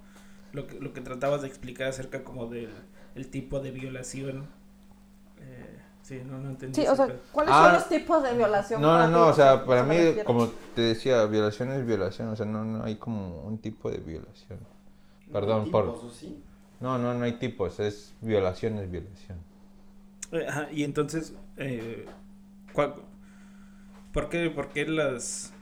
lo 0.53 0.67
que, 0.67 0.79
lo 0.79 0.93
que 0.93 1.01
tratabas 1.01 1.41
de 1.41 1.49
explicar 1.49 1.89
acerca 1.89 2.23
como 2.25 2.47
del 2.47 2.69
el 3.15 3.31
tipo 3.31 3.61
de 3.61 3.71
violación. 3.71 4.47
Sí, 6.09 6.23
no, 6.25 6.39
no 6.39 6.51
entendí. 6.51 6.81
Sí, 6.81 6.87
o 6.89 6.97
sea, 6.97 7.07
pedo. 7.07 7.19
¿cuáles 7.33 7.55
Ah, 7.55 7.65
son 7.65 7.73
los 7.75 7.89
tipos 7.89 8.23
de 8.23 8.35
violación? 8.35 8.81
No, 8.81 8.89
para 8.89 9.07
no, 9.09 9.09
ti? 9.09 9.13
no, 9.19 9.27
o 9.29 9.35
sea, 9.35 9.53
¿A 9.53 9.65
para 9.65 9.83
mí, 9.83 9.97
como 10.25 10.49
te 10.75 10.81
decía, 10.83 11.25
violación 11.27 11.71
es 11.73 11.87
violación, 11.87 12.29
o 12.29 12.37
sea, 12.37 12.47
no, 12.47 12.65
no 12.65 12.85
hay 12.85 12.97
como 12.97 13.43
un 13.43 13.59
tipo 13.59 13.91
de 13.91 13.99
violación. 13.99 14.59
Perdón 15.33 15.71
por... 15.71 15.85
¿Tipos 15.85 16.05
o 16.05 16.11
sí? 16.11 16.43
No, 16.81 16.97
no, 16.99 17.13
no 17.13 17.25
hay 17.25 17.33
tipos, 17.39 17.79
es 17.81 18.15
violación, 18.23 18.79
es 18.79 18.91
violación. 18.91 19.39
Eh, 20.33 20.47
ajá, 20.49 20.69
y 20.73 20.85
entonces, 20.85 21.35
eh, 21.57 22.07
¿cuál- 22.73 22.95
¿por, 24.13 24.29
qué, 24.29 24.51
¿por 24.51 24.69
qué 24.69 24.87
las, 24.87 25.53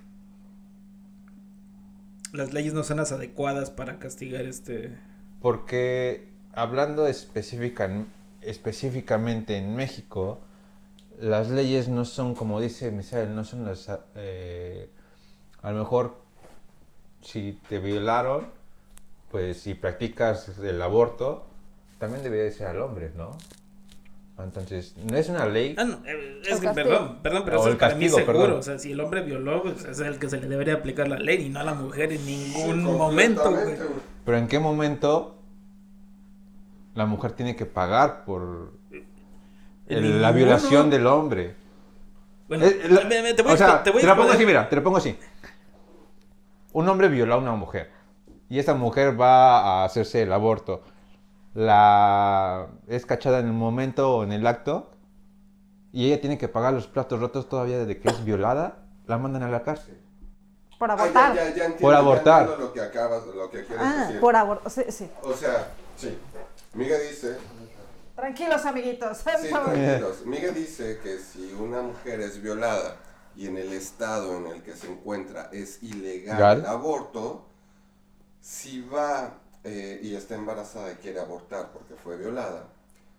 las 2.33 2.53
leyes 2.53 2.75
no 2.75 2.85
son 2.85 2.99
las 2.99 3.13
adecuadas 3.13 3.71
para 3.71 3.99
castigar 3.99 4.45
este... 4.45 4.97
Porque 5.41 6.29
hablando 6.53 7.07
específica, 7.07 7.89
específicamente 8.47 9.57
en 9.57 9.75
México, 9.77 10.39
las 11.21 11.51
leyes 11.51 11.89
no 11.89 12.05
son, 12.05 12.35
como 12.35 12.61
dice 12.61 12.91
Misael, 12.91 13.35
no 13.35 13.45
son 13.45 13.65
las... 13.65 13.91
eh, 14.15 14.89
a 15.63 15.73
lo 15.73 15.79
mejor, 15.81 16.17
si 17.23 17.59
te 17.69 17.79
violaron, 17.79 18.47
pues 19.31 19.59
si 19.61 19.75
practicas 19.75 20.59
el 20.59 20.81
aborto, 20.81 21.47
también 21.99 22.23
debería 22.23 22.45
de 22.45 22.53
ser 22.53 22.69
al 22.69 22.81
hombre, 22.83 23.11
¿no? 23.17 23.37
Entonces, 24.39 24.95
no 25.11 25.17
es 25.17 25.31
una 25.31 25.47
ley... 25.47 25.75
Ah, 25.79 25.85
no, 25.85 25.95
eh, 26.07 26.43
es 26.47 26.61
que, 26.61 26.69
perdón, 26.69 27.21
perdón, 27.23 27.43
pero 27.47 27.57
O 27.57 27.61
eso 27.61 27.69
el 27.69 27.73
es 27.75 27.81
para 27.81 27.95
mí 27.95 28.05
castigo, 28.05 28.19
seguro. 28.19 28.39
perdón. 28.45 28.61
O 28.61 28.63
sea, 28.63 28.79
si 28.79 28.93
el 28.93 29.01
hombre 29.01 29.23
violó, 29.23 29.63
pues 29.63 29.83
es 29.87 29.99
el 30.01 30.19
que 30.19 30.29
se 30.29 30.39
le 30.39 30.47
debería 30.47 30.75
aplicar 30.75 31.09
la 31.09 31.19
ley 31.19 31.47
y 31.47 31.49
no 31.49 31.61
a 31.61 31.65
la 31.65 31.73
mujer 31.73 32.13
en 32.13 32.19
Sí, 32.19 32.53
ningún 32.55 32.85
momento, 32.85 33.41
güey. 33.45 33.55
completamente, 33.55 33.85
güey. 33.95 34.01
Pero 34.27 34.37
¿en 34.39 34.49
qué 34.49 34.59
momento 34.59 35.36
la 36.97 37.07
mujer 37.07 37.33
tiene 37.33 37.55
que 37.55 37.67
pagar 37.67 38.25
por 38.25 38.73
el- 39.87 40.21
la 40.21 40.33
violación 40.33 40.91
del 40.91 41.07
hombre? 41.07 41.55
Bueno, 42.49 42.65
Eh, 42.67 42.81
la- 42.89 43.05
me- 43.05 43.23
me- 43.23 43.35
te 43.35 43.43
voy 43.43 43.53
o 43.53 43.57
sea, 43.57 43.83
te 43.83 43.91
voy 43.91 44.03
la 44.03 44.17
pongo 44.17 44.33
así, 44.33 44.45
mira, 44.45 44.69
te 44.69 44.77
lo 44.77 44.83
pongo 44.83 44.97
así. 44.97 45.17
Un 46.73 46.89
hombre 46.89 47.09
violó 47.09 47.35
a 47.35 47.39
una 47.39 47.53
mujer. 47.53 47.95
y 48.49 48.61
esa 48.61 48.75
mujer 48.75 49.21
va 49.21 49.59
a 49.59 49.85
hacerse 49.85 50.23
el 50.23 50.33
aborto. 50.33 50.81
La 51.53 52.69
es 52.87 53.05
cachada 53.07 53.41
en 53.41 53.47
el 53.47 53.53
momento 53.55 54.19
o 54.19 54.23
en 54.23 54.31
el 54.31 54.47
acto 54.47 54.91
y 55.91 56.07
ella 56.07 56.21
tiene 56.21 56.39
que 56.39 56.47
pagar 56.47 56.73
los 56.73 56.87
platos 56.87 57.19
rotos 57.19 57.49
todavía 57.49 57.79
desde 57.79 57.99
que 57.99 58.09
es 58.09 58.25
violada, 58.25 58.85
la 59.09 59.19
mandan 59.19 59.43
a 59.43 59.49
la 59.49 59.65
cárcel. 59.65 59.99
Por 60.79 60.91
Ah, 60.93 60.97
ya, 60.97 61.03
abortar. 61.03 61.35
ya, 61.35 61.43
ya 61.43 61.49
entiendo, 61.51 61.77
Por 61.81 61.95
abortar. 61.95 62.49
lo 62.57 62.73
que 62.73 62.81
acabas, 62.83 63.27
lo 63.27 63.51
que 63.51 63.65
quieres 63.65 63.85
Ah, 63.85 64.05
decir. 64.07 64.21
por 64.21 64.37
abortar. 64.37 64.71
Sí, 64.71 64.83
sí. 64.91 65.11
O 65.25 65.33
sea, 65.33 65.73
sí. 65.97 66.17
Miguel 66.77 67.01
dice 67.11 67.37
Tranquilos, 68.15 68.65
amiguitos. 68.65 69.19
Sí, 69.43 69.49
tranquilos. 69.49 70.25
Miguel 70.25 70.55
dice 70.55 70.99
que 71.03 71.19
si 71.19 71.53
una 71.53 71.83
mujer 71.83 72.21
es 72.21 72.41
violada 72.43 72.97
y 73.37 73.47
en 73.47 73.59
el 73.59 73.73
estado 73.73 74.37
en 74.39 74.47
el 74.47 74.63
que 74.63 74.75
se 74.75 74.91
encuentra 74.91 75.51
es 75.53 75.83
ilegal 75.83 76.37
Legal. 76.37 76.59
el 76.61 76.67
aborto, 76.67 77.45
si 78.41 78.81
va 78.81 79.39
eh, 79.65 80.01
y 80.03 80.15
está 80.15 80.35
embarazada 80.35 80.93
y 80.93 80.97
quiere 80.97 81.21
abortar 81.21 81.73
porque 81.73 81.95
fue 81.95 82.17
violada, 82.17 82.69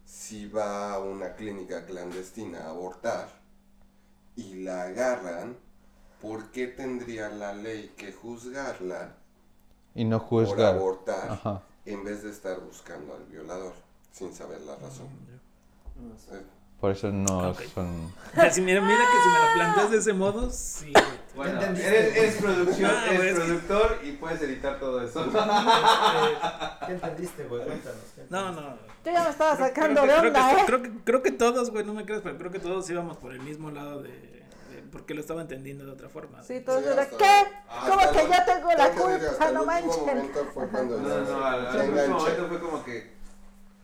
si 0.05 0.47
va 0.47 0.93
a 0.93 0.99
una 0.99 1.33
clínica 1.35 1.85
clandestina 1.85 2.61
a 2.65 2.69
abortar 2.69 3.27
y 4.35 4.63
la 4.63 4.83
agarran, 4.83 5.57
¿por 6.21 6.49
qué 6.51 6.67
tendría 6.67 7.29
la 7.29 7.53
ley 7.53 7.93
que 7.97 8.13
juzgarla 8.13 9.15
Y 9.93 10.05
no 10.05 10.19
por 10.27 10.45
juzgar. 10.47 10.75
abortar 10.75 11.29
Ajá. 11.31 11.61
En 11.87 12.03
vez 12.03 12.23
de 12.23 12.29
estar 12.31 12.59
buscando 12.59 13.15
al 13.15 13.23
violador 13.25 13.73
sin 14.11 14.33
saber 14.33 14.61
la 14.61 14.75
razón? 14.75 15.07
Eh, 16.31 16.41
Por 16.79 16.91
eso 16.91 17.11
no 17.11 17.53
son... 17.73 18.13
Si 18.51 18.61
mira, 18.61 18.81
mira 18.81 18.97
que 18.99 19.23
si 19.23 19.29
me 19.29 19.39
lo 19.47 19.53
planteas 19.55 19.91
de 19.91 19.97
ese 19.97 20.13
modo, 20.13 20.49
sí. 20.51 20.93
Bueno, 21.35 21.61
eres- 21.61 22.15
eres 22.15 22.35
producción, 22.35 22.91
Ah, 22.93 23.05
güey, 23.15 23.29
es 23.29 23.33
que- 23.35 23.41
productor 23.45 23.99
y 24.03 24.11
puedes 24.13 24.41
editar 24.41 24.79
todo 24.79 25.01
eso. 25.01 25.25
¿Qué 26.85 26.91
entendiste, 26.93 27.43
güey? 27.45 27.63
Cuéntanos. 27.65 28.01
¿qué 28.15 28.25
No, 28.29 28.51
no. 28.51 28.61
Yo 29.05 29.11
ya 29.11 29.23
me 29.23 29.29
estaba 29.29 29.55
Creo- 29.55 29.67
sacando 29.67 30.01
creo 30.01 30.15
de 30.15 30.21
que- 30.21 30.27
onda, 30.27 30.49
creo 30.49 30.55
que, 30.55 30.61
¿eh? 30.61 30.65
creo, 30.65 30.81
que, 30.81 31.03
creo 31.03 31.21
que 31.23 31.31
todos, 31.31 31.71
güey, 31.71 31.85
no 31.85 31.93
me 31.93 32.05
creas, 32.05 32.21
pero 32.23 32.37
creo 32.37 32.51
que 32.51 32.59
todos 32.59 32.89
íbamos 32.89 33.17
por 33.17 33.31
el 33.33 33.39
mismo 33.41 33.71
lado 33.71 34.01
de- 34.03 34.36
porque 34.91 35.13
lo 35.13 35.21
estaba 35.21 35.41
entendiendo 35.41 35.85
de 35.85 35.91
otra 35.91 36.09
forma. 36.09 36.41
Sí, 36.43 36.59
todos 36.61 36.83
Sí, 36.83 36.89
hasta- 36.89 37.17
¿qué? 37.17 37.33
¿Cómo 37.87 37.99
que 38.11 38.23
lo- 38.23 38.29
yo 38.33 38.45
tengo 38.45 38.71
la 38.73 38.89
culpa? 38.91 39.47
el 39.47 39.53
No 39.53 39.65
manchen. 39.65 39.99
momento 39.99 40.45
fue 40.53 40.67
cuando 40.69 40.99
No, 40.99 41.07
no, 41.07 41.21
no, 41.39 41.45
al, 41.45 41.61
se 41.71 41.79
al 41.79 41.89
último 41.89 42.01
enganché. 42.05 42.11
momento 42.23 42.47
fue 42.47 42.59
como 42.59 42.83
que... 42.83 43.11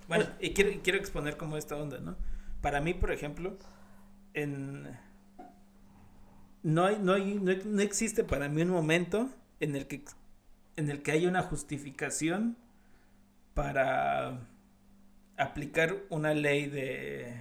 Bueno, 0.08 0.26
y 0.40 0.54
quiero, 0.54 0.70
y 0.72 0.80
quiero 0.80 1.00
exponer 1.00 1.38
como 1.38 1.58
esta 1.58 1.76
onda, 1.78 2.00
¿no? 2.00 2.16
Para 2.62 2.82
mí, 2.82 2.94
por 2.94 3.12
ejemplo, 3.12 3.58
en... 4.34 4.98
No, 6.64 6.86
hay, 6.86 6.98
no, 7.00 7.14
hay, 7.14 7.36
no, 7.36 7.52
no 7.66 7.82
existe 7.82 8.24
para 8.24 8.48
mí 8.50 8.62
un 8.62 8.70
momento 8.70 9.30
en 9.60 9.76
el 9.76 9.88
que 9.88 10.04
en 10.76 10.90
el 10.90 11.04
que 11.04 11.12
haya 11.12 11.28
una 11.30 11.44
justificación 11.44 12.58
para 13.54 14.40
aplicar 15.38 15.98
una 16.10 16.34
ley 16.34 16.68
de, 16.68 17.32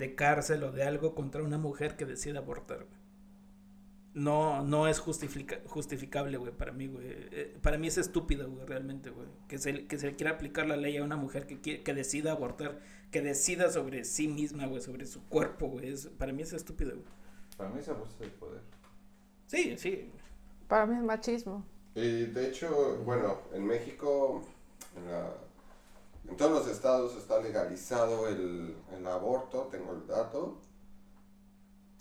de 0.00 0.16
cárcel 0.16 0.64
o 0.64 0.72
de 0.72 0.82
algo 0.82 1.14
contra 1.14 1.42
una 1.44 1.58
mujer 1.58 1.96
que 1.96 2.04
decide 2.06 2.38
abortar, 2.38 2.78
güey. 2.78 3.00
No, 4.12 4.62
no 4.64 4.88
es 4.88 4.98
justifica- 4.98 5.60
justificable, 5.66 6.36
güey, 6.36 6.50
para 6.52 6.72
mí, 6.72 6.88
güey. 6.88 7.06
Eh, 7.06 7.56
para 7.62 7.78
mí 7.78 7.86
es 7.86 7.96
estúpido, 7.96 8.50
güey, 8.50 8.66
realmente, 8.66 9.10
güey. 9.10 9.28
Que 9.46 9.58
se, 9.58 9.86
que 9.86 9.98
se 9.98 10.08
le 10.08 10.16
quiera 10.16 10.32
aplicar 10.32 10.66
la 10.66 10.76
ley 10.76 10.96
a 10.96 11.04
una 11.04 11.14
mujer 11.16 11.46
que, 11.46 11.60
quiere- 11.60 11.84
que 11.84 11.94
decida 11.94 12.32
abortar, 12.32 12.80
que 13.12 13.20
decida 13.22 13.70
sobre 13.70 14.04
sí 14.04 14.26
misma, 14.26 14.66
güey, 14.66 14.82
sobre 14.82 15.06
su 15.06 15.22
cuerpo, 15.28 15.68
güey. 15.68 15.90
Es- 15.90 16.08
para 16.08 16.32
mí 16.32 16.42
es 16.42 16.52
estúpido, 16.52 16.90
güey. 16.92 17.04
Para 17.56 17.70
mí 17.70 17.78
es 17.78 17.88
abuso 17.88 18.16
de 18.18 18.26
poder. 18.30 18.62
Sí, 19.46 19.76
sí. 19.78 20.10
Para 20.66 20.86
mí 20.86 20.96
es 20.96 21.02
machismo. 21.04 21.64
Y 21.94 22.24
de 22.26 22.48
hecho, 22.48 22.98
bueno, 23.04 23.38
en 23.52 23.64
México, 23.64 24.42
en, 24.96 25.06
la- 25.06 25.34
en 26.28 26.36
todos 26.36 26.52
los 26.52 26.68
estados 26.68 27.16
está 27.16 27.40
legalizado 27.40 28.28
el, 28.28 28.76
el 28.92 29.06
aborto, 29.06 29.68
tengo 29.70 29.92
el 29.92 30.06
dato. 30.06 30.58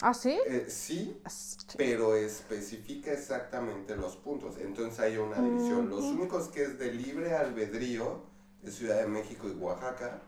¿Ah, 0.01 0.13
sí? 0.13 0.39
Eh, 0.47 0.65
sí, 0.69 1.19
Es- 1.25 1.57
pero 1.77 2.15
especifica 2.15 3.11
exactamente 3.11 3.95
los 3.97 4.15
puntos. 4.15 4.57
Entonces 4.57 4.99
hay 4.99 5.17
una 5.17 5.41
división. 5.41 5.89
Los 5.89 6.03
únicos 6.05 6.47
que 6.47 6.63
es 6.63 6.79
de 6.79 6.93
libre 6.93 7.35
albedrío 7.35 8.21
es 8.63 8.75
Ciudad 8.75 8.97
de 9.01 9.07
México 9.07 9.47
y 9.47 9.51
Oaxaca. 9.51 10.21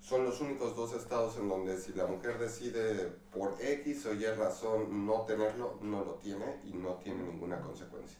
Son 0.00 0.22
los 0.24 0.42
únicos 0.42 0.76
dos 0.76 0.92
estados 0.92 1.38
en 1.38 1.48
donde 1.48 1.78
si 1.80 1.94
la 1.94 2.06
mujer 2.06 2.38
decide 2.38 3.10
por 3.32 3.56
X 3.58 4.04
o 4.04 4.12
Y 4.12 4.26
razón 4.26 5.06
no 5.06 5.22
tenerlo, 5.22 5.78
no 5.80 6.04
lo 6.04 6.14
tiene 6.16 6.60
y 6.66 6.74
no 6.74 6.96
tiene 6.96 7.22
ninguna 7.22 7.58
consecuencia. 7.62 8.18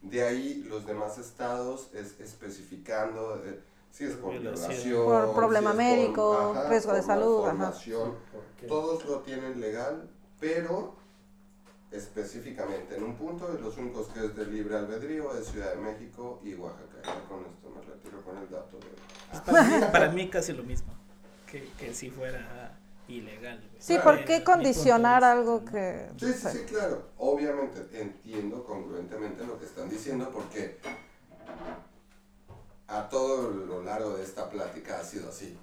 De 0.00 0.22
ahí 0.22 0.64
los 0.66 0.86
demás 0.86 1.18
estados 1.18 1.90
es 1.92 2.18
especificando 2.18 3.42
eh, 3.44 3.60
si 3.92 4.04
es 4.04 4.14
por 4.14 4.32
Violación. 4.32 5.04
Por 5.04 5.34
problema 5.34 5.70
si 5.72 5.76
médico, 5.78 6.56
riesgo 6.68 6.92
de 6.94 7.02
salud, 7.02 7.46
ajá. 7.48 7.72
Todos 8.66 9.04
lo 9.04 9.20
tienen 9.20 9.60
legal, 9.60 10.08
pero 10.40 10.96
específicamente 11.90 12.96
en 12.96 13.02
un 13.04 13.16
punto, 13.16 13.54
y 13.56 13.62
los 13.62 13.76
únicos 13.76 14.08
que 14.08 14.24
es 14.24 14.34
de 14.34 14.46
libre 14.46 14.76
albedrío 14.76 15.36
es 15.36 15.46
Ciudad 15.48 15.74
de 15.74 15.76
México 15.80 16.40
y 16.42 16.54
Oaxaca. 16.54 16.96
Ya 17.04 17.28
con 17.28 17.40
esto 17.44 17.70
me 17.74 17.80
retiro 17.82 18.22
con 18.22 18.38
el 18.38 18.48
dato. 18.48 18.78
de- 18.78 19.36
Es 19.36 19.40
para, 19.42 19.62
mí, 19.62 19.84
para 19.92 20.08
mí 20.10 20.30
casi 20.30 20.52
lo 20.52 20.62
mismo. 20.62 20.92
Que, 21.46 21.68
que 21.78 21.92
si 21.92 22.08
fuera 22.10 22.78
ilegal. 23.08 23.62
Sí, 23.78 23.94
Claro. 23.94 24.04
¿por 24.04 24.24
qué 24.24 24.42
condicionar 24.42 25.22
algo 25.22 25.64
que... 25.66 26.08
Sí, 26.18 26.32
sí, 26.32 26.48
sí, 26.50 26.58
claro. 26.66 27.02
Obviamente 27.18 27.86
entiendo 28.00 28.64
congruentemente 28.64 29.44
lo 29.44 29.58
que 29.58 29.66
están 29.66 29.90
diciendo 29.90 30.30
porque 30.32 30.78
a 32.92 33.08
todo 33.08 33.50
lo 33.50 33.82
largo 33.82 34.16
de 34.16 34.22
esta 34.22 34.48
plática 34.50 34.98
ha 35.00 35.04
sido 35.04 35.28
así. 35.30 35.56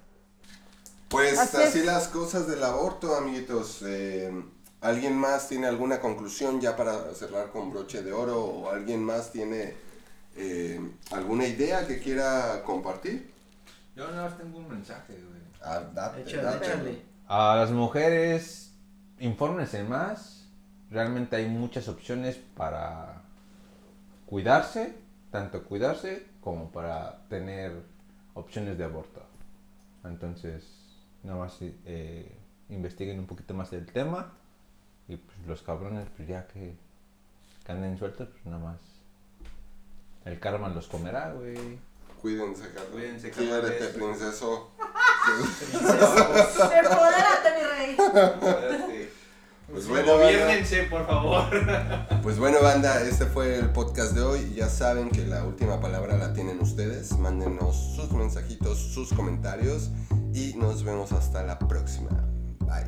Pues 1.08 1.38
Así 1.38 1.56
así, 1.56 1.82
las 1.82 2.08
cosas 2.08 2.46
del 2.46 2.62
aborto, 2.62 3.14
amiguitos. 3.16 3.82
Eh, 3.84 4.32
¿Alguien 4.80 5.16
más 5.16 5.48
tiene 5.48 5.66
alguna 5.66 6.00
conclusión 6.00 6.60
ya 6.60 6.76
para 6.76 7.12
cerrar 7.14 7.50
con 7.50 7.70
broche 7.70 8.02
de 8.02 8.12
oro? 8.12 8.42
¿O 8.42 8.70
alguien 8.70 9.02
más 9.04 9.30
tiene 9.32 9.74
eh, 10.36 10.80
alguna 11.10 11.46
idea 11.46 11.86
que 11.86 11.98
quiera 11.98 12.62
compartir? 12.64 13.30
Yo 13.96 14.08
nada 14.10 14.28
más 14.28 14.38
tengo 14.38 14.58
un 14.58 14.68
mensaje, 14.68 15.12
güey. 15.14 15.40
Ah, 15.62 15.82
date, 15.92 16.22
Échale, 16.22 16.42
date. 16.42 16.66
échale. 16.66 17.02
A 17.26 17.56
las 17.56 17.70
mujeres, 17.70 18.72
infórmense 19.18 19.82
más. 19.82 20.46
Realmente 20.90 21.36
hay 21.36 21.46
muchas 21.46 21.88
opciones 21.88 22.38
para 22.56 23.22
cuidarse, 24.26 24.94
tanto 25.30 25.64
cuidarse 25.64 26.29
como 26.40 26.70
para 26.70 27.26
tener 27.28 27.82
opciones 28.34 28.78
de 28.78 28.84
aborto. 28.84 29.22
Entonces, 30.04 30.64
nada 31.22 31.38
más 31.38 31.58
eh, 31.60 32.36
investiguen 32.68 33.18
un 33.18 33.26
poquito 33.26 33.54
más 33.54 33.70
del 33.70 33.86
tema 33.86 34.32
y 35.08 35.16
pues 35.16 35.38
los 35.46 35.62
cabrones, 35.62 36.08
pues 36.16 36.28
ya 36.28 36.46
que, 36.46 36.74
que 37.64 37.72
anden 37.72 37.98
sueltos, 37.98 38.28
pues 38.28 38.46
nada 38.46 38.58
más. 38.58 38.78
El 40.24 40.38
karma 40.38 40.68
los 40.68 40.86
comerá, 40.86 41.32
güey. 41.32 41.78
Cuídense, 42.20 42.68
Carlos. 42.72 42.90
Cuídense, 42.92 43.30
Quiérete, 43.30 43.78
cabrones. 43.78 44.18
princeso. 44.18 44.70
¡Empodérate, 45.72 47.48
mi 47.56 47.64
rey! 47.66 47.96
Pues 49.72 49.88
bueno. 49.88 50.14
Gobiernense, 50.14 50.84
por 50.84 51.06
favor. 51.06 51.44
Pues 52.22 52.38
bueno, 52.38 52.58
banda, 52.62 53.00
este 53.02 53.24
fue 53.24 53.58
el 53.58 53.70
podcast 53.70 54.12
de 54.12 54.20
hoy. 54.20 54.52
Ya 54.54 54.68
saben 54.68 55.08
que 55.08 55.24
la 55.26 55.42
última 55.42 55.80
palabra 55.80 56.18
la 56.18 56.34
tienen 56.34 56.60
ustedes. 56.60 57.18
Mándenos 57.18 57.74
sus 57.96 58.12
mensajitos, 58.12 58.78
sus 58.78 59.12
comentarios 59.14 59.90
y 60.34 60.52
nos 60.54 60.84
vemos 60.84 61.12
hasta 61.12 61.42
la 61.42 61.58
próxima. 61.58 62.10
Bye. 62.60 62.84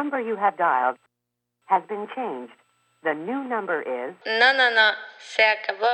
Number 0.00 0.18
you 0.18 0.36
have 0.36 0.56
dialed 0.56 0.96
has 1.66 1.82
been 1.86 2.06
changed. 2.16 2.56
The 3.04 3.12
new 3.12 3.44
number 3.44 3.78
is 3.82 4.14
No, 4.26 4.48
no, 4.60 4.66
no. 4.78 4.88
Se 5.18 5.42
acabó. 5.54 5.90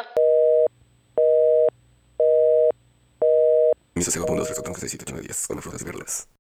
Misa 3.97 4.11
0.2, 4.11 4.47
3, 4.63 4.75
6, 4.77 4.91
7, 4.93 5.13
8, 5.13 5.23
10, 5.23 5.47
con 5.49 5.63
frutas 5.63 5.83
y 5.83 5.85
verduras. 5.85 6.36